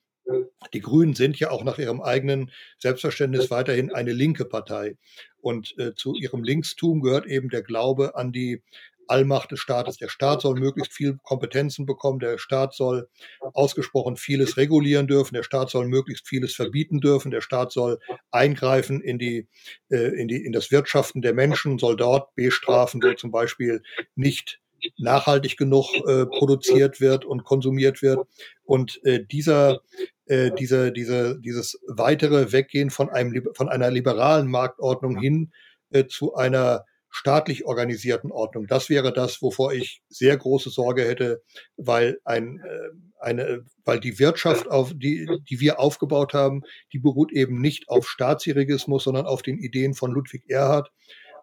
die 0.73 0.81
Grünen 0.81 1.15
sind 1.15 1.39
ja 1.39 1.51
auch 1.51 1.65
nach 1.65 1.79
ihrem 1.79 2.01
eigenen 2.01 2.51
Selbstverständnis 2.79 3.51
weiterhin 3.51 3.93
eine 3.93 4.13
linke 4.13 4.45
Partei. 4.45 4.97
Und 5.41 5.75
äh, 5.79 5.95
zu 5.95 6.15
ihrem 6.15 6.43
Linkstum 6.43 7.01
gehört 7.01 7.27
eben 7.27 7.51
der 7.51 7.63
Glaube 7.63 8.17
an 8.17 8.33
die 8.33 8.63
Allmacht 9.09 9.53
des 9.53 9.61
Staates. 9.61 9.97
Der 9.97 10.09
Staat 10.09 10.43
soll 10.43 10.55
möglichst 10.59 10.93
viel 10.93 11.19
Kompetenzen 11.23 11.87
bekommen. 11.87 12.19
Der 12.19 12.39
Staat 12.39 12.75
soll 12.75 13.09
ausgesprochen 13.41 14.17
vieles 14.17 14.57
regulieren 14.57 15.07
dürfen. 15.07 15.35
Der 15.35 15.43
Staat 15.43 15.71
soll 15.71 15.87
möglichst 15.87 16.27
vieles 16.27 16.55
verbieten 16.55 17.01
dürfen. 17.01 17.31
Der 17.31 17.41
Staat 17.41 17.73
soll 17.73 17.99
eingreifen 18.31 19.01
in 19.01 19.19
die, 19.19 19.49
äh, 19.91 20.21
in 20.21 20.29
die, 20.29 20.45
in 20.45 20.53
das 20.53 20.71
Wirtschaften 20.71 21.23
der 21.23 21.35
Menschen, 21.35 21.79
soll 21.79 21.97
dort 21.97 22.35
bestrafen, 22.35 23.03
wo 23.03 23.13
zum 23.15 23.31
Beispiel 23.31 23.83
nicht 24.15 24.61
nachhaltig 24.99 25.57
genug 25.57 25.87
äh, 26.07 26.27
produziert 26.27 27.01
wird 27.01 27.25
und 27.25 27.45
konsumiert 27.45 28.03
wird. 28.03 28.27
Und 28.65 29.01
äh, 29.05 29.25
dieser, 29.25 29.81
äh, 30.27 30.51
diese, 30.59 30.93
diese, 30.93 31.39
dieses 31.41 31.79
weitere 31.87 32.53
Weggehen 32.53 32.91
von, 32.91 33.11
einem, 33.11 33.49
von 33.55 33.69
einer 33.69 33.91
liberalen 33.91 34.49
Marktordnung 34.49 35.19
hin 35.19 35.53
äh, 35.91 36.07
zu 36.07 36.35
einer 36.35 36.85
staatlich 37.11 37.65
organisierten 37.65 38.33
Ordnung. 38.33 38.67
Das 38.67 38.91
wäre 38.91 39.13
das, 39.13 39.41
wovor 39.41 39.73
ich 39.73 40.03
sehr 40.09 40.37
große 40.37 40.71
Sorge 40.71 41.05
hätte, 41.05 41.43
weil 41.77 42.19
ein, 42.25 42.59
äh, 42.59 42.89
eine, 43.21 43.65
weil 43.85 44.01
die 44.01 44.19
Wirtschaft, 44.19 44.69
auf 44.69 44.93
die, 44.95 45.29
die 45.49 45.61
wir 45.61 45.79
aufgebaut 45.79 46.35
haben, 46.35 46.63
die 46.93 46.99
beruht 46.99 47.31
eben 47.31 47.61
nicht 47.61 47.89
auf 47.89 48.09
Staatsdirigismus, 48.09 49.05
sondern 49.05 49.27
auf 49.27 49.43
den 49.43 49.59
Ideen 49.59 49.95
von 49.95 50.11
Ludwig 50.11 50.51
Erhard. 50.51 50.91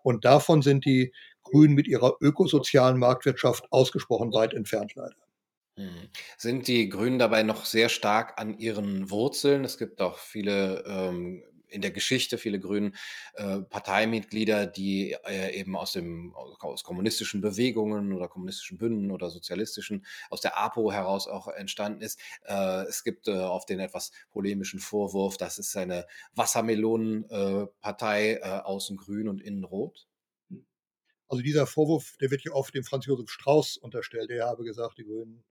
Und 0.03 0.25
davon 0.25 0.61
sind 0.61 0.85
die 0.85 1.13
Grünen 1.43 1.73
mit 1.73 1.87
ihrer 1.87 2.15
ökosozialen 2.19 2.99
Marktwirtschaft 2.99 3.71
ausgesprochen 3.71 4.33
weit 4.33 4.53
entfernt 4.53 4.93
leider. 4.95 5.15
Hm. 5.77 6.09
Sind 6.37 6.67
die 6.67 6.89
Grünen 6.89 7.17
dabei 7.19 7.43
noch 7.43 7.65
sehr 7.65 7.89
stark 7.89 8.39
an 8.39 8.57
ihren 8.57 9.09
Wurzeln? 9.09 9.63
Es 9.63 9.77
gibt 9.77 10.01
auch 10.01 10.17
viele 10.17 10.83
ähm, 10.85 11.43
in 11.71 11.81
der 11.81 11.91
Geschichte 11.91 12.37
viele 12.37 12.59
Grünen 12.59 12.95
äh, 13.35 13.61
Parteimitglieder, 13.61 14.67
die 14.67 15.15
äh, 15.25 15.57
eben 15.57 15.75
aus 15.75 15.93
dem 15.93 16.35
aus 16.35 16.83
kommunistischen 16.83 17.41
Bewegungen 17.41 18.13
oder 18.13 18.27
kommunistischen 18.27 18.77
Bünden 18.77 19.09
oder 19.11 19.29
sozialistischen 19.29 20.05
aus 20.29 20.41
der 20.41 20.57
APO 20.57 20.91
heraus 20.91 21.27
auch 21.27 21.47
entstanden 21.47 22.01
ist. 22.01 22.19
Äh, 22.43 22.83
es 22.87 23.03
gibt 23.03 23.27
äh, 23.27 23.37
auf 23.37 23.65
den 23.65 23.79
etwas 23.79 24.11
polemischen 24.31 24.79
Vorwurf, 24.79 25.37
das 25.37 25.57
ist 25.57 25.75
eine 25.77 26.05
Wassermelonenpartei 26.35 28.33
äh, 28.35 28.41
außen 28.41 28.97
grün 28.97 29.27
und 29.29 29.41
innen 29.41 29.63
rot. 29.63 30.07
Also 31.29 31.41
dieser 31.41 31.65
Vorwurf, 31.65 32.17
der 32.19 32.29
wird 32.29 32.43
ja 32.43 32.51
oft 32.51 32.75
dem 32.75 32.83
Franz 32.83 33.05
Josef 33.05 33.29
Strauß 33.29 33.77
unterstellt. 33.77 34.29
Der 34.29 34.47
habe 34.47 34.65
gesagt, 34.65 34.97
die 34.97 35.05
Grünen 35.05 35.45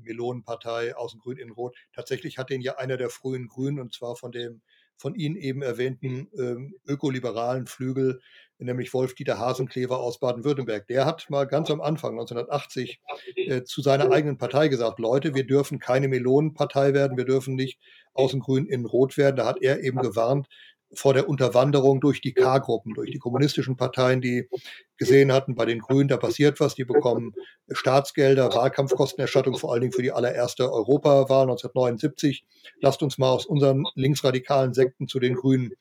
Melonenpartei, 0.00 0.96
außen 0.96 1.20
grün, 1.20 1.38
innen 1.38 1.52
rot. 1.52 1.76
Tatsächlich 1.94 2.38
hat 2.38 2.50
den 2.50 2.60
ja 2.60 2.76
einer 2.76 2.96
der 2.96 3.10
frühen 3.10 3.48
Grünen, 3.48 3.80
und 3.80 3.92
zwar 3.92 4.16
von 4.16 4.32
dem 4.32 4.62
von 5.02 5.14
Ihnen 5.16 5.36
eben 5.36 5.62
erwähnten 5.62 6.28
ähm, 6.38 6.74
ökoliberalen 6.86 7.66
Flügel, 7.66 8.20
nämlich 8.58 8.94
Wolf-Dieter 8.94 9.38
Hasenklever 9.38 9.98
aus 9.98 10.20
Baden-Württemberg. 10.20 10.86
Der 10.86 11.04
hat 11.04 11.28
mal 11.28 11.46
ganz 11.46 11.70
am 11.70 11.80
Anfang, 11.80 12.12
1980, 12.12 13.00
äh, 13.34 13.62
zu 13.64 13.82
seiner 13.82 14.12
eigenen 14.12 14.38
Partei 14.38 14.68
gesagt, 14.68 15.00
Leute, 15.00 15.34
wir 15.34 15.44
dürfen 15.44 15.80
keine 15.80 16.06
Melonenpartei 16.06 16.94
werden, 16.94 17.16
wir 17.16 17.24
dürfen 17.24 17.56
nicht 17.56 17.80
außen 18.14 18.40
grün, 18.40 18.66
innen 18.66 18.86
rot 18.86 19.16
werden. 19.16 19.36
Da 19.36 19.46
hat 19.46 19.60
er 19.60 19.82
eben 19.82 19.98
gewarnt, 19.98 20.46
vor 20.94 21.14
der 21.14 21.28
Unterwanderung 21.28 22.00
durch 22.00 22.20
die 22.20 22.34
K-Gruppen, 22.34 22.94
durch 22.94 23.10
die 23.10 23.18
kommunistischen 23.18 23.76
Parteien, 23.76 24.20
die 24.20 24.48
gesehen 24.96 25.32
hatten, 25.32 25.54
bei 25.54 25.64
den 25.64 25.78
Grünen, 25.78 26.08
da 26.08 26.16
passiert 26.16 26.60
was, 26.60 26.74
die 26.74 26.84
bekommen 26.84 27.34
Staatsgelder, 27.70 28.54
Wahlkampfkostenerstattung, 28.54 29.56
vor 29.56 29.72
allen 29.72 29.82
Dingen 29.82 29.92
für 29.92 30.02
die 30.02 30.12
allererste 30.12 30.70
Europawahl 30.70 31.42
1979. 31.42 32.44
Lasst 32.80 33.02
uns 33.02 33.18
mal 33.18 33.30
aus 33.30 33.46
unseren 33.46 33.84
linksradikalen 33.94 34.74
Sekten 34.74 35.08
zu 35.08 35.18
den 35.18 35.34
Grünen 35.34 35.72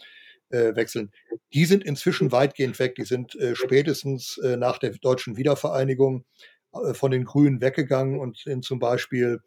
äh, 0.50 0.76
wechseln. 0.76 1.12
Die 1.54 1.66
sind 1.66 1.84
inzwischen 1.84 2.32
weitgehend 2.32 2.80
weg. 2.80 2.96
Die 2.96 3.06
sind 3.06 3.36
äh, 3.36 3.56
spätestens 3.56 4.38
äh, 4.38 4.58
nach 4.58 4.78
der 4.78 4.92
deutschen 4.92 5.38
Wiedervereinigung 5.38 6.26
äh, 6.74 6.94
von 6.94 7.12
den 7.12 7.26
Grünen 7.26 7.62
weggegangen 7.62 8.20
und 8.20 8.38
sind 8.38 8.64
zum 8.64 8.80
Beispiel 8.80 9.42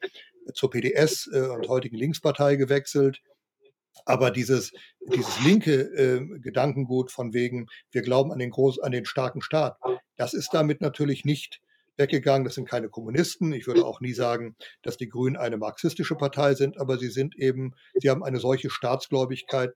zur 0.52 0.70
PDS 0.70 1.30
äh, 1.32 1.40
und 1.40 1.68
heutigen 1.68 1.96
Linkspartei 1.96 2.56
gewechselt 2.56 3.22
aber 4.04 4.30
dieses, 4.30 4.72
dieses 5.12 5.40
linke 5.44 5.74
äh, 5.74 6.38
Gedankengut 6.40 7.10
von 7.10 7.32
wegen, 7.32 7.66
wir 7.90 8.02
glauben 8.02 8.32
an 8.32 8.38
den, 8.38 8.50
groß, 8.50 8.80
an 8.80 8.92
den 8.92 9.04
starken 9.04 9.40
Staat, 9.40 9.78
das 10.16 10.34
ist 10.34 10.50
damit 10.52 10.80
natürlich 10.80 11.24
nicht 11.24 11.60
weggegangen. 11.96 12.44
Das 12.44 12.54
sind 12.54 12.68
keine 12.68 12.88
Kommunisten. 12.88 13.52
Ich 13.52 13.66
würde 13.66 13.84
auch 13.84 14.00
nie 14.00 14.12
sagen, 14.12 14.56
dass 14.82 14.96
die 14.96 15.08
Grünen 15.08 15.36
eine 15.36 15.56
marxistische 15.56 16.16
Partei 16.16 16.54
sind, 16.54 16.78
aber 16.78 16.98
sie 16.98 17.08
sind 17.08 17.36
eben, 17.36 17.74
sie 17.94 18.10
haben 18.10 18.24
eine 18.24 18.40
solche 18.40 18.70
Staatsgläubigkeit, 18.70 19.72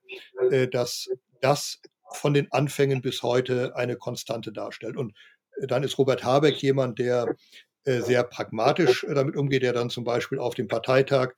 äh, 0.50 0.68
dass 0.68 1.08
das 1.40 1.80
von 2.12 2.34
den 2.34 2.50
Anfängen 2.50 3.02
bis 3.02 3.22
heute 3.22 3.76
eine 3.76 3.96
Konstante 3.96 4.52
darstellt. 4.52 4.96
Und 4.96 5.14
dann 5.66 5.82
ist 5.82 5.98
Robert 5.98 6.24
Habeck 6.24 6.62
jemand, 6.62 6.98
der 6.98 7.36
äh, 7.84 8.00
sehr 8.00 8.24
pragmatisch 8.24 9.06
damit 9.08 9.36
umgeht, 9.36 9.62
der 9.62 9.72
dann 9.72 9.90
zum 9.90 10.04
Beispiel 10.04 10.38
auf 10.38 10.54
dem 10.54 10.68
Parteitag 10.68 11.34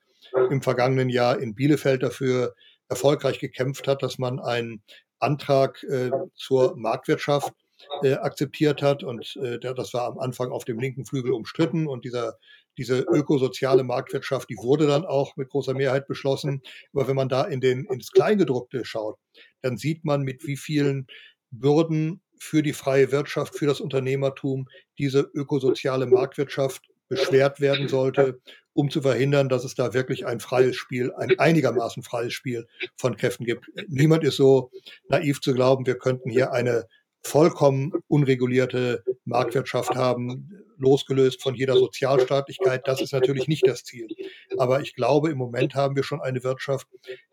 im 0.50 0.62
vergangenen 0.62 1.08
Jahr 1.08 1.40
in 1.40 1.54
Bielefeld 1.54 2.02
dafür 2.02 2.54
erfolgreich 2.90 3.38
gekämpft 3.38 3.88
hat, 3.88 4.02
dass 4.02 4.18
man 4.18 4.40
einen 4.40 4.82
Antrag 5.18 5.82
äh, 5.84 6.10
zur 6.34 6.76
Marktwirtschaft 6.76 7.54
äh, 8.02 8.14
akzeptiert 8.14 8.82
hat. 8.82 9.02
Und 9.02 9.36
äh, 9.36 9.58
das 9.58 9.94
war 9.94 10.06
am 10.06 10.18
Anfang 10.18 10.50
auf 10.50 10.64
dem 10.64 10.78
linken 10.78 11.06
Flügel 11.06 11.32
umstritten. 11.32 11.86
Und 11.86 12.04
dieser, 12.04 12.36
diese 12.76 13.00
ökosoziale 13.00 13.84
Marktwirtschaft, 13.84 14.50
die 14.50 14.56
wurde 14.56 14.86
dann 14.86 15.04
auch 15.04 15.36
mit 15.36 15.50
großer 15.50 15.74
Mehrheit 15.74 16.06
beschlossen. 16.06 16.62
Aber 16.92 17.08
wenn 17.08 17.16
man 17.16 17.28
da 17.28 17.44
in 17.44 17.60
den, 17.60 17.84
ins 17.86 18.10
Kleingedruckte 18.10 18.84
schaut, 18.84 19.18
dann 19.62 19.76
sieht 19.76 20.04
man, 20.04 20.22
mit 20.22 20.46
wie 20.46 20.56
vielen 20.56 21.06
Bürden 21.50 22.22
für 22.38 22.62
die 22.62 22.72
freie 22.72 23.12
Wirtschaft, 23.12 23.56
für 23.56 23.66
das 23.66 23.80
Unternehmertum 23.80 24.66
diese 24.98 25.20
ökosoziale 25.20 26.06
Marktwirtschaft 26.06 26.89
beschwert 27.10 27.60
werden 27.60 27.88
sollte 27.88 28.40
um 28.72 28.90
zu 28.90 29.02
verhindern, 29.02 29.48
dass 29.48 29.64
es 29.64 29.74
da 29.74 29.92
wirklich 29.92 30.26
ein 30.26 30.40
freies 30.40 30.76
Spiel, 30.76 31.12
ein 31.14 31.38
einigermaßen 31.38 32.02
freies 32.02 32.32
Spiel 32.32 32.66
von 32.96 33.16
Kräften 33.16 33.44
gibt. 33.44 33.66
Niemand 33.88 34.24
ist 34.24 34.36
so 34.36 34.70
naiv 35.08 35.40
zu 35.40 35.52
glauben, 35.54 35.86
wir 35.86 35.98
könnten 35.98 36.30
hier 36.30 36.52
eine 36.52 36.86
vollkommen 37.22 37.92
unregulierte 38.08 39.04
Marktwirtschaft 39.26 39.94
haben, 39.94 40.48
losgelöst 40.78 41.42
von 41.42 41.54
jeder 41.54 41.74
Sozialstaatlichkeit. 41.74 42.88
Das 42.88 43.02
ist 43.02 43.12
natürlich 43.12 43.46
nicht 43.46 43.66
das 43.66 43.84
Ziel. 43.84 44.08
Aber 44.56 44.80
ich 44.80 44.94
glaube, 44.94 45.30
im 45.30 45.36
Moment 45.36 45.74
haben 45.74 45.96
wir 45.96 46.02
schon 46.02 46.22
eine 46.22 46.42
Wirtschaft, 46.42 46.86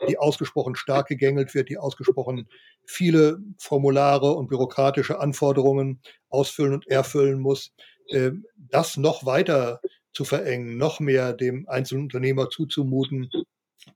die 0.09 0.17
ausgesprochen 0.17 0.75
stark 0.75 1.07
gegängelt 1.07 1.55
wird, 1.55 1.69
die 1.69 1.77
ausgesprochen 1.77 2.49
viele 2.85 3.39
Formulare 3.57 4.33
und 4.33 4.49
bürokratische 4.49 5.19
Anforderungen 5.19 6.01
ausfüllen 6.29 6.73
und 6.73 6.87
erfüllen 6.87 7.39
muss. 7.39 7.71
Ähm, 8.11 8.45
das 8.55 8.97
noch 8.97 9.25
weiter 9.25 9.81
zu 10.13 10.25
verengen, 10.25 10.77
noch 10.77 10.99
mehr 10.99 11.33
dem 11.33 11.67
Einzelunternehmer 11.67 12.49
zuzumuten, 12.49 13.29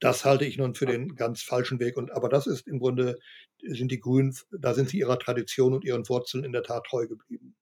das 0.00 0.24
halte 0.24 0.44
ich 0.44 0.58
nun 0.58 0.74
für 0.74 0.86
den 0.86 1.16
ganz 1.16 1.42
falschen 1.42 1.80
Weg. 1.80 1.96
Und 1.96 2.12
aber 2.12 2.28
das 2.28 2.46
ist 2.46 2.66
im 2.66 2.78
Grunde 2.78 3.18
sind 3.60 3.90
die 3.92 4.00
Grünen, 4.00 4.34
da 4.50 4.74
sind 4.74 4.88
sie 4.88 4.98
ihrer 4.98 5.18
Tradition 5.18 5.74
und 5.74 5.84
ihren 5.84 6.08
Wurzeln 6.08 6.44
in 6.44 6.52
der 6.52 6.62
Tat 6.62 6.84
treu 6.84 7.06
geblieben. 7.06 7.54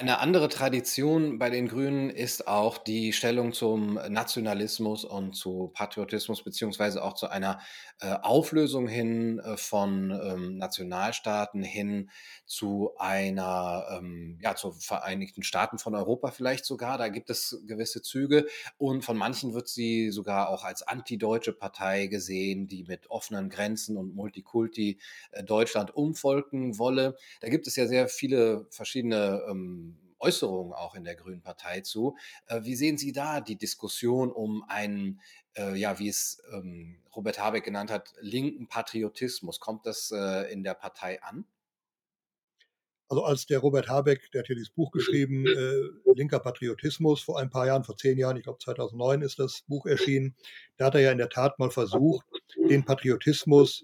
Eine 0.00 0.20
andere 0.20 0.48
Tradition 0.48 1.40
bei 1.40 1.50
den 1.50 1.66
Grünen 1.66 2.08
ist 2.08 2.46
auch 2.46 2.78
die 2.78 3.12
Stellung 3.12 3.52
zum 3.52 3.94
Nationalismus 4.08 5.04
und 5.04 5.34
zu 5.34 5.72
Patriotismus, 5.74 6.44
beziehungsweise 6.44 7.02
auch 7.02 7.14
zu 7.14 7.26
einer 7.26 7.58
äh, 8.00 8.12
Auflösung 8.22 8.86
hin 8.86 9.40
äh, 9.40 9.56
von 9.56 10.12
ähm, 10.12 10.56
Nationalstaaten 10.56 11.64
hin 11.64 12.10
zu 12.46 12.92
einer, 12.96 13.88
ähm, 13.98 14.38
ja, 14.40 14.54
zu 14.54 14.70
Vereinigten 14.70 15.42
Staaten 15.42 15.78
von 15.80 15.96
Europa 15.96 16.30
vielleicht 16.30 16.64
sogar. 16.64 16.96
Da 16.96 17.08
gibt 17.08 17.28
es 17.28 17.60
gewisse 17.66 18.00
Züge 18.00 18.46
und 18.76 19.04
von 19.04 19.16
manchen 19.16 19.52
wird 19.52 19.66
sie 19.66 20.12
sogar 20.12 20.50
auch 20.50 20.62
als 20.62 20.82
antideutsche 20.86 21.52
Partei 21.52 22.06
gesehen, 22.06 22.68
die 22.68 22.84
mit 22.84 23.10
offenen 23.10 23.48
Grenzen 23.48 23.96
und 23.96 24.14
Multikulti 24.14 25.00
äh, 25.32 25.42
Deutschland 25.42 25.92
umvolken 25.96 26.78
wolle. 26.78 27.16
Da 27.40 27.48
gibt 27.48 27.66
es 27.66 27.74
ja 27.74 27.88
sehr 27.88 28.06
viele 28.06 28.66
verschiedene 28.70 29.42
ähm, 29.50 29.87
Äußerungen 30.20 30.72
auch 30.72 30.94
in 30.94 31.04
der 31.04 31.14
Grünen 31.14 31.42
Partei 31.42 31.80
zu. 31.80 32.16
Äh, 32.46 32.62
wie 32.62 32.76
sehen 32.76 32.98
Sie 32.98 33.12
da 33.12 33.40
die 33.40 33.56
Diskussion 33.56 34.32
um 34.32 34.64
einen, 34.68 35.20
äh, 35.56 35.74
ja, 35.74 35.98
wie 35.98 36.08
es 36.08 36.42
ähm, 36.52 37.02
Robert 37.14 37.38
Habeck 37.38 37.64
genannt 37.64 37.90
hat, 37.90 38.14
linken 38.20 38.68
Patriotismus? 38.68 39.60
Kommt 39.60 39.86
das 39.86 40.10
äh, 40.10 40.52
in 40.52 40.62
der 40.62 40.74
Partei 40.74 41.22
an? 41.22 41.44
Also 43.10 43.24
als 43.24 43.46
der 43.46 43.60
Robert 43.60 43.88
Habeck, 43.88 44.30
der 44.32 44.40
hat 44.40 44.48
ja 44.48 44.54
dieses 44.54 44.70
Buch 44.70 44.90
geschrieben, 44.90 45.46
äh, 45.46 46.12
Linker 46.14 46.40
Patriotismus, 46.40 47.22
vor 47.22 47.38
ein 47.38 47.48
paar 47.48 47.66
Jahren, 47.66 47.84
vor 47.84 47.96
zehn 47.96 48.18
Jahren, 48.18 48.36
ich 48.36 48.42
glaube 48.42 48.58
2009 48.58 49.22
ist 49.22 49.38
das 49.38 49.62
Buch 49.66 49.86
erschienen, 49.86 50.36
da 50.76 50.86
hat 50.86 50.94
er 50.94 51.00
ja 51.00 51.12
in 51.12 51.18
der 51.18 51.30
Tat 51.30 51.58
mal 51.58 51.70
versucht, 51.70 52.26
den 52.68 52.84
Patriotismus 52.84 53.82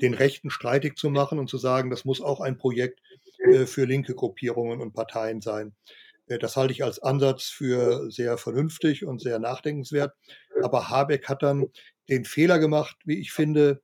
den 0.00 0.14
Rechten 0.14 0.50
streitig 0.50 0.96
zu 0.96 1.10
machen 1.10 1.38
und 1.38 1.48
zu 1.48 1.58
sagen, 1.58 1.90
das 1.90 2.04
muss 2.04 2.20
auch 2.20 2.40
ein 2.40 2.58
Projekt 2.58 3.00
für 3.66 3.84
linke 3.84 4.14
Gruppierungen 4.14 4.80
und 4.80 4.92
Parteien 4.92 5.40
sein. 5.40 5.74
Äh, 6.26 6.38
das 6.38 6.56
halte 6.56 6.72
ich 6.72 6.84
als 6.84 6.98
Ansatz 6.98 7.44
für 7.44 8.10
sehr 8.10 8.38
vernünftig 8.38 9.04
und 9.04 9.20
sehr 9.20 9.38
nachdenkenswert. 9.38 10.14
Aber 10.62 10.88
Habeck 10.88 11.28
hat 11.28 11.42
dann 11.42 11.66
den 12.08 12.24
Fehler 12.24 12.58
gemacht, 12.58 12.96
wie 13.04 13.18
ich 13.18 13.32
finde, 13.32 13.82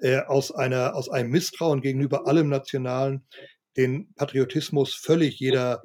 äh, 0.00 0.20
aus, 0.20 0.50
einer, 0.50 0.94
aus 0.96 1.08
einem 1.08 1.30
Misstrauen 1.30 1.80
gegenüber 1.80 2.26
allem 2.26 2.48
Nationalen 2.48 3.26
den 3.76 4.12
Patriotismus 4.14 4.94
völlig 4.94 5.38
jeder 5.38 5.82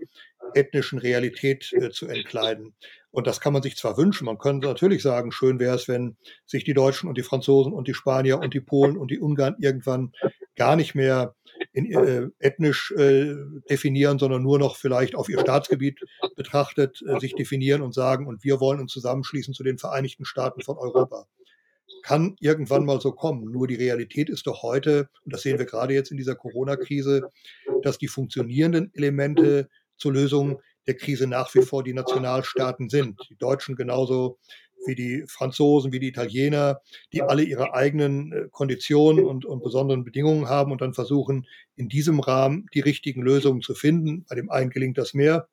ethnischen 0.53 0.99
Realität 0.99 1.71
äh, 1.73 1.89
zu 1.89 2.07
entkleiden. 2.07 2.75
Und 3.11 3.25
das 3.25 3.39
kann 3.39 3.53
man 3.53 3.63
sich 3.63 3.75
zwar 3.75 3.97
wünschen, 3.97 4.25
man 4.25 4.37
könnte 4.37 4.67
natürlich 4.67 5.01
sagen, 5.01 5.31
schön 5.31 5.59
wäre 5.59 5.75
es, 5.75 5.87
wenn 5.87 6.15
sich 6.45 6.63
die 6.63 6.75
Deutschen 6.75 7.09
und 7.09 7.17
die 7.17 7.23
Franzosen 7.23 7.73
und 7.73 7.87
die 7.87 7.95
Spanier 7.95 8.39
und 8.39 8.53
die 8.53 8.61
Polen 8.61 8.97
und 8.97 9.09
die 9.09 9.19
Ungarn 9.19 9.55
irgendwann 9.59 10.11
gar 10.55 10.75
nicht 10.75 10.93
mehr 10.93 11.33
in, 11.73 11.91
äh, 11.91 12.27
ethnisch 12.39 12.91
äh, 12.91 13.35
definieren, 13.69 14.19
sondern 14.19 14.43
nur 14.43 14.59
noch 14.59 14.75
vielleicht 14.75 15.15
auf 15.15 15.29
ihr 15.29 15.39
Staatsgebiet 15.39 15.99
betrachtet 16.35 17.01
äh, 17.07 17.19
sich 17.19 17.33
definieren 17.33 17.81
und 17.81 17.93
sagen, 17.93 18.27
und 18.27 18.43
wir 18.43 18.59
wollen 18.59 18.79
uns 18.79 18.93
zusammenschließen 18.93 19.53
zu 19.53 19.63
den 19.63 19.77
Vereinigten 19.77 20.25
Staaten 20.25 20.61
von 20.61 20.77
Europa. 20.77 21.25
Kann 22.03 22.35
irgendwann 22.39 22.85
mal 22.85 23.01
so 23.01 23.11
kommen. 23.11 23.51
Nur 23.51 23.67
die 23.67 23.75
Realität 23.75 24.29
ist 24.29 24.47
doch 24.47 24.61
heute, 24.63 25.09
und 25.25 25.33
das 25.33 25.41
sehen 25.41 25.57
wir 25.57 25.65
gerade 25.65 25.93
jetzt 25.93 26.11
in 26.11 26.17
dieser 26.17 26.35
Corona-Krise, 26.35 27.29
dass 27.81 27.97
die 27.97 28.07
funktionierenden 28.07 28.91
Elemente 28.93 29.67
zur 29.97 30.13
Lösung 30.13 30.61
der 30.87 30.95
Krise 30.95 31.27
nach 31.27 31.53
wie 31.55 31.61
vor 31.61 31.83
die 31.83 31.93
Nationalstaaten 31.93 32.89
sind. 32.89 33.19
Die 33.29 33.37
Deutschen 33.37 33.75
genauso 33.75 34.37
wie 34.85 34.95
die 34.95 35.25
Franzosen, 35.27 35.91
wie 35.91 35.99
die 35.99 36.07
Italiener, 36.07 36.81
die 37.11 37.21
alle 37.21 37.43
ihre 37.43 37.73
eigenen 37.73 38.31
äh, 38.31 38.47
Konditionen 38.51 39.25
und, 39.25 39.45
und 39.45 39.61
besonderen 39.61 40.03
Bedingungen 40.03 40.47
haben 40.47 40.71
und 40.71 40.81
dann 40.81 40.93
versuchen, 40.93 41.45
in 41.75 41.89
diesem 41.89 42.19
Rahmen 42.19 42.65
die 42.73 42.79
richtigen 42.79 43.21
Lösungen 43.21 43.61
zu 43.61 43.73
finden. 43.75 44.25
Bei 44.29 44.35
dem 44.35 44.49
einen 44.49 44.69
gelingt 44.69 44.97
das 44.97 45.13
mehr, 45.13 45.47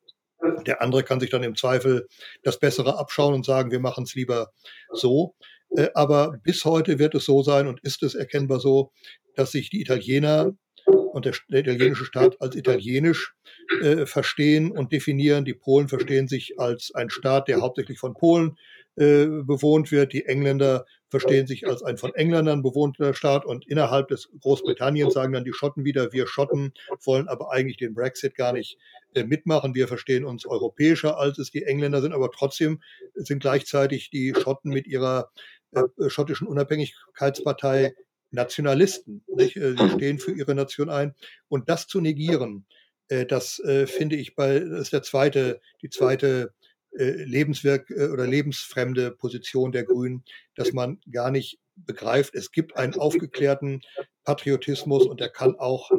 der 0.65 0.81
andere 0.81 1.03
kann 1.03 1.19
sich 1.19 1.29
dann 1.29 1.43
im 1.43 1.55
Zweifel 1.55 2.07
das 2.43 2.59
Bessere 2.59 2.97
abschauen 2.97 3.33
und 3.33 3.45
sagen, 3.45 3.71
wir 3.71 3.79
machen 3.79 4.03
es 4.03 4.15
lieber 4.15 4.51
so. 4.91 5.35
Äh, 5.75 5.89
aber 5.93 6.37
bis 6.43 6.63
heute 6.65 6.99
wird 6.99 7.15
es 7.15 7.25
so 7.25 7.43
sein 7.43 7.67
und 7.67 7.79
ist 7.81 8.03
es 8.03 8.15
erkennbar 8.15 8.59
so, 8.59 8.91
dass 9.37 9.51
sich 9.51 9.69
die 9.69 9.81
Italiener 9.81 10.53
und 10.85 11.25
der, 11.25 11.33
der 11.49 11.61
italienische 11.61 12.05
Staat 12.05 12.41
als 12.41 12.55
italienisch 12.55 13.33
äh, 13.81 14.05
verstehen 14.05 14.71
und 14.71 14.91
definieren. 14.91 15.45
Die 15.45 15.53
Polen 15.53 15.87
verstehen 15.87 16.27
sich 16.27 16.59
als 16.59 16.91
ein 16.93 17.09
Staat, 17.09 17.47
der 17.47 17.61
hauptsächlich 17.61 17.99
von 17.99 18.13
Polen 18.13 18.57
äh, 18.95 19.25
bewohnt 19.25 19.91
wird. 19.91 20.13
Die 20.13 20.25
Engländer 20.25 20.85
verstehen 21.09 21.47
sich 21.47 21.67
als 21.67 21.83
ein 21.83 21.97
von 21.97 22.13
Engländern 22.15 22.61
bewohnter 22.61 23.13
Staat 23.13 23.45
und 23.45 23.67
innerhalb 23.67 24.09
des 24.09 24.29
Großbritanniens 24.41 25.13
sagen 25.13 25.33
dann 25.33 25.45
die 25.45 25.53
Schotten 25.53 25.85
wieder, 25.85 26.11
wir 26.13 26.27
Schotten 26.27 26.73
wollen 27.03 27.27
aber 27.27 27.51
eigentlich 27.51 27.77
den 27.77 27.93
Brexit 27.93 28.35
gar 28.35 28.53
nicht 28.53 28.77
äh, 29.13 29.23
mitmachen. 29.23 29.75
Wir 29.75 29.87
verstehen 29.87 30.25
uns 30.25 30.45
europäischer, 30.45 31.17
als 31.17 31.37
es 31.37 31.51
die 31.51 31.63
Engländer 31.63 32.01
sind, 32.01 32.13
aber 32.13 32.31
trotzdem 32.31 32.81
sind 33.15 33.39
gleichzeitig 33.39 34.09
die 34.09 34.33
Schotten 34.35 34.71
mit 34.71 34.87
ihrer 34.87 35.31
äh, 35.71 36.09
schottischen 36.09 36.47
Unabhängigkeitspartei 36.47 37.93
Nationalisten. 38.31 39.23
Nicht? 39.35 39.57
Äh, 39.57 39.75
sie 39.77 39.89
stehen 39.89 40.19
für 40.19 40.31
ihre 40.31 40.55
Nation 40.55 40.89
ein. 40.89 41.15
Und 41.47 41.69
das 41.69 41.87
zu 41.87 42.01
negieren, 42.01 42.65
äh, 43.09 43.25
das 43.25 43.59
äh, 43.59 43.87
finde 43.87 44.15
ich 44.15 44.35
bei, 44.35 44.59
das 44.59 44.81
ist 44.81 44.93
der 44.93 45.03
zweite, 45.03 45.61
die 45.81 45.89
zweite 45.89 46.53
Lebenswerk 46.99 47.91
oder 47.91 48.25
lebensfremde 48.25 49.11
Position 49.11 49.71
der 49.71 49.83
Grünen, 49.83 50.23
dass 50.55 50.73
man 50.73 50.99
gar 51.11 51.29
nicht 51.29 51.59
begreift, 51.75 52.33
es 52.33 52.51
gibt 52.51 52.75
einen 52.75 52.95
aufgeklärten 52.95 53.81
Patriotismus 54.23 55.05
und 55.05 55.19
der 55.19 55.29
kann 55.29 55.53
auch 55.59 55.91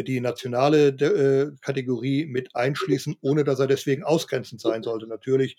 die 0.00 0.18
nationale 0.18 0.96
Kategorie 1.60 2.26
mit 2.26 2.56
einschließen, 2.56 3.16
ohne 3.20 3.44
dass 3.44 3.60
er 3.60 3.68
deswegen 3.68 4.02
ausgrenzend 4.02 4.60
sein 4.60 4.82
sollte. 4.82 5.06
Natürlich 5.06 5.56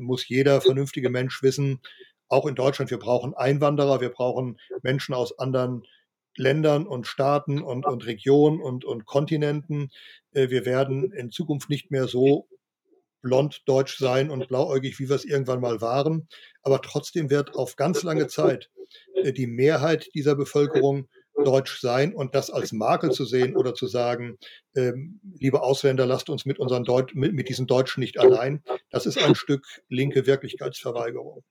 muss 0.00 0.28
jeder 0.28 0.60
vernünftige 0.60 1.08
Mensch 1.08 1.42
wissen, 1.42 1.80
auch 2.30 2.46
in 2.46 2.54
Deutschland, 2.54 2.90
wir 2.90 2.98
brauchen 2.98 3.34
Einwanderer, 3.34 4.00
wir 4.00 4.10
brauchen 4.10 4.58
Menschen 4.82 5.14
aus 5.14 5.38
anderen 5.38 5.82
Ländern 6.36 6.86
und 6.86 7.06
Staaten 7.06 7.60
und, 7.60 7.84
und 7.84 8.06
Regionen 8.06 8.60
und, 8.60 8.84
und 8.84 9.04
Kontinenten. 9.04 9.90
Äh, 10.32 10.48
wir 10.48 10.64
werden 10.64 11.12
in 11.12 11.30
Zukunft 11.30 11.68
nicht 11.68 11.90
mehr 11.90 12.06
so 12.06 12.48
blond 13.20 13.62
deutsch 13.66 13.98
sein 13.98 14.30
und 14.30 14.48
blauäugig, 14.48 14.98
wie 14.98 15.08
wir 15.08 15.16
es 15.16 15.24
irgendwann 15.24 15.60
mal 15.60 15.80
waren. 15.80 16.28
Aber 16.62 16.80
trotzdem 16.80 17.30
wird 17.30 17.54
auf 17.54 17.76
ganz 17.76 18.02
lange 18.02 18.28
Zeit 18.28 18.70
äh, 19.16 19.32
die 19.32 19.46
Mehrheit 19.46 20.08
dieser 20.14 20.36
Bevölkerung 20.36 21.08
deutsch 21.44 21.80
sein 21.80 22.14
und 22.14 22.34
das 22.34 22.50
als 22.50 22.72
Makel 22.72 23.10
zu 23.10 23.24
sehen 23.24 23.56
oder 23.56 23.74
zu 23.74 23.86
sagen, 23.86 24.38
ähm, 24.76 25.20
liebe 25.38 25.62
Ausländer, 25.62 26.06
lasst 26.06 26.30
uns 26.30 26.44
mit 26.44 26.58
unseren 26.58 26.84
Deut 26.84 27.14
mit, 27.14 27.32
mit 27.32 27.48
diesen 27.48 27.66
Deutschen 27.66 28.00
nicht 28.00 28.18
allein, 28.18 28.62
das 28.90 29.06
ist 29.06 29.18
ein 29.18 29.34
Stück 29.34 29.66
linke 29.88 30.26
Wirklichkeitsverweigerung. 30.26 31.42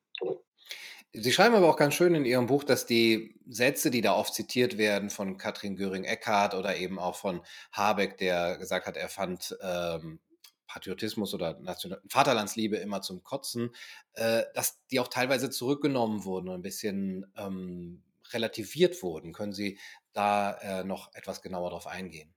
Sie 1.12 1.32
schreiben 1.32 1.56
aber 1.56 1.68
auch 1.70 1.78
ganz 1.78 1.96
schön 1.96 2.14
in 2.14 2.24
Ihrem 2.24 2.46
Buch, 2.46 2.64
dass 2.64 2.86
die 2.86 3.36
Sätze, 3.48 3.90
die 3.90 4.02
da 4.02 4.14
oft 4.14 4.34
zitiert 4.34 4.78
werden 4.78 5.10
von 5.10 5.38
Katrin 5.38 5.76
Göring-Eckardt 5.76 6.54
oder 6.54 6.78
eben 6.78 7.00
auch 7.00 7.16
von 7.16 7.42
Habeck, 7.72 8.18
der 8.18 8.58
gesagt 8.60 8.86
hat, 8.86 8.96
er 8.96 9.10
fand 9.10 9.58
ähm, 9.62 10.20
Patriotismus 10.68 11.34
oder 11.34 11.60
National 11.60 12.00
Vaterlandsliebe 12.08 12.78
immer 12.78 13.02
zum 13.02 13.24
Kotzen, 13.24 13.72
äh, 14.14 14.44
dass 14.54 14.86
die 14.92 15.00
auch 15.00 15.08
teilweise 15.08 15.50
zurückgenommen 15.50 16.26
wurden 16.26 16.48
und 16.48 16.56
ein 16.56 16.62
bisschen 16.62 17.26
ähm, 17.36 18.04
relativiert 18.32 19.02
wurden. 19.02 19.34
Können 19.34 19.54
Sie 19.54 19.80
da 20.14 20.52
äh, 20.62 20.84
noch 20.84 21.14
etwas 21.16 21.42
genauer 21.42 21.72
darauf 21.72 21.88
eingehen? 21.88 22.36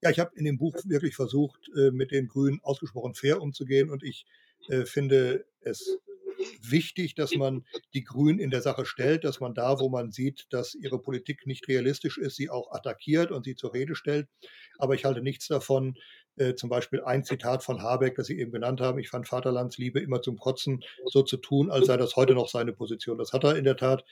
Ja, 0.00 0.10
ich 0.10 0.20
habe 0.20 0.30
in 0.36 0.44
dem 0.44 0.58
Buch 0.58 0.76
wirklich 0.84 1.16
versucht, 1.16 1.68
äh, 1.76 1.90
mit 1.90 2.12
den 2.12 2.28
Grünen 2.28 2.60
ausgesprochen 2.62 3.14
fair 3.14 3.42
umzugehen 3.42 3.90
und 3.90 4.04
ich 4.04 4.26
äh, 4.68 4.84
finde 4.84 5.44
es 5.60 5.98
wichtig, 6.62 7.14
dass 7.14 7.34
man 7.34 7.64
die 7.94 8.04
Grünen 8.04 8.38
in 8.38 8.50
der 8.50 8.62
Sache 8.62 8.86
stellt, 8.86 9.24
dass 9.24 9.40
man 9.40 9.54
da, 9.54 9.80
wo 9.80 9.88
man 9.88 10.10
sieht, 10.10 10.46
dass 10.50 10.74
ihre 10.74 11.00
Politik 11.00 11.46
nicht 11.46 11.68
realistisch 11.68 12.18
ist, 12.18 12.36
sie 12.36 12.50
auch 12.50 12.72
attackiert 12.72 13.30
und 13.30 13.44
sie 13.44 13.56
zur 13.56 13.74
Rede 13.74 13.94
stellt. 13.94 14.28
Aber 14.78 14.94
ich 14.94 15.04
halte 15.04 15.22
nichts 15.22 15.48
davon, 15.48 15.96
äh, 16.36 16.54
zum 16.54 16.68
Beispiel 16.68 17.02
ein 17.02 17.24
Zitat 17.24 17.62
von 17.62 17.82
Habeck, 17.82 18.16
das 18.16 18.26
Sie 18.26 18.38
eben 18.38 18.50
genannt 18.50 18.80
haben, 18.80 18.98
ich 18.98 19.08
fand 19.08 19.28
Vaterlandsliebe 19.28 20.00
immer 20.00 20.20
zum 20.20 20.36
Kotzen, 20.36 20.82
so 21.06 21.22
zu 21.22 21.36
tun, 21.36 21.70
als 21.70 21.86
sei 21.86 21.96
das 21.96 22.16
heute 22.16 22.34
noch 22.34 22.48
seine 22.48 22.72
Position. 22.72 23.18
Das 23.18 23.32
hat 23.32 23.44
er 23.44 23.56
in 23.56 23.64
der 23.64 23.76
Tat 23.76 24.04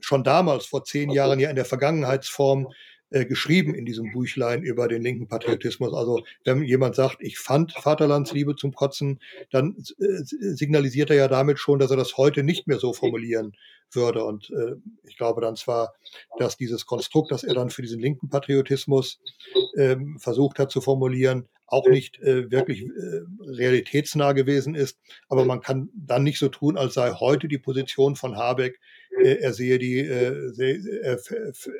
schon 0.00 0.24
damals, 0.24 0.66
vor 0.66 0.84
zehn 0.84 1.10
Jahren, 1.10 1.40
ja 1.40 1.48
in 1.48 1.56
der 1.56 1.64
Vergangenheitsform 1.64 2.68
äh, 3.12 3.24
geschrieben 3.24 3.74
in 3.74 3.84
diesem 3.84 4.10
Büchlein 4.12 4.62
über 4.62 4.88
den 4.88 5.02
linken 5.02 5.28
Patriotismus. 5.28 5.92
Also 5.94 6.24
wenn 6.44 6.62
jemand 6.62 6.94
sagt, 6.94 7.18
ich 7.20 7.38
fand 7.38 7.72
Vaterlandsliebe 7.72 8.56
zum 8.56 8.74
Kotzen, 8.74 9.20
dann 9.50 9.76
äh, 9.98 10.22
signalisiert 10.24 11.10
er 11.10 11.16
ja 11.16 11.28
damit 11.28 11.58
schon, 11.58 11.78
dass 11.78 11.90
er 11.90 11.96
das 11.96 12.16
heute 12.16 12.42
nicht 12.42 12.66
mehr 12.66 12.78
so 12.78 12.92
formulieren 12.92 13.52
würde. 13.90 14.24
Und 14.24 14.50
äh, 14.50 14.76
ich 15.06 15.16
glaube 15.16 15.40
dann 15.40 15.56
zwar, 15.56 15.94
dass 16.38 16.56
dieses 16.56 16.86
Konstrukt, 16.86 17.30
das 17.30 17.44
er 17.44 17.54
dann 17.54 17.70
für 17.70 17.82
diesen 17.82 18.00
linken 18.00 18.28
Patriotismus 18.28 19.20
ähm, 19.76 20.18
versucht 20.18 20.58
hat 20.58 20.70
zu 20.70 20.80
formulieren, 20.80 21.48
auch 21.72 21.86
nicht 21.86 22.18
äh, 22.20 22.50
wirklich 22.50 22.82
äh, 22.82 23.20
realitätsnah 23.40 24.32
gewesen 24.32 24.74
ist. 24.74 24.98
Aber 25.28 25.44
man 25.44 25.60
kann 25.60 25.88
dann 25.94 26.22
nicht 26.22 26.38
so 26.38 26.48
tun, 26.48 26.76
als 26.76 26.94
sei 26.94 27.12
heute 27.12 27.48
die 27.48 27.58
Position 27.58 28.14
von 28.16 28.36
Habeck 28.36 28.78
äh, 29.20 29.38
er 29.40 29.52
sehe 29.52 29.78
die, 29.78 29.98
äh, 29.98 30.52
er, 31.02 31.18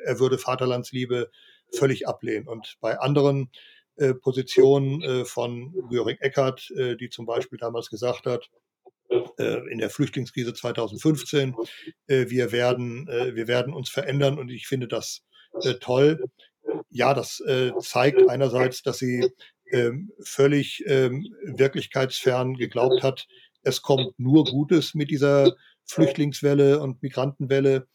er 0.05 0.19
würde 0.19 0.37
Vaterlandsliebe 0.37 1.29
völlig 1.71 2.07
ablehnen. 2.07 2.47
Und 2.47 2.77
bei 2.79 2.99
anderen 2.99 3.49
äh, 3.95 4.13
Positionen 4.13 5.25
von 5.25 5.73
Göring 5.89 6.17
Eckert, 6.19 6.71
die 6.99 7.09
zum 7.09 7.25
Beispiel 7.25 7.59
damals 7.59 7.89
gesagt 7.89 8.25
hat, 8.25 8.49
in 9.37 9.77
der 9.77 9.91
Flüchtlingskrise 9.91 10.53
2015, 10.53 11.55
wir 12.07 12.51
werden, 12.51 13.07
wir 13.07 13.47
werden 13.47 13.73
uns 13.73 13.89
verändern 13.89 14.39
und 14.39 14.49
ich 14.49 14.67
finde 14.67 14.87
das 14.87 15.23
toll. 15.79 16.23
Ja, 16.89 17.13
das 17.13 17.41
zeigt 17.81 18.27
einerseits, 18.27 18.81
dass 18.81 18.97
sie 18.97 19.29
ähm, 19.73 20.11
völlig 20.21 20.83
ähm, 20.87 21.27
wirklichkeitsfern 21.43 22.55
geglaubt 22.55 23.03
hat, 23.03 23.27
es 23.63 23.81
kommt 23.81 24.17
nur 24.19 24.43
Gutes 24.45 24.93
mit 24.93 25.09
dieser 25.09 25.53
Flüchtlingswelle 25.85 26.79
und 26.79 27.01
Migrantenwelle. 27.01 27.87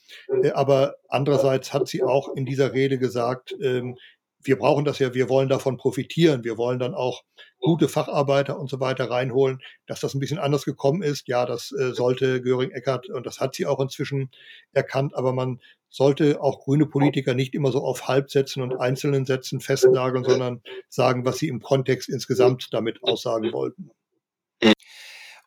Äh, 0.42 0.50
aber 0.50 0.96
andererseits 1.08 1.72
hat 1.72 1.88
sie 1.88 2.02
auch 2.02 2.34
in 2.34 2.46
dieser 2.46 2.72
Rede 2.72 2.98
gesagt, 2.98 3.54
ähm, 3.62 3.96
wir 4.42 4.56
brauchen 4.56 4.84
das 4.84 4.98
ja, 4.98 5.14
wir 5.14 5.28
wollen 5.28 5.48
davon 5.48 5.76
profitieren, 5.76 6.44
wir 6.44 6.56
wollen 6.56 6.78
dann 6.78 6.94
auch 6.94 7.22
gute 7.58 7.88
Facharbeiter 7.88 8.58
und 8.58 8.70
so 8.70 8.80
weiter 8.80 9.10
reinholen. 9.10 9.60
Dass 9.86 10.00
das 10.00 10.14
ein 10.14 10.20
bisschen 10.20 10.38
anders 10.38 10.64
gekommen 10.64 11.02
ist, 11.02 11.28
ja, 11.28 11.44
das 11.46 11.72
äh, 11.72 11.92
sollte 11.92 12.40
Göring 12.40 12.70
Eckert 12.70 13.08
und 13.08 13.26
das 13.26 13.40
hat 13.40 13.54
sie 13.54 13.66
auch 13.66 13.80
inzwischen 13.80 14.30
erkannt, 14.72 15.14
aber 15.14 15.32
man 15.32 15.60
sollte 15.90 16.40
auch 16.40 16.60
grüne 16.64 16.86
Politiker 16.86 17.34
nicht 17.34 17.54
immer 17.54 17.72
so 17.72 17.82
auf 17.82 18.08
Halbsätzen 18.08 18.62
und 18.62 18.76
einzelnen 18.76 19.24
Sätzen 19.24 19.60
festnageln, 19.60 20.24
sondern 20.24 20.62
sagen, 20.88 21.24
was 21.24 21.38
sie 21.38 21.48
im 21.48 21.60
Kontext 21.60 22.08
insgesamt 22.08 22.68
damit 22.72 23.02
aussagen 23.02 23.52
wollten. 23.52 23.90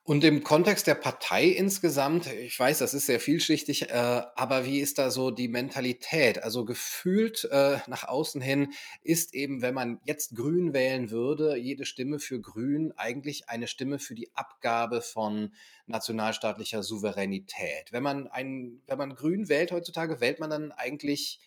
Und 0.03 0.23
im 0.23 0.43
Kontext 0.43 0.87
der 0.87 0.95
Partei 0.95 1.45
insgesamt, 1.45 2.25
ich 2.25 2.59
weiß, 2.59 2.79
das 2.79 2.95
ist 2.95 3.05
sehr 3.05 3.19
vielschichtig, 3.19 3.91
äh, 3.91 3.93
aber 3.93 4.65
wie 4.65 4.79
ist 4.79 4.97
da 4.97 5.11
so 5.11 5.29
die 5.29 5.47
Mentalität? 5.47 6.41
Also 6.41 6.65
gefühlt 6.65 7.47
äh, 7.51 7.77
nach 7.85 8.07
außen 8.07 8.41
hin 8.41 8.73
ist 9.03 9.35
eben, 9.35 9.61
wenn 9.61 9.75
man 9.75 9.99
jetzt 10.03 10.35
Grün 10.35 10.73
wählen 10.73 11.11
würde, 11.11 11.55
jede 11.55 11.85
Stimme 11.85 12.17
für 12.17 12.41
Grün 12.41 12.93
eigentlich 12.97 13.47
eine 13.47 13.67
Stimme 13.67 13.99
für 13.99 14.15
die 14.15 14.31
Abgabe 14.33 15.01
von 15.01 15.53
nationalstaatlicher 15.85 16.81
Souveränität. 16.81 17.91
Wenn 17.91 18.03
man 18.03 18.27
ein, 18.27 18.81
wenn 18.87 18.97
man 18.97 19.13
Grün 19.15 19.49
wählt 19.49 19.71
heutzutage, 19.71 20.19
wählt 20.19 20.39
man 20.39 20.49
dann 20.49 20.71
eigentlich 20.71 21.39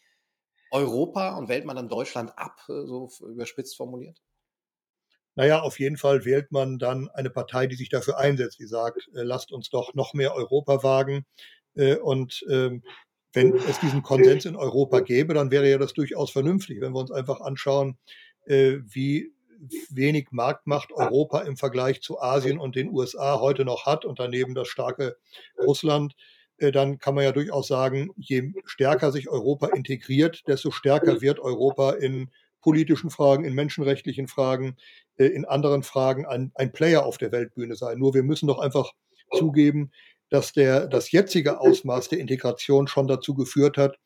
Europa 0.70 1.36
und 1.36 1.48
wählt 1.48 1.64
man 1.64 1.74
dann 1.76 1.88
Deutschland 1.88 2.38
ab, 2.38 2.60
äh, 2.68 2.86
so 2.86 3.10
überspitzt 3.26 3.76
formuliert? 3.76 4.22
Naja, 5.36 5.62
auf 5.62 5.80
jeden 5.80 5.96
Fall 5.96 6.24
wählt 6.24 6.52
man 6.52 6.78
dann 6.78 7.08
eine 7.10 7.30
Partei, 7.30 7.66
die 7.66 7.74
sich 7.74 7.88
dafür 7.88 8.18
einsetzt, 8.18 8.58
die 8.60 8.66
sagt, 8.66 9.08
äh, 9.14 9.22
lasst 9.22 9.52
uns 9.52 9.68
doch 9.68 9.94
noch 9.94 10.14
mehr 10.14 10.34
Europa 10.34 10.82
wagen. 10.82 11.26
Äh, 11.74 11.96
und 11.96 12.44
ähm, 12.48 12.82
wenn 13.32 13.54
es 13.54 13.80
diesen 13.80 14.02
Konsens 14.02 14.44
in 14.44 14.54
Europa 14.54 15.00
gäbe, 15.00 15.34
dann 15.34 15.50
wäre 15.50 15.68
ja 15.68 15.78
das 15.78 15.92
durchaus 15.92 16.30
vernünftig, 16.30 16.80
wenn 16.80 16.92
wir 16.92 17.00
uns 17.00 17.10
einfach 17.10 17.40
anschauen, 17.40 17.98
äh, 18.46 18.76
wie 18.84 19.32
wenig 19.90 20.28
Marktmacht 20.30 20.92
Europa 20.92 21.40
im 21.40 21.56
Vergleich 21.56 22.00
zu 22.00 22.20
Asien 22.20 22.58
und 22.58 22.76
den 22.76 22.90
USA 22.90 23.40
heute 23.40 23.64
noch 23.64 23.86
hat 23.86 24.04
und 24.04 24.20
daneben 24.20 24.54
das 24.54 24.68
starke 24.68 25.16
Russland, 25.58 26.14
dann 26.58 26.98
kann 26.98 27.14
man 27.14 27.24
ja 27.24 27.32
durchaus 27.32 27.66
sagen, 27.66 28.10
je 28.16 28.52
stärker 28.66 29.10
sich 29.10 29.28
Europa 29.28 29.68
integriert, 29.68 30.42
desto 30.46 30.70
stärker 30.70 31.22
wird 31.22 31.40
Europa 31.40 31.92
in 31.92 32.30
politischen 32.64 33.10
Fragen, 33.10 33.44
in 33.44 33.54
menschenrechtlichen 33.54 34.26
Fragen, 34.26 34.76
äh, 35.16 35.26
in 35.26 35.44
anderen 35.44 35.82
Fragen 35.82 36.26
ein, 36.26 36.52
ein 36.54 36.72
Player 36.72 37.04
auf 37.04 37.18
der 37.18 37.32
Weltbühne 37.32 37.76
sein. 37.76 37.98
Nur 37.98 38.14
wir 38.14 38.22
müssen 38.22 38.46
doch 38.46 38.58
einfach 38.58 38.92
zugeben, 39.32 39.90
dass 40.30 40.52
der, 40.52 40.88
das 40.88 41.12
jetzige 41.12 41.60
Ausmaß 41.60 42.08
der 42.08 42.18
Integration 42.18 42.88
schon 42.88 43.06
dazu 43.06 43.34
geführt 43.34 43.76
hat, 43.76 43.98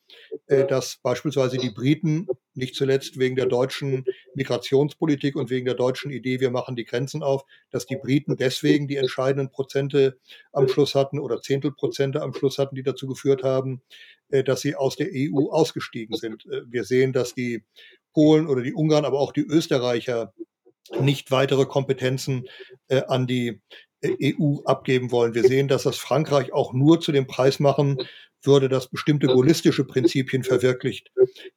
äh, 0.47 0.67
dass 0.67 0.99
beispielsweise 1.03 1.57
die 1.57 1.71
Briten, 1.71 2.27
nicht 2.55 2.75
zuletzt 2.75 3.19
wegen 3.19 3.37
der 3.37 3.47
deutschen 3.47 4.05
Migrationspolitik 4.35 5.37
und 5.37 5.49
wegen 5.49 5.65
der 5.65 5.75
deutschen 5.75 6.11
Idee, 6.11 6.41
wir 6.41 6.51
machen 6.51 6.77
die 6.77 6.85
Grenzen 6.85 7.23
auf, 7.23 7.45
dass 7.71 7.87
die 7.87 7.97
Briten 7.97 8.37
deswegen 8.37 8.89
die 8.89 8.97
entscheidenden 8.97 9.51
Prozente 9.51 10.19
am 10.53 10.69
Schluss 10.69 10.95
hatten 10.95 11.19
oder 11.19 11.41
Zehntelprozente 11.41 12.21
am 12.21 12.35
Schluss 12.35 12.59
hatten, 12.59 12.75
die 12.75 12.83
dazu 12.83 13.07
geführt 13.07 13.43
haben, 13.43 13.81
äh, 14.29 14.45
dass 14.45 14.61
sie 14.61 14.75
aus 14.75 14.97
der 14.97 15.09
EU 15.13 15.51
ausgestiegen 15.51 16.17
sind. 16.17 16.45
Wir 16.67 16.85
sehen, 16.85 17.13
dass 17.15 17.35
die 17.35 17.65
Polen 18.13 18.49
oder 18.49 18.63
die 18.63 18.75
Ungarn, 18.75 19.05
aber 19.05 19.21
auch 19.21 19.33
die 19.33 19.47
Österreicher 19.47 20.35
nicht 21.01 21.31
weitere 21.31 21.67
Kompetenzen 21.67 22.45
äh, 22.89 23.03
an 23.07 23.27
die 23.27 23.61
äh, 24.01 24.35
EU 24.39 24.61
abgeben 24.65 25.11
wollen. 25.11 25.35
Wir 25.35 25.45
sehen, 25.45 25.69
dass 25.69 25.83
das 25.83 25.99
Frankreich 25.99 26.53
auch 26.53 26.73
nur 26.73 27.01
zu 27.01 27.13
dem 27.13 27.27
Preis 27.27 27.61
machen 27.61 27.99
würde, 28.43 28.69
dass 28.69 28.89
bestimmte 28.89 29.27
gaullistische 29.27 29.85
Prinzipien 29.85 30.45
verwirklicht 30.45 31.11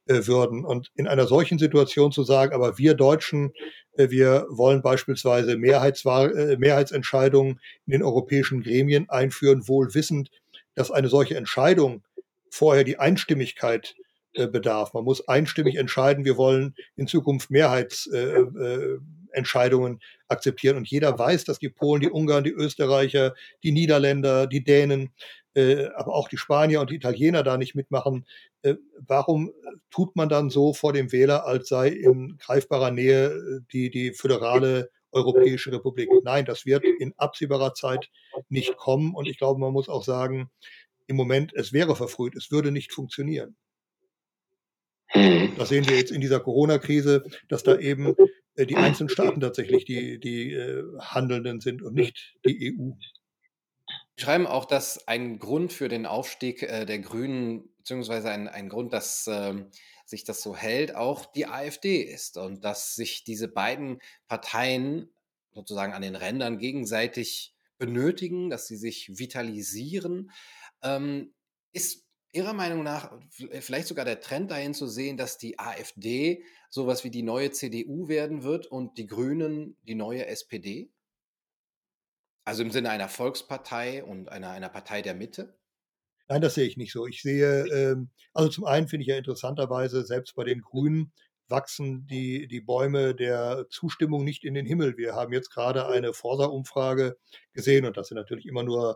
äh, 0.07 0.25
würden. 0.25 0.65
Und 0.65 0.91
in 0.95 1.07
einer 1.07 1.27
solchen 1.27 1.59
Situation 1.59 2.11
zu 2.11 2.23
sagen, 2.23 2.53
aber 2.53 2.77
wir 2.77 2.95
Deutschen, 2.95 3.53
äh, 3.93 4.09
wir 4.09 4.47
wollen 4.49 4.81
beispielsweise 4.81 5.57
Mehrheitswahl, 5.57 6.35
äh, 6.35 6.57
Mehrheitsentscheidungen 6.57 7.59
in 7.85 7.91
den 7.91 8.03
europäischen 8.03 8.61
Gremien 8.61 9.09
einführen, 9.09 9.67
wohl 9.67 9.93
wissend, 9.93 10.29
dass 10.75 10.91
eine 10.91 11.09
solche 11.09 11.35
Entscheidung 11.35 12.03
vorher 12.49 12.83
die 12.83 12.97
Einstimmigkeit 12.97 13.95
äh, 14.33 14.47
bedarf. 14.47 14.93
Man 14.93 15.03
muss 15.03 15.27
einstimmig 15.27 15.75
entscheiden, 15.75 16.25
wir 16.25 16.37
wollen 16.37 16.73
in 16.95 17.07
Zukunft 17.07 17.51
Mehrheits 17.51 18.07
äh, 18.07 18.39
äh, 18.39 18.99
Entscheidungen 19.31 19.99
akzeptieren. 20.27 20.77
Und 20.77 20.89
jeder 20.89 21.17
weiß, 21.17 21.43
dass 21.45 21.59
die 21.59 21.69
Polen, 21.69 22.01
die 22.01 22.09
Ungarn, 22.09 22.43
die 22.43 22.51
Österreicher, 22.51 23.33
die 23.63 23.71
Niederländer, 23.71 24.47
die 24.47 24.63
Dänen, 24.63 25.11
äh, 25.53 25.87
aber 25.95 26.13
auch 26.13 26.29
die 26.29 26.37
Spanier 26.37 26.81
und 26.81 26.89
die 26.89 26.95
Italiener 26.95 27.43
da 27.43 27.57
nicht 27.57 27.75
mitmachen. 27.75 28.25
Äh, 28.61 28.75
warum 28.95 29.51
tut 29.89 30.15
man 30.15 30.29
dann 30.29 30.49
so 30.49 30.73
vor 30.73 30.93
dem 30.93 31.11
Wähler, 31.11 31.45
als 31.45 31.67
sei 31.67 31.89
in 31.89 32.37
greifbarer 32.37 32.91
Nähe 32.91 33.27
äh, 33.27 33.59
die, 33.71 33.89
die 33.89 34.13
föderale 34.13 34.89
Europäische 35.11 35.71
Republik? 35.71 36.09
Nein, 36.23 36.45
das 36.45 36.65
wird 36.65 36.85
in 36.85 37.13
absehbarer 37.17 37.73
Zeit 37.73 38.09
nicht 38.49 38.77
kommen. 38.77 39.13
Und 39.13 39.27
ich 39.27 39.37
glaube, 39.37 39.59
man 39.59 39.73
muss 39.73 39.89
auch 39.89 40.03
sagen, 40.03 40.49
im 41.07 41.17
Moment, 41.17 41.53
es 41.53 41.73
wäre 41.73 41.95
verfrüht, 41.95 42.35
es 42.35 42.51
würde 42.51 42.71
nicht 42.71 42.93
funktionieren. 42.93 43.57
Hm. 45.07 45.55
Das 45.57 45.67
sehen 45.67 45.87
wir 45.89 45.97
jetzt 45.97 46.11
in 46.11 46.21
dieser 46.21 46.39
Corona-Krise, 46.39 47.23
dass 47.49 47.63
da 47.63 47.77
eben 47.77 48.15
die 48.57 48.75
einzelnen 48.75 49.09
Staaten 49.09 49.39
tatsächlich 49.39 49.85
die, 49.85 50.19
die 50.19 50.53
äh, 50.53 50.83
Handelnden 50.99 51.59
sind 51.59 51.81
und 51.81 51.93
nicht 51.93 52.35
die 52.45 52.73
EU. 52.73 52.91
Sie 54.15 54.23
schreiben 54.23 54.47
auch, 54.47 54.65
dass 54.65 55.07
ein 55.07 55.39
Grund 55.39 55.73
für 55.73 55.87
den 55.87 56.05
Aufstieg 56.05 56.63
äh, 56.63 56.85
der 56.85 56.99
Grünen, 56.99 57.69
beziehungsweise 57.77 58.29
ein, 58.29 58.47
ein 58.47 58.69
Grund, 58.69 58.93
dass 58.93 59.27
ähm, 59.27 59.71
sich 60.05 60.23
das 60.23 60.41
so 60.41 60.55
hält, 60.55 60.95
auch 60.95 61.25
die 61.25 61.47
AfD 61.47 62.01
ist 62.01 62.37
und 62.37 62.63
dass 62.63 62.95
sich 62.95 63.23
diese 63.23 63.47
beiden 63.47 63.99
Parteien 64.27 65.09
sozusagen 65.53 65.93
an 65.93 66.01
den 66.01 66.15
Rändern 66.15 66.59
gegenseitig 66.59 67.55
benötigen, 67.77 68.49
dass 68.49 68.67
sie 68.67 68.77
sich 68.77 69.17
vitalisieren. 69.17 70.31
Ähm, 70.83 71.33
ist 71.73 72.05
Ihrer 72.33 72.53
Meinung 72.53 72.83
nach 72.83 73.11
vielleicht 73.29 73.87
sogar 73.87 74.05
der 74.05 74.21
Trend 74.21 74.51
dahin 74.51 74.73
zu 74.73 74.87
sehen, 74.87 75.17
dass 75.17 75.37
die 75.37 75.59
AfD 75.59 76.43
sowas 76.69 77.03
wie 77.03 77.11
die 77.11 77.23
neue 77.23 77.51
CDU 77.51 78.07
werden 78.07 78.43
wird 78.43 78.67
und 78.67 78.97
die 78.97 79.07
Grünen 79.07 79.77
die 79.83 79.95
neue 79.95 80.25
SPD? 80.27 80.91
Also 82.45 82.63
im 82.63 82.71
Sinne 82.71 82.89
einer 82.89 83.09
Volkspartei 83.09 84.03
und 84.03 84.29
einer, 84.29 84.51
einer 84.51 84.69
Partei 84.69 85.01
der 85.01 85.13
Mitte? 85.13 85.57
Nein, 86.27 86.41
das 86.41 86.55
sehe 86.55 86.65
ich 86.65 86.77
nicht 86.77 86.93
so. 86.93 87.05
Ich 87.05 87.21
sehe, 87.21 87.65
ähm, 87.67 88.09
also 88.33 88.49
zum 88.49 88.63
einen 88.65 88.87
finde 88.87 89.01
ich 89.01 89.09
ja 89.09 89.17
interessanterweise, 89.17 90.05
selbst 90.05 90.33
bei 90.35 90.45
den 90.45 90.61
Grünen 90.61 91.11
wachsen 91.49 92.07
die, 92.07 92.47
die 92.47 92.61
Bäume 92.61 93.13
der 93.13 93.67
Zustimmung 93.69 94.23
nicht 94.23 94.45
in 94.45 94.53
den 94.53 94.65
Himmel. 94.65 94.97
Wir 94.97 95.13
haben 95.13 95.33
jetzt 95.33 95.49
gerade 95.51 95.87
eine 95.87 96.13
Forsa-Umfrage 96.13 97.17
gesehen 97.53 97.85
und 97.85 97.97
das 97.97 98.07
sind 98.07 98.17
natürlich 98.17 98.45
immer 98.45 98.63
nur 98.63 98.91
äh, 98.91 98.95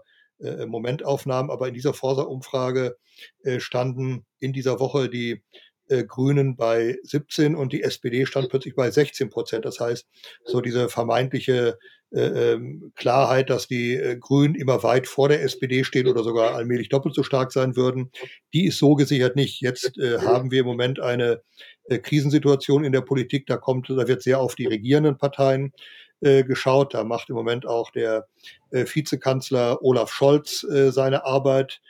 Momentaufnahmen, 0.66 1.52
aber 1.52 1.68
in 1.68 1.74
dieser 1.74 1.94
Forsa-Umfrage 1.94 2.98
äh, 3.44 3.60
standen 3.60 4.26
in 4.40 4.54
dieser 4.54 4.80
Woche 4.80 5.10
die 5.10 5.44
äh, 5.88 6.04
Grünen 6.04 6.56
bei 6.56 6.98
17 7.04 7.56
und 7.56 7.74
die 7.74 7.84
SPD 7.84 8.26
stand 8.26 8.50
plötzlich 8.50 8.76
bei 8.76 8.92
16 8.92 9.30
Prozent. 9.30 9.66
Das 9.66 9.80
heißt, 9.80 10.08
so 10.44 10.62
diese 10.62 10.90
vermeintliche 10.90 11.78
äh, 12.16 12.54
ähm, 12.54 12.94
Klarheit, 12.96 13.50
dass 13.50 13.68
die 13.68 13.96
äh, 13.96 14.18
Grünen 14.18 14.56
immer 14.56 14.84
weit 14.84 15.06
vor 15.06 15.28
der 15.28 15.44
SPD 15.44 15.84
stehen 15.84 16.08
oder 16.08 16.24
sogar 16.24 16.56
allmählich 16.56 16.88
doppelt 16.88 17.14
so 17.14 17.24
stark 17.24 17.52
sein 17.52 17.76
würden, 17.76 18.10
die 18.54 18.68
ist 18.68 18.78
so 18.78 18.96
gesichert 18.96 19.36
nicht. 19.36 19.60
Jetzt 19.60 19.98
äh, 19.98 20.20
haben 20.20 20.50
wir 20.50 20.62
im 20.62 20.66
Moment 20.66 21.00
eine 21.02 21.42
äh, 21.90 21.98
Krisensituation 21.98 22.86
in 22.86 22.94
der 22.94 23.02
Politik, 23.02 23.48
da 23.48 23.58
kommt, 23.58 23.90
da 23.90 24.08
wird 24.08 24.22
sehr 24.22 24.40
auf 24.40 24.56
die 24.56 24.68
regierenden 24.68 25.18
Parteien 25.18 25.74
geschaut. 26.22 26.94
Da 26.94 27.04
macht 27.04 27.30
im 27.30 27.36
Moment 27.36 27.68
auch 27.68 27.92
der 27.92 28.26
Vizekanzler 28.72 29.84
Olaf 29.84 30.12
Scholz 30.12 30.62
seine 30.62 31.26
Arbeit 31.26 31.82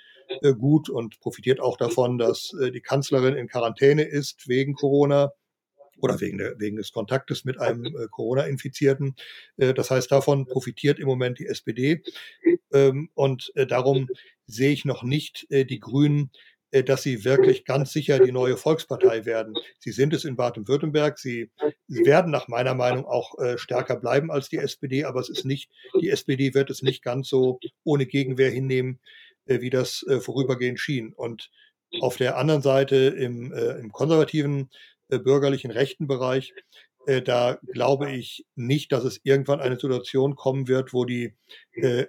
äh, 0.42 0.54
gut 0.54 0.90
und 0.90 1.20
profitiert 1.20 1.60
auch 1.60 1.78
davon, 1.78 2.18
dass 2.18 2.54
äh, 2.60 2.72
die 2.72 2.82
Kanzlerin 2.82 3.36
in 3.36 3.48
Quarantäne 3.48 4.04
ist 4.04 4.48
wegen 4.48 4.74
Corona 4.74 5.32
oder 6.02 6.20
wegen, 6.20 6.38
der, 6.38 6.60
wegen 6.60 6.78
des 6.78 6.92
Kontaktes 6.92 7.46
mit 7.46 7.60
einem 7.60 7.86
äh, 7.86 8.08
Corona-Infizierten. 8.10 9.16
das 9.58 9.92
heißt, 9.92 10.12
davon 10.12 10.46
profitiert 10.46 11.00
im 11.00 11.08
Moment 11.08 11.40
die 11.40 11.48
SPD. 11.48 12.02
Ähm, 12.74 13.10
und 13.14 13.52
darum 13.56 14.10
sehe 14.46 14.72
ich 14.72 14.86
noch 14.86 15.04
nicht 15.04 15.48
die 15.50 15.80
Grünen 15.80 16.32
dass 16.72 17.04
sie 17.04 17.24
wirklich 17.24 17.64
ganz 17.64 17.94
sicher 17.94 18.20
die 18.20 18.34
neue 18.34 18.58
Volkspartei 18.58 19.24
werden. 19.24 19.54
Sie 19.80 19.94
sind 19.94 20.14
es 20.14 20.26
in 20.26 20.36
Baden-Württemberg. 20.36 21.18
Sie, 21.18 21.50
sie, 21.88 22.06
werden 22.06 22.32
nach 22.32 22.50
meiner 22.50 22.74
Meinung 22.74 23.06
auch 23.06 23.36
stärker 23.56 23.96
bleiben 23.96 24.30
als 24.30 24.50
die 24.50 24.58
SPD, 24.58 25.06
aber 25.06 25.22
es 25.22 25.30
ist 25.30 25.46
nicht, 25.46 25.72
die 26.02 26.10
SPD 26.10 26.54
wird 26.54 26.70
es 26.70 26.82
nicht 26.82 27.02
ganz 27.02 27.30
so 27.30 27.60
ohne 27.86 28.06
Gegenwehr 28.06 28.50
hinnehmen, 28.50 29.00
wie 29.46 29.70
das 29.70 30.04
äh, 30.08 30.20
vorübergehend 30.20 30.80
schien. 30.80 31.14
Und 31.14 31.50
auf 32.02 32.18
der 32.18 32.38
anderen 32.38 32.62
Seite 32.62 32.96
im, 32.96 33.54
äh, 33.54 33.80
im 33.80 33.92
konservativen, 33.92 34.70
äh, 35.10 35.20
bürgerlichen, 35.20 35.72
rechten 35.72 36.08
Bereich, 36.08 36.54
da 37.24 37.60
glaube 37.72 38.12
ich 38.12 38.48
nicht, 38.56 38.92
dass 38.92 39.04
es 39.04 39.20
irgendwann 39.22 39.60
eine 39.60 39.80
Situation 39.80 40.36
kommen 40.36 40.68
wird, 40.68 40.92
wo 40.92 41.06
die 41.06 41.36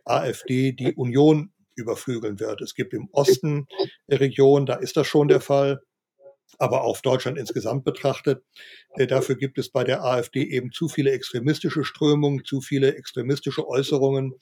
AfD 0.06 0.72
die 0.72 0.94
Union 0.94 1.52
überflügeln 1.74 2.40
wird. 2.40 2.62
Es 2.62 2.74
gibt 2.74 2.94
im 2.94 3.10
Osten 3.12 3.66
Regionen, 4.10 4.64
da 4.64 4.76
ist 4.76 4.96
das 4.96 5.06
schon 5.06 5.28
der 5.28 5.42
Fall. 5.42 5.82
Aber 6.58 6.84
auf 6.84 7.02
Deutschland 7.02 7.38
insgesamt 7.38 7.84
betrachtet, 7.84 8.42
äh, 8.94 9.06
dafür 9.06 9.36
gibt 9.36 9.58
es 9.58 9.70
bei 9.70 9.84
der 9.84 10.04
AfD 10.04 10.42
eben 10.42 10.70
zu 10.72 10.88
viele 10.88 11.10
extremistische 11.10 11.84
Strömungen, 11.84 12.44
zu 12.44 12.60
viele 12.60 12.94
extremistische 12.94 13.66
Äußerungen 13.66 14.34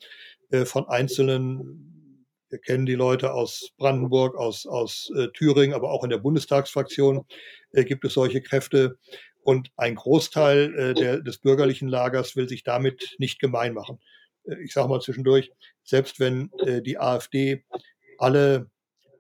äh, 0.51 0.65
von 0.65 0.87
einzelnen 0.87 1.94
wir 2.55 2.61
kennen 2.61 2.87
die 2.87 2.95
Leute 2.95 3.35
aus 3.35 3.73
Brandenburg, 3.79 4.37
aus, 4.37 4.65
aus 4.65 5.11
äh, 5.17 5.27
Thüringen, 5.35 5.75
aber 5.75 5.91
auch 5.91 6.05
in 6.05 6.11
der 6.11 6.19
Bundestagsfraktion 6.19 7.25
äh, 7.73 7.85
gibt 7.85 8.05
es 8.05 8.15
solche 8.15 8.43
Kräfte. 8.43 8.97
Und 9.43 9.73
ein 9.77 9.97
Großteil 9.97 10.73
äh, 10.79 10.95
der, 10.95 11.21
des 11.21 11.39
bürgerlichen 11.39 11.89
Lagers 11.89 12.37
will 12.37 12.49
sich 12.49 12.63
damit 12.63 13.17
nicht 13.19 13.41
gemein 13.41 13.75
machen. 13.75 13.99
Äh, 14.45 14.63
ich 14.63 14.73
sage 14.73 14.89
mal 14.89 15.01
zwischendurch, 15.01 15.51
selbst 15.83 16.21
wenn 16.21 16.53
äh, 16.65 16.81
die 16.81 16.97
AfD 16.97 17.65
alle 18.19 18.71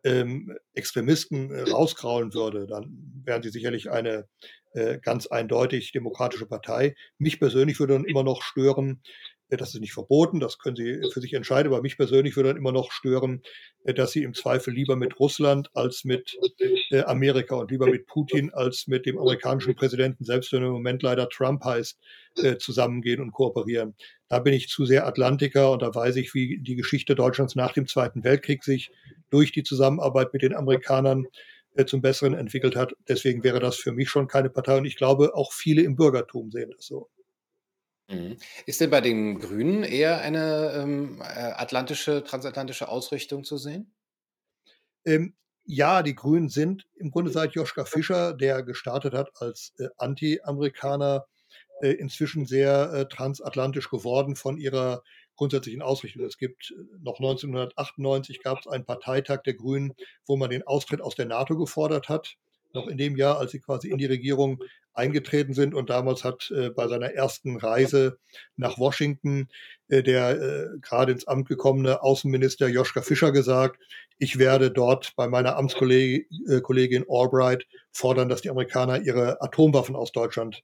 ähm, 0.04 0.56
Extremisten 0.74 1.50
äh, 1.50 1.62
rauskraulen 1.62 2.34
würde, 2.34 2.68
dann 2.68 3.20
wären 3.24 3.42
sie 3.42 3.50
sicherlich 3.50 3.90
eine 3.90 4.28
ganz 5.02 5.28
eindeutig 5.28 5.92
demokratische 5.92 6.46
Partei. 6.46 6.96
Mich 7.16 7.38
persönlich 7.38 7.78
würde 7.78 7.92
dann 7.92 8.04
immer 8.06 8.24
noch 8.24 8.42
stören, 8.42 9.02
das 9.48 9.74
ist 9.74 9.80
nicht 9.80 9.92
verboten, 9.92 10.40
das 10.40 10.58
können 10.58 10.76
Sie 10.76 11.00
für 11.12 11.20
sich 11.20 11.34
entscheiden, 11.34 11.72
aber 11.72 11.82
mich 11.82 11.96
persönlich 11.96 12.36
würde 12.36 12.50
dann 12.50 12.56
immer 12.56 12.72
noch 12.72 12.90
stören, 12.92 13.42
äh, 13.84 13.94
dass 13.94 14.12
Sie 14.12 14.22
im 14.22 14.34
Zweifel 14.34 14.72
lieber 14.72 14.96
mit 14.96 15.18
Russland 15.20 15.68
als 15.74 16.04
mit 16.04 16.36
äh, 16.90 17.02
Amerika 17.02 17.56
und 17.56 17.70
lieber 17.70 17.86
mit 17.86 18.06
Putin 18.06 18.52
als 18.52 18.86
mit 18.86 19.06
dem 19.06 19.18
amerikanischen 19.18 19.74
Präsidenten, 19.74 20.24
selbst 20.24 20.52
wenn 20.52 20.62
er 20.62 20.68
im 20.68 20.74
Moment 20.74 21.02
leider 21.02 21.28
Trump 21.28 21.64
heißt, 21.64 21.98
zusammengehen 22.58 23.20
und 23.20 23.30
kooperieren. 23.30 23.94
Da 24.28 24.40
bin 24.40 24.54
ich 24.54 24.66
zu 24.66 24.84
sehr 24.84 25.06
Atlantiker 25.06 25.70
und 25.70 25.82
da 25.82 25.94
weiß 25.94 26.16
ich, 26.16 26.34
wie 26.34 26.58
die 26.60 26.74
Geschichte 26.74 27.14
Deutschlands 27.14 27.54
nach 27.54 27.72
dem 27.72 27.86
Zweiten 27.86 28.24
Weltkrieg 28.24 28.64
sich 28.64 28.90
durch 29.30 29.52
die 29.52 29.62
Zusammenarbeit 29.62 30.32
mit 30.32 30.42
den 30.42 30.52
Amerikanern 30.52 31.28
zum 31.86 32.02
Besseren 32.02 32.34
entwickelt 32.34 32.74
hat. 32.74 32.94
Deswegen 33.08 33.44
wäre 33.44 33.60
das 33.60 33.76
für 33.76 33.92
mich 33.92 34.10
schon 34.10 34.26
keine 34.26 34.50
Partei 34.50 34.76
und 34.76 34.84
ich 34.84 34.96
glaube, 34.96 35.36
auch 35.36 35.52
viele 35.52 35.82
im 35.82 35.94
Bürgertum 35.94 36.50
sehen 36.50 36.72
das 36.74 36.86
so. 36.86 37.08
Mhm. 38.08 38.36
Ist 38.66 38.80
denn 38.80 38.90
bei 38.90 39.00
den 39.00 39.38
Grünen 39.38 39.82
eher 39.82 40.20
eine 40.20 40.72
ähm, 40.76 41.20
äh, 41.20 41.24
atlantische, 41.24 42.22
transatlantische 42.22 42.88
Ausrichtung 42.88 43.44
zu 43.44 43.56
sehen? 43.56 43.94
Ähm, 45.04 45.34
ja, 45.64 46.02
die 46.02 46.14
Grünen 46.14 46.50
sind 46.50 46.86
im 46.96 47.10
Grunde 47.10 47.30
seit 47.30 47.54
Joschka 47.54 47.84
Fischer, 47.86 48.34
der 48.34 48.62
gestartet 48.62 49.14
hat 49.14 49.30
als 49.36 49.72
äh, 49.78 49.88
Anti-Amerikaner, 49.96 51.26
äh, 51.80 51.92
inzwischen 51.92 52.46
sehr 52.46 52.92
äh, 52.92 53.08
transatlantisch 53.08 53.88
geworden 53.90 54.36
von 54.36 54.58
ihrer 54.58 55.02
grundsätzlichen 55.36 55.82
Ausrichtung. 55.82 56.24
Es 56.24 56.38
gibt 56.38 56.74
noch 57.00 57.18
1998 57.18 58.42
gab 58.42 58.60
es 58.60 58.66
einen 58.66 58.84
Parteitag 58.84 59.42
der 59.42 59.54
Grünen, 59.54 59.94
wo 60.26 60.36
man 60.36 60.50
den 60.50 60.62
Austritt 60.62 61.00
aus 61.00 61.14
der 61.14 61.26
NATO 61.26 61.56
gefordert 61.56 62.08
hat 62.08 62.36
noch 62.74 62.88
in 62.88 62.98
dem 62.98 63.16
Jahr, 63.16 63.38
als 63.38 63.52
sie 63.52 63.60
quasi 63.60 63.88
in 63.88 63.98
die 63.98 64.06
Regierung 64.06 64.62
eingetreten 64.94 65.54
sind. 65.54 65.74
Und 65.74 65.90
damals 65.90 66.24
hat 66.24 66.50
äh, 66.50 66.70
bei 66.70 66.88
seiner 66.88 67.12
ersten 67.12 67.56
Reise 67.56 68.18
nach 68.56 68.78
Washington 68.78 69.48
äh, 69.88 70.02
der 70.02 70.40
äh, 70.40 70.78
gerade 70.80 71.12
ins 71.12 71.26
Amt 71.26 71.48
gekommene 71.48 72.02
Außenminister 72.02 72.68
Joschka 72.68 73.02
Fischer 73.02 73.32
gesagt, 73.32 73.78
ich 74.18 74.38
werde 74.38 74.70
dort 74.70 75.12
bei 75.16 75.28
meiner 75.28 75.56
Amtskollegin 75.56 77.02
äh, 77.02 77.06
Albright 77.08 77.66
fordern, 77.92 78.28
dass 78.28 78.42
die 78.42 78.50
Amerikaner 78.50 79.02
ihre 79.02 79.42
Atomwaffen 79.42 79.96
aus 79.96 80.12
Deutschland 80.12 80.62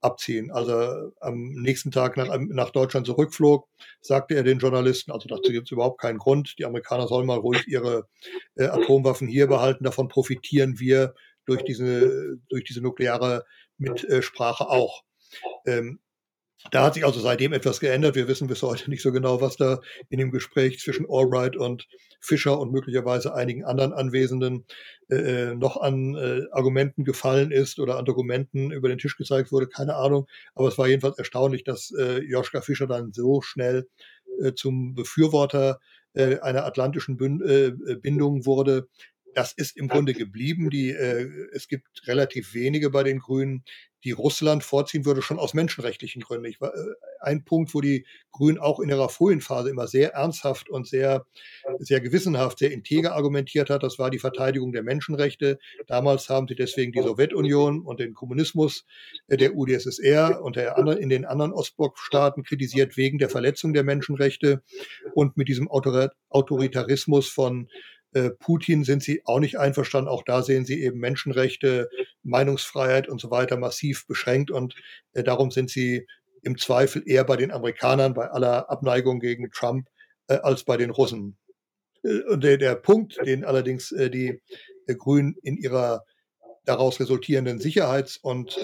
abziehen. 0.00 0.50
Also 0.50 1.12
am 1.20 1.52
nächsten 1.52 1.90
Tag 1.90 2.16
nach, 2.16 2.36
nach 2.38 2.70
Deutschland 2.70 3.06
zurückflog, 3.06 3.68
sagte 4.00 4.34
er 4.34 4.42
den 4.42 4.58
Journalisten, 4.58 5.12
also 5.12 5.28
dazu 5.28 5.52
gibt 5.52 5.68
es 5.68 5.72
überhaupt 5.72 6.00
keinen 6.00 6.18
Grund, 6.18 6.54
die 6.58 6.64
Amerikaner 6.64 7.08
sollen 7.08 7.26
mal 7.26 7.38
ruhig 7.38 7.66
ihre 7.66 8.06
äh, 8.56 8.66
Atomwaffen 8.66 9.28
hier 9.28 9.46
behalten, 9.46 9.84
davon 9.84 10.08
profitieren 10.08 10.78
wir 10.78 11.14
durch 11.44 11.62
diese, 11.62 12.38
durch 12.48 12.64
diese 12.64 12.82
nukleare 12.82 13.44
Mitsprache 13.78 14.68
auch. 14.68 15.02
Ähm, 15.66 16.00
da 16.70 16.84
hat 16.84 16.94
sich 16.94 17.04
also 17.04 17.20
seitdem 17.20 17.52
etwas 17.52 17.80
geändert. 17.80 18.16
Wir 18.16 18.28
wissen 18.28 18.48
bis 18.48 18.62
heute 18.62 18.90
nicht 18.90 19.02
so 19.02 19.12
genau, 19.12 19.40
was 19.40 19.56
da 19.56 19.80
in 20.08 20.18
dem 20.18 20.30
Gespräch 20.30 20.80
zwischen 20.80 21.06
Albright 21.08 21.56
und 21.56 21.86
Fischer 22.20 22.58
und 22.58 22.72
möglicherweise 22.72 23.34
einigen 23.34 23.64
anderen 23.64 23.92
Anwesenden 23.92 24.64
äh, 25.10 25.54
noch 25.54 25.76
an 25.76 26.16
äh, 26.16 26.42
Argumenten 26.50 27.04
gefallen 27.04 27.52
ist 27.52 27.78
oder 27.78 27.98
an 27.98 28.04
Dokumenten 28.04 28.72
über 28.72 28.88
den 28.88 28.98
Tisch 28.98 29.16
gezeigt 29.16 29.52
wurde. 29.52 29.68
Keine 29.68 29.94
Ahnung. 29.94 30.26
Aber 30.54 30.68
es 30.68 30.78
war 30.78 30.88
jedenfalls 30.88 31.18
erstaunlich, 31.18 31.62
dass 31.62 31.92
äh, 31.92 32.20
Joschka 32.20 32.62
Fischer 32.62 32.86
dann 32.86 33.12
so 33.12 33.42
schnell 33.42 33.88
äh, 34.40 34.54
zum 34.54 34.94
Befürworter 34.94 35.78
äh, 36.14 36.38
einer 36.40 36.64
atlantischen 36.64 37.16
Bünd 37.16 37.42
äh, 37.42 37.72
Bindung 38.00 38.46
wurde, 38.46 38.88
das 39.36 39.52
ist 39.52 39.76
im 39.76 39.88
Grunde 39.88 40.14
geblieben. 40.14 40.70
Die, 40.70 40.90
äh, 40.90 41.28
es 41.52 41.68
gibt 41.68 41.86
relativ 42.06 42.54
wenige 42.54 42.88
bei 42.88 43.02
den 43.02 43.18
Grünen, 43.18 43.64
die 44.02 44.12
Russland 44.12 44.64
vorziehen 44.64 45.04
würde, 45.04 45.20
schon 45.20 45.38
aus 45.38 45.52
menschenrechtlichen 45.52 46.22
Gründen. 46.22 46.46
Ich 46.46 46.58
war, 46.58 46.74
äh, 46.74 46.78
ein 47.20 47.44
Punkt, 47.44 47.74
wo 47.74 47.82
die 47.82 48.06
Grünen 48.32 48.56
auch 48.56 48.80
in 48.80 48.88
ihrer 48.88 49.10
frühen 49.10 49.42
Phase 49.42 49.68
immer 49.68 49.88
sehr 49.88 50.14
ernsthaft 50.14 50.70
und 50.70 50.86
sehr, 50.86 51.26
sehr 51.78 52.00
gewissenhaft, 52.00 52.60
sehr 52.60 52.70
integer 52.70 53.14
argumentiert 53.14 53.68
hat, 53.68 53.82
das 53.82 53.98
war 53.98 54.08
die 54.08 54.18
Verteidigung 54.18 54.72
der 54.72 54.82
Menschenrechte. 54.82 55.58
Damals 55.86 56.30
haben 56.30 56.48
sie 56.48 56.54
deswegen 56.54 56.92
die 56.92 57.02
Sowjetunion 57.02 57.82
und 57.82 58.00
den 58.00 58.14
Kommunismus 58.14 58.86
äh, 59.28 59.36
der 59.36 59.54
UdSSR 59.54 60.40
und 60.42 60.56
der 60.56 60.78
anderen, 60.78 60.98
in 60.98 61.10
den 61.10 61.26
anderen 61.26 61.52
Ostblockstaaten 61.52 62.42
kritisiert 62.42 62.96
wegen 62.96 63.18
der 63.18 63.28
Verletzung 63.28 63.74
der 63.74 63.84
Menschenrechte 63.84 64.62
und 65.12 65.36
mit 65.36 65.48
diesem 65.48 65.68
Autoritarismus 65.68 67.28
von 67.28 67.68
Putin 68.38 68.84
sind 68.84 69.02
sie 69.02 69.22
auch 69.24 69.40
nicht 69.40 69.58
einverstanden. 69.58 70.08
Auch 70.08 70.22
da 70.24 70.42
sehen 70.42 70.64
sie 70.64 70.82
eben 70.82 70.98
Menschenrechte, 70.98 71.90
Meinungsfreiheit 72.22 73.08
und 73.08 73.20
so 73.20 73.30
weiter 73.30 73.56
massiv 73.56 74.06
beschränkt. 74.06 74.50
Und 74.50 74.74
äh, 75.12 75.22
darum 75.22 75.50
sind 75.50 75.70
sie 75.70 76.06
im 76.42 76.56
Zweifel 76.58 77.02
eher 77.06 77.24
bei 77.24 77.36
den 77.36 77.50
Amerikanern, 77.50 78.14
bei 78.14 78.30
aller 78.30 78.70
Abneigung 78.70 79.20
gegen 79.20 79.50
Trump, 79.50 79.88
äh, 80.28 80.36
als 80.36 80.64
bei 80.64 80.76
den 80.76 80.90
Russen. 80.90 81.36
Und 82.02 82.44
der, 82.44 82.56
der 82.56 82.76
Punkt, 82.76 83.18
den 83.26 83.44
allerdings 83.44 83.88
die 83.88 84.40
Grünen 84.86 85.34
in 85.42 85.56
ihrer 85.56 86.04
daraus 86.64 87.00
resultierenden 87.00 87.58
Sicherheits- 87.58 88.16
und 88.16 88.56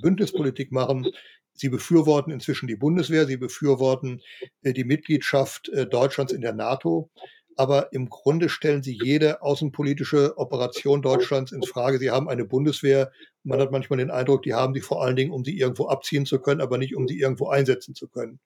Bündnispolitik 0.00 0.72
machen, 0.72 1.06
Sie 1.52 1.68
befürworten 1.68 2.30
inzwischen 2.30 2.68
die 2.68 2.76
Bundeswehr, 2.76 3.26
sie 3.26 3.38
befürworten 3.38 4.22
die 4.62 4.84
Mitgliedschaft 4.84 5.70
Deutschlands 5.90 6.32
in 6.32 6.42
der 6.42 6.52
NATO 6.52 7.10
aber 7.56 7.92
im 7.92 8.10
Grunde 8.10 8.48
stellen 8.48 8.82
sie 8.82 8.98
jede 9.02 9.42
außenpolitische 9.42 10.36
Operation 10.36 11.02
Deutschlands 11.02 11.52
ins 11.52 11.68
Frage. 11.68 11.98
Sie 11.98 12.10
haben 12.10 12.28
eine 12.28 12.44
Bundeswehr. 12.44 13.10
Man 13.44 13.60
hat 13.60 13.72
manchmal 13.72 13.98
den 13.98 14.10
Eindruck, 14.10 14.42
die 14.42 14.54
haben 14.54 14.74
sie 14.74 14.82
vor 14.82 15.02
allen 15.02 15.16
Dingen, 15.16 15.32
um 15.32 15.44
sie 15.44 15.58
irgendwo 15.58 15.88
abziehen 15.88 16.26
zu 16.26 16.38
können, 16.38 16.60
aber 16.60 16.78
nicht, 16.78 16.94
um 16.94 17.08
sie 17.08 17.18
irgendwo 17.18 17.48
einsetzen 17.48 17.94
zu 17.94 18.08
können. 18.08 18.40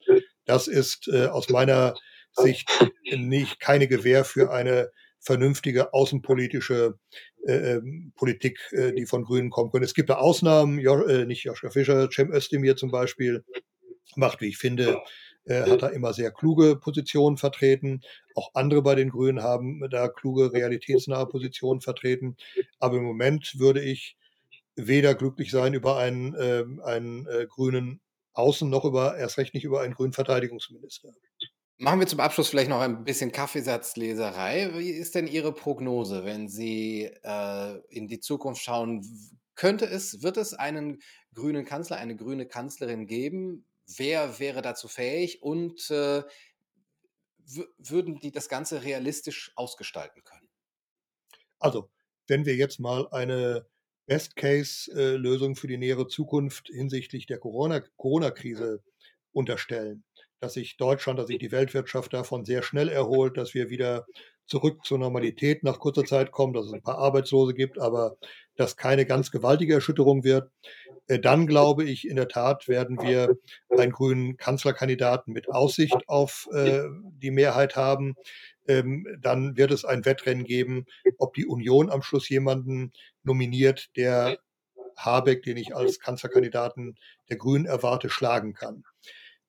Das 0.44 0.68
ist 0.68 1.08
äh, 1.08 1.26
aus 1.26 1.48
meiner 1.48 1.94
Sicht 2.32 2.68
nicht 3.12 3.60
keine 3.60 3.88
Gewähr 3.88 4.24
für 4.24 4.52
eine 4.52 4.90
vernünftige 5.18 5.92
außenpolitische 5.92 6.98
äh, 7.46 7.74
ähm, 7.74 8.12
Politik, 8.16 8.58
äh, 8.72 8.92
die 8.92 9.06
von 9.06 9.24
Grünen 9.24 9.50
kommen 9.50 9.70
können. 9.70 9.84
Es 9.84 9.94
gibt 9.94 10.10
da 10.10 10.16
Ausnahmen, 10.16 10.78
jo, 10.78 11.04
äh, 11.04 11.26
nicht 11.26 11.44
Joschka 11.44 11.70
Fischer, 11.70 12.08
Cem 12.10 12.32
Özdemir 12.32 12.76
zum 12.76 12.90
Beispiel 12.90 13.44
macht, 14.16 14.40
wie 14.40 14.48
ich 14.48 14.58
finde, 14.58 15.00
äh, 15.50 15.68
hat 15.68 15.82
er 15.82 15.92
immer 15.92 16.12
sehr 16.12 16.30
kluge 16.30 16.76
Positionen 16.76 17.36
vertreten. 17.36 18.02
Auch 18.34 18.50
andere 18.54 18.82
bei 18.82 18.94
den 18.94 19.10
Grünen 19.10 19.42
haben 19.42 19.80
da 19.90 20.08
kluge, 20.08 20.52
realitätsnahe 20.52 21.26
Positionen 21.26 21.80
vertreten. 21.80 22.36
Aber 22.78 22.98
im 22.98 23.04
Moment 23.04 23.58
würde 23.58 23.82
ich 23.82 24.16
weder 24.76 25.14
glücklich 25.14 25.50
sein 25.50 25.74
über 25.74 25.98
einen, 25.98 26.34
äh, 26.34 26.64
einen 26.84 27.26
äh, 27.26 27.46
grünen 27.48 28.00
Außen 28.32 28.70
noch 28.70 28.84
über, 28.84 29.16
erst 29.16 29.38
recht 29.38 29.54
nicht 29.54 29.64
über 29.64 29.80
einen 29.80 29.94
grünen 29.94 30.12
Verteidigungsminister. 30.12 31.12
Machen 31.78 31.98
wir 31.98 32.06
zum 32.06 32.20
Abschluss 32.20 32.48
vielleicht 32.48 32.70
noch 32.70 32.80
ein 32.80 33.04
bisschen 33.04 33.32
Kaffeesatzleserei. 33.32 34.70
Wie 34.74 34.90
ist 34.90 35.14
denn 35.14 35.26
Ihre 35.26 35.52
Prognose, 35.52 36.24
wenn 36.24 36.48
Sie 36.48 37.10
äh, 37.24 37.78
in 37.88 38.06
die 38.06 38.20
Zukunft 38.20 38.62
schauen? 38.62 39.02
Könnte 39.56 39.86
es, 39.86 40.22
wird 40.22 40.36
es 40.36 40.54
einen 40.54 40.98
grünen 41.34 41.64
Kanzler, 41.64 41.96
eine 41.96 42.16
grüne 42.16 42.46
Kanzlerin 42.46 43.06
geben? 43.06 43.66
Wer 43.96 44.38
wäre 44.38 44.62
dazu 44.62 44.88
fähig 44.88 45.42
und 45.42 45.90
äh, 45.90 46.22
würden 47.78 48.20
die 48.20 48.32
das 48.32 48.48
Ganze 48.48 48.82
realistisch 48.82 49.52
ausgestalten 49.56 50.22
können? 50.24 50.48
Also, 51.58 51.90
wenn 52.26 52.46
wir 52.46 52.54
jetzt 52.54 52.78
mal 52.78 53.08
eine 53.10 53.66
Best-Case-Lösung 54.06 55.56
für 55.56 55.66
die 55.66 55.78
nähere 55.78 56.08
Zukunft 56.08 56.68
hinsichtlich 56.68 57.26
der 57.26 57.38
Corona-Krise 57.38 58.82
unterstellen, 59.32 60.04
dass 60.40 60.54
sich 60.54 60.76
Deutschland, 60.76 61.18
dass 61.18 61.26
sich 61.26 61.38
die 61.38 61.52
Weltwirtschaft 61.52 62.12
davon 62.12 62.44
sehr 62.44 62.62
schnell 62.62 62.88
erholt, 62.88 63.36
dass 63.36 63.54
wir 63.54 63.68
wieder 63.68 64.06
zurück 64.50 64.84
zur 64.84 64.98
Normalität 64.98 65.62
nach 65.62 65.78
kurzer 65.78 66.04
Zeit 66.04 66.32
kommen, 66.32 66.52
dass 66.52 66.66
es 66.66 66.72
ein 66.72 66.82
paar 66.82 66.98
Arbeitslose 66.98 67.54
gibt, 67.54 67.78
aber 67.78 68.16
dass 68.56 68.76
keine 68.76 69.06
ganz 69.06 69.30
gewaltige 69.30 69.74
Erschütterung 69.74 70.24
wird, 70.24 70.50
äh, 71.06 71.18
dann 71.18 71.46
glaube 71.46 71.84
ich, 71.84 72.06
in 72.06 72.16
der 72.16 72.28
Tat 72.28 72.68
werden 72.68 73.00
wir 73.00 73.36
einen 73.70 73.92
grünen 73.92 74.36
Kanzlerkandidaten 74.36 75.32
mit 75.32 75.48
Aussicht 75.48 76.08
auf 76.08 76.48
äh, 76.52 76.82
die 77.22 77.30
Mehrheit 77.30 77.76
haben. 77.76 78.16
Ähm, 78.66 79.06
dann 79.20 79.56
wird 79.56 79.70
es 79.70 79.84
ein 79.84 80.04
Wettrennen 80.04 80.44
geben, 80.44 80.86
ob 81.18 81.34
die 81.34 81.46
Union 81.46 81.88
am 81.88 82.02
Schluss 82.02 82.28
jemanden 82.28 82.92
nominiert, 83.22 83.90
der 83.96 84.38
Habeck, 84.96 85.44
den 85.44 85.56
ich 85.56 85.74
als 85.74 86.00
Kanzlerkandidaten 86.00 86.96
der 87.28 87.36
Grünen 87.36 87.66
erwarte, 87.66 88.10
schlagen 88.10 88.52
kann. 88.52 88.84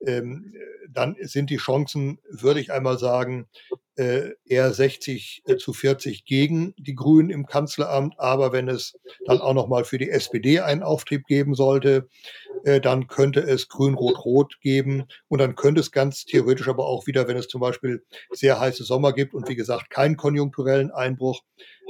Ähm, 0.05 0.53
dann 0.89 1.15
sind 1.21 1.49
die 1.49 1.57
Chancen, 1.57 2.19
würde 2.29 2.59
ich 2.59 2.71
einmal 2.71 2.97
sagen, 2.97 3.47
äh, 3.95 4.31
eher 4.45 4.73
60 4.73 5.43
äh, 5.45 5.57
zu 5.57 5.73
40 5.73 6.25
gegen 6.25 6.73
die 6.77 6.95
Grünen 6.95 7.29
im 7.29 7.45
Kanzleramt. 7.45 8.15
Aber 8.17 8.51
wenn 8.51 8.67
es 8.67 8.97
dann 9.25 9.39
auch 9.39 9.53
noch 9.53 9.67
mal 9.67 9.83
für 9.83 9.97
die 9.97 10.09
SPD 10.09 10.59
einen 10.59 10.83
Auftrieb 10.83 11.25
geben 11.27 11.55
sollte, 11.55 12.07
äh, 12.63 12.81
dann 12.81 13.07
könnte 13.07 13.41
es 13.41 13.67
Grün-Rot-Rot 13.69 14.59
geben. 14.61 15.05
Und 15.27 15.39
dann 15.39 15.55
könnte 15.55 15.81
es 15.81 15.91
ganz 15.91 16.25
theoretisch 16.25 16.67
aber 16.67 16.85
auch 16.85 17.07
wieder, 17.07 17.27
wenn 17.27 17.37
es 17.37 17.47
zum 17.47 17.61
Beispiel 17.61 18.03
sehr 18.31 18.59
heiße 18.59 18.83
Sommer 18.83 19.13
gibt 19.13 19.33
und 19.33 19.47
wie 19.49 19.55
gesagt 19.55 19.89
keinen 19.89 20.17
konjunkturellen 20.17 20.91
Einbruch, 20.91 21.41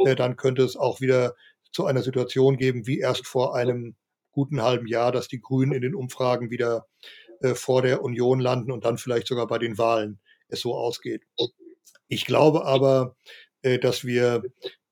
äh, 0.05 0.15
dann 0.15 0.35
könnte 0.35 0.63
es 0.63 0.75
auch 0.75 1.01
wieder 1.01 1.35
zu 1.71 1.85
einer 1.85 2.01
Situation 2.01 2.57
geben, 2.57 2.87
wie 2.87 2.99
erst 2.99 3.25
vor 3.25 3.55
einem 3.55 3.95
guten 4.31 4.61
halben 4.61 4.87
Jahr, 4.87 5.11
dass 5.11 5.27
die 5.27 5.41
Grünen 5.41 5.73
in 5.73 5.81
den 5.81 5.95
Umfragen 5.95 6.49
wieder 6.49 6.87
äh, 7.41 7.55
vor 7.55 7.81
der 7.81 8.03
Union 8.03 8.39
landen 8.39 8.71
und 8.71 8.85
dann 8.85 8.97
vielleicht 8.97 9.27
sogar 9.27 9.47
bei 9.47 9.57
den 9.57 9.77
Wahlen 9.77 10.19
es 10.47 10.61
so 10.61 10.75
ausgeht. 10.75 11.23
Ich 12.07 12.25
glaube 12.25 12.65
aber, 12.65 13.15
äh, 13.61 13.79
dass 13.79 14.05
wir 14.05 14.43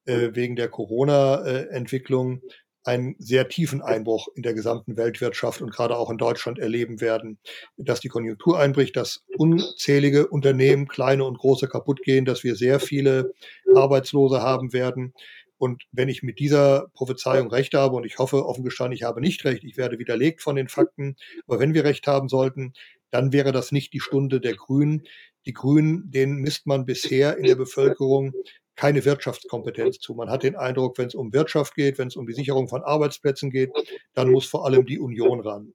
äh, 0.05 0.29
wegen 0.33 0.55
der 0.55 0.69
Corona-Entwicklung 0.69 2.41
einen 2.83 3.15
sehr 3.19 3.49
tiefen 3.49 3.81
Einbruch 3.81 4.29
in 4.35 4.41
der 4.41 4.53
gesamten 4.53 4.97
Weltwirtschaft 4.97 5.61
und 5.61 5.71
gerade 5.71 5.97
auch 5.97 6.09
in 6.09 6.17
Deutschland 6.17 6.59
erleben 6.59 7.01
werden, 7.01 7.37
dass 7.77 7.99
die 7.99 8.07
Konjunktur 8.07 8.57
einbricht, 8.57 8.95
dass 8.95 9.25
unzählige 9.37 10.27
Unternehmen, 10.27 10.87
kleine 10.87 11.25
und 11.25 11.37
große, 11.37 11.67
kaputt 11.67 12.01
gehen, 12.01 12.25
dass 12.25 12.43
wir 12.43 12.55
sehr 12.55 12.79
viele 12.79 13.33
Arbeitslose 13.75 14.41
haben 14.41 14.73
werden. 14.73 15.13
Und 15.59 15.83
wenn 15.91 16.09
ich 16.09 16.23
mit 16.23 16.39
dieser 16.39 16.87
Prophezeiung 16.93 17.51
recht 17.51 17.73
habe, 17.73 17.95
und 17.95 18.05
ich 18.05 18.17
hoffe 18.17 18.45
offen 18.45 18.63
gestanden, 18.63 18.95
ich 18.95 19.03
habe 19.03 19.21
nicht 19.21 19.43
recht, 19.45 19.63
ich 19.63 19.77
werde 19.77 19.99
widerlegt 19.99 20.41
von 20.41 20.55
den 20.55 20.69
Fakten, 20.69 21.17
aber 21.45 21.59
wenn 21.59 21.73
wir 21.73 21.83
recht 21.83 22.07
haben 22.07 22.29
sollten, 22.29 22.73
dann 23.11 23.33
wäre 23.33 23.51
das 23.51 23.71
nicht 23.71 23.93
die 23.93 23.99
Stunde 23.99 24.39
der 24.39 24.55
Grünen, 24.55 25.03
die 25.45 25.53
Grünen, 25.53 26.09
denen 26.09 26.37
misst 26.39 26.65
man 26.65 26.85
bisher 26.85 27.37
in 27.37 27.43
der 27.43 27.55
Bevölkerung 27.55 28.33
keine 28.75 29.03
Wirtschaftskompetenz 29.03 29.99
zu. 29.99 30.13
Man 30.13 30.29
hat 30.29 30.43
den 30.43 30.55
Eindruck, 30.55 30.97
wenn 30.97 31.07
es 31.07 31.15
um 31.15 31.33
Wirtschaft 31.33 31.75
geht, 31.75 31.97
wenn 31.97 32.07
es 32.07 32.15
um 32.15 32.25
die 32.25 32.33
Sicherung 32.33 32.69
von 32.69 32.81
Arbeitsplätzen 32.81 33.51
geht, 33.51 33.71
dann 34.13 34.31
muss 34.31 34.45
vor 34.45 34.65
allem 34.65 34.85
die 34.85 34.99
Union 34.99 35.41
ran. 35.41 35.73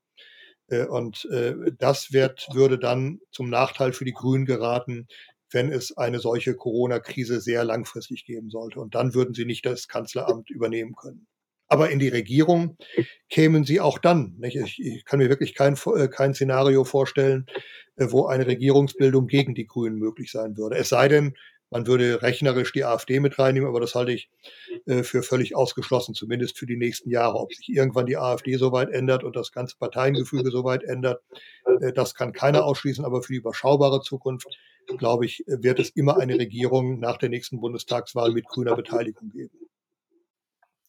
Äh, 0.69 0.87
und 0.87 1.27
äh, 1.31 1.55
das 1.79 2.13
wird, 2.13 2.49
würde 2.53 2.79
dann 2.79 3.21
zum 3.31 3.51
Nachteil 3.51 3.93
für 3.93 4.07
die 4.07 4.13
Grünen 4.13 4.47
geraten, 4.47 5.07
wenn 5.55 5.73
es 5.73 5.97
eine 5.97 6.19
solche 6.19 6.55
Corona-Krise 6.55 7.41
sehr 7.41 7.65
langfristig 7.65 8.25
geben 8.25 8.51
sollte. 8.51 8.81
Und 8.81 8.95
dann 8.95 9.15
würden 9.15 9.35
sie 9.35 9.45
nicht 9.45 9.65
das 9.65 9.89
Kanzleramt 9.89 10.51
übernehmen 10.51 10.95
können. 10.95 11.27
Aber 11.67 11.91
in 11.91 11.99
die 11.99 12.09
Regierung 12.09 12.77
kämen 13.31 13.65
sie 13.65 13.81
auch 13.81 13.99
dann. 13.99 14.35
Nicht? 14.39 14.57
Ich, 14.57 15.05
kann 15.05 15.19
mir 15.19 15.31
wirklich 15.31 15.55
kein, 15.55 15.77
äh, 15.97 16.09
kein 16.09 16.35
Szenario 16.35 16.85
vorstellen, 16.85 17.47
wo 17.97 18.27
eine 18.27 18.47
Regierungsbildung 18.47 19.27
gegen 19.29 19.55
die 19.55 19.67
Grünen 19.67 19.97
möglich 19.97 20.31
sein 20.31 20.57
würde. 20.57 20.77
Es 20.77 20.91
sei 20.91 21.09
denn, 21.09 21.35
man 21.71 21.87
würde 21.87 22.23
rechnerisch 22.23 22.73
die 22.73 22.85
AfD 22.85 23.21
mit 23.21 23.39
reinnehmen, 23.39 23.69
aber 23.69 23.81
das 23.81 23.95
halte 23.95 24.13
ich 24.13 24.31
äh, 24.87 25.03
für 25.03 25.23
völlig 25.23 25.57
ausgeschlossen, 25.57 26.15
zumindest 26.15 26.59
für 26.59 26.67
die 26.67 26.77
nächsten 26.77 27.11
Jahre. 27.11 27.39
Ob 27.39 27.53
sich 27.53 27.69
irgendwann 27.69 28.07
die 28.07 28.17
AfD 28.17 28.57
so 28.57 28.73
weit 28.73 28.91
ändert 28.91 29.25
und 29.25 29.37
das 29.37 29.53
ganze 29.53 29.77
Parteiengefüge 29.77 30.51
so 30.51 30.65
weit 30.65 30.85
ändert, 30.85 31.23
äh, 31.81 31.93
das 31.93 32.15
kann 32.15 32.33
keiner 32.33 32.65
ausschließen, 32.65 33.05
aber 33.05 33.23
für 33.23 33.33
die 33.33 33.39
überschaubare 33.39 34.01
Zukunft, 34.03 34.47
glaube 34.99 35.27
ich, 35.27 35.43
wird 35.47 35.81
es 35.81 35.91
immer 35.91 36.19
eine 36.19 36.39
Regierung 36.39 37.01
nach 37.01 37.17
der 37.17 37.31
nächsten 37.31 37.61
Bundestagswahl 37.61 38.33
mit 38.33 38.47
grüner 38.47 38.77
Beteiligung 38.77 39.31
geben. 39.31 39.59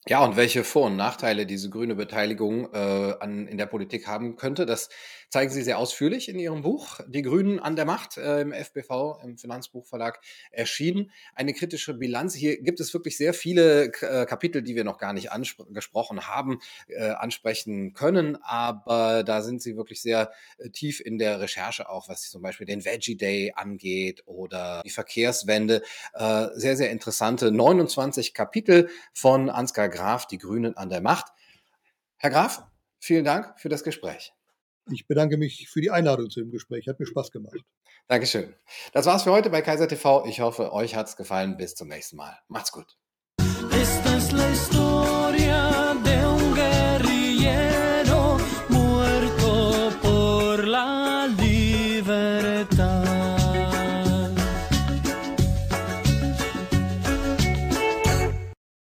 Ja, 0.07 0.23
und 0.23 0.35
welche 0.37 0.63
Vor- 0.63 0.85
und 0.85 0.97
Nachteile 0.97 1.47
diese 1.47 1.71
grüne 1.71 1.95
Beteiligung 1.95 2.71
äh, 2.73 3.15
an, 3.19 3.47
in 3.47 3.57
der 3.57 3.65
Politik 3.65 4.05
haben 4.05 4.35
könnte, 4.35 4.67
das 4.67 4.89
zeigen 5.35 5.51
Sie 5.51 5.63
sehr 5.63 5.79
ausführlich 5.79 6.29
in 6.29 6.39
Ihrem 6.39 6.61
Buch 6.61 7.01
Die 7.09 7.21
Grünen 7.21 7.59
an 7.59 7.75
der 7.75 7.83
Macht 7.83 8.15
äh, 8.15 8.39
im 8.39 8.53
FBV, 8.53 9.19
im 9.21 9.37
Finanzbuchverlag 9.37 10.21
erschienen. 10.49 11.11
Eine 11.33 11.53
kritische 11.53 11.93
Bilanz. 11.93 12.33
Hier 12.35 12.61
gibt 12.61 12.79
es 12.79 12.93
wirklich 12.93 13.17
sehr 13.17 13.33
viele 13.33 13.91
äh, 13.99 14.25
Kapitel, 14.25 14.61
die 14.61 14.77
wir 14.77 14.85
noch 14.85 14.97
gar 14.97 15.11
nicht 15.11 15.33
angesprochen 15.33 16.29
haben, 16.29 16.59
äh, 16.87 17.09
ansprechen 17.09 17.91
können, 17.91 18.37
aber 18.43 19.25
da 19.25 19.41
sind 19.41 19.61
Sie 19.61 19.75
wirklich 19.75 20.01
sehr 20.01 20.31
äh, 20.57 20.69
tief 20.69 21.01
in 21.01 21.17
der 21.17 21.41
Recherche 21.41 21.89
auch, 21.89 22.07
was 22.07 22.29
zum 22.29 22.41
Beispiel 22.41 22.65
den 22.65 22.85
Veggie 22.85 23.17
Day 23.17 23.51
angeht 23.57 24.23
oder 24.25 24.83
die 24.85 24.89
Verkehrswende. 24.89 25.81
Äh, 26.13 26.47
sehr, 26.53 26.77
sehr 26.77 26.91
interessante 26.91 27.51
29 27.51 28.33
Kapitel 28.33 28.87
von 29.13 29.49
Ansgar 29.49 29.89
Graf, 29.89 30.27
die 30.27 30.37
Grünen 30.37 30.77
an 30.77 30.87
der 30.87 31.01
Macht. 31.01 31.25
Herr 32.15 32.29
Graf, 32.29 32.63
vielen 32.99 33.25
Dank 33.25 33.59
für 33.59 33.67
das 33.67 33.83
Gespräch. 33.83 34.34
Ich 34.91 35.07
bedanke 35.07 35.37
mich 35.37 35.67
für 35.69 35.81
die 35.81 35.91
Einladung 35.91 36.29
zu 36.29 36.41
dem 36.41 36.51
Gespräch. 36.51 36.87
Hat 36.87 36.99
mir 36.99 37.07
Spaß 37.07 37.31
gemacht. 37.31 37.57
Dankeschön. 38.07 38.53
Das 38.93 39.05
war's 39.05 39.23
für 39.23 39.31
heute 39.31 39.49
bei 39.49 39.61
Kaiser 39.61 39.87
TV. 39.87 40.25
Ich 40.27 40.41
hoffe, 40.41 40.73
euch 40.73 40.95
hat's 40.95 41.17
gefallen. 41.17 41.57
Bis 41.57 41.75
zum 41.75 41.87
nächsten 41.87 42.17
Mal. 42.17 42.37
Macht's 42.47 42.71
gut. 42.71 42.97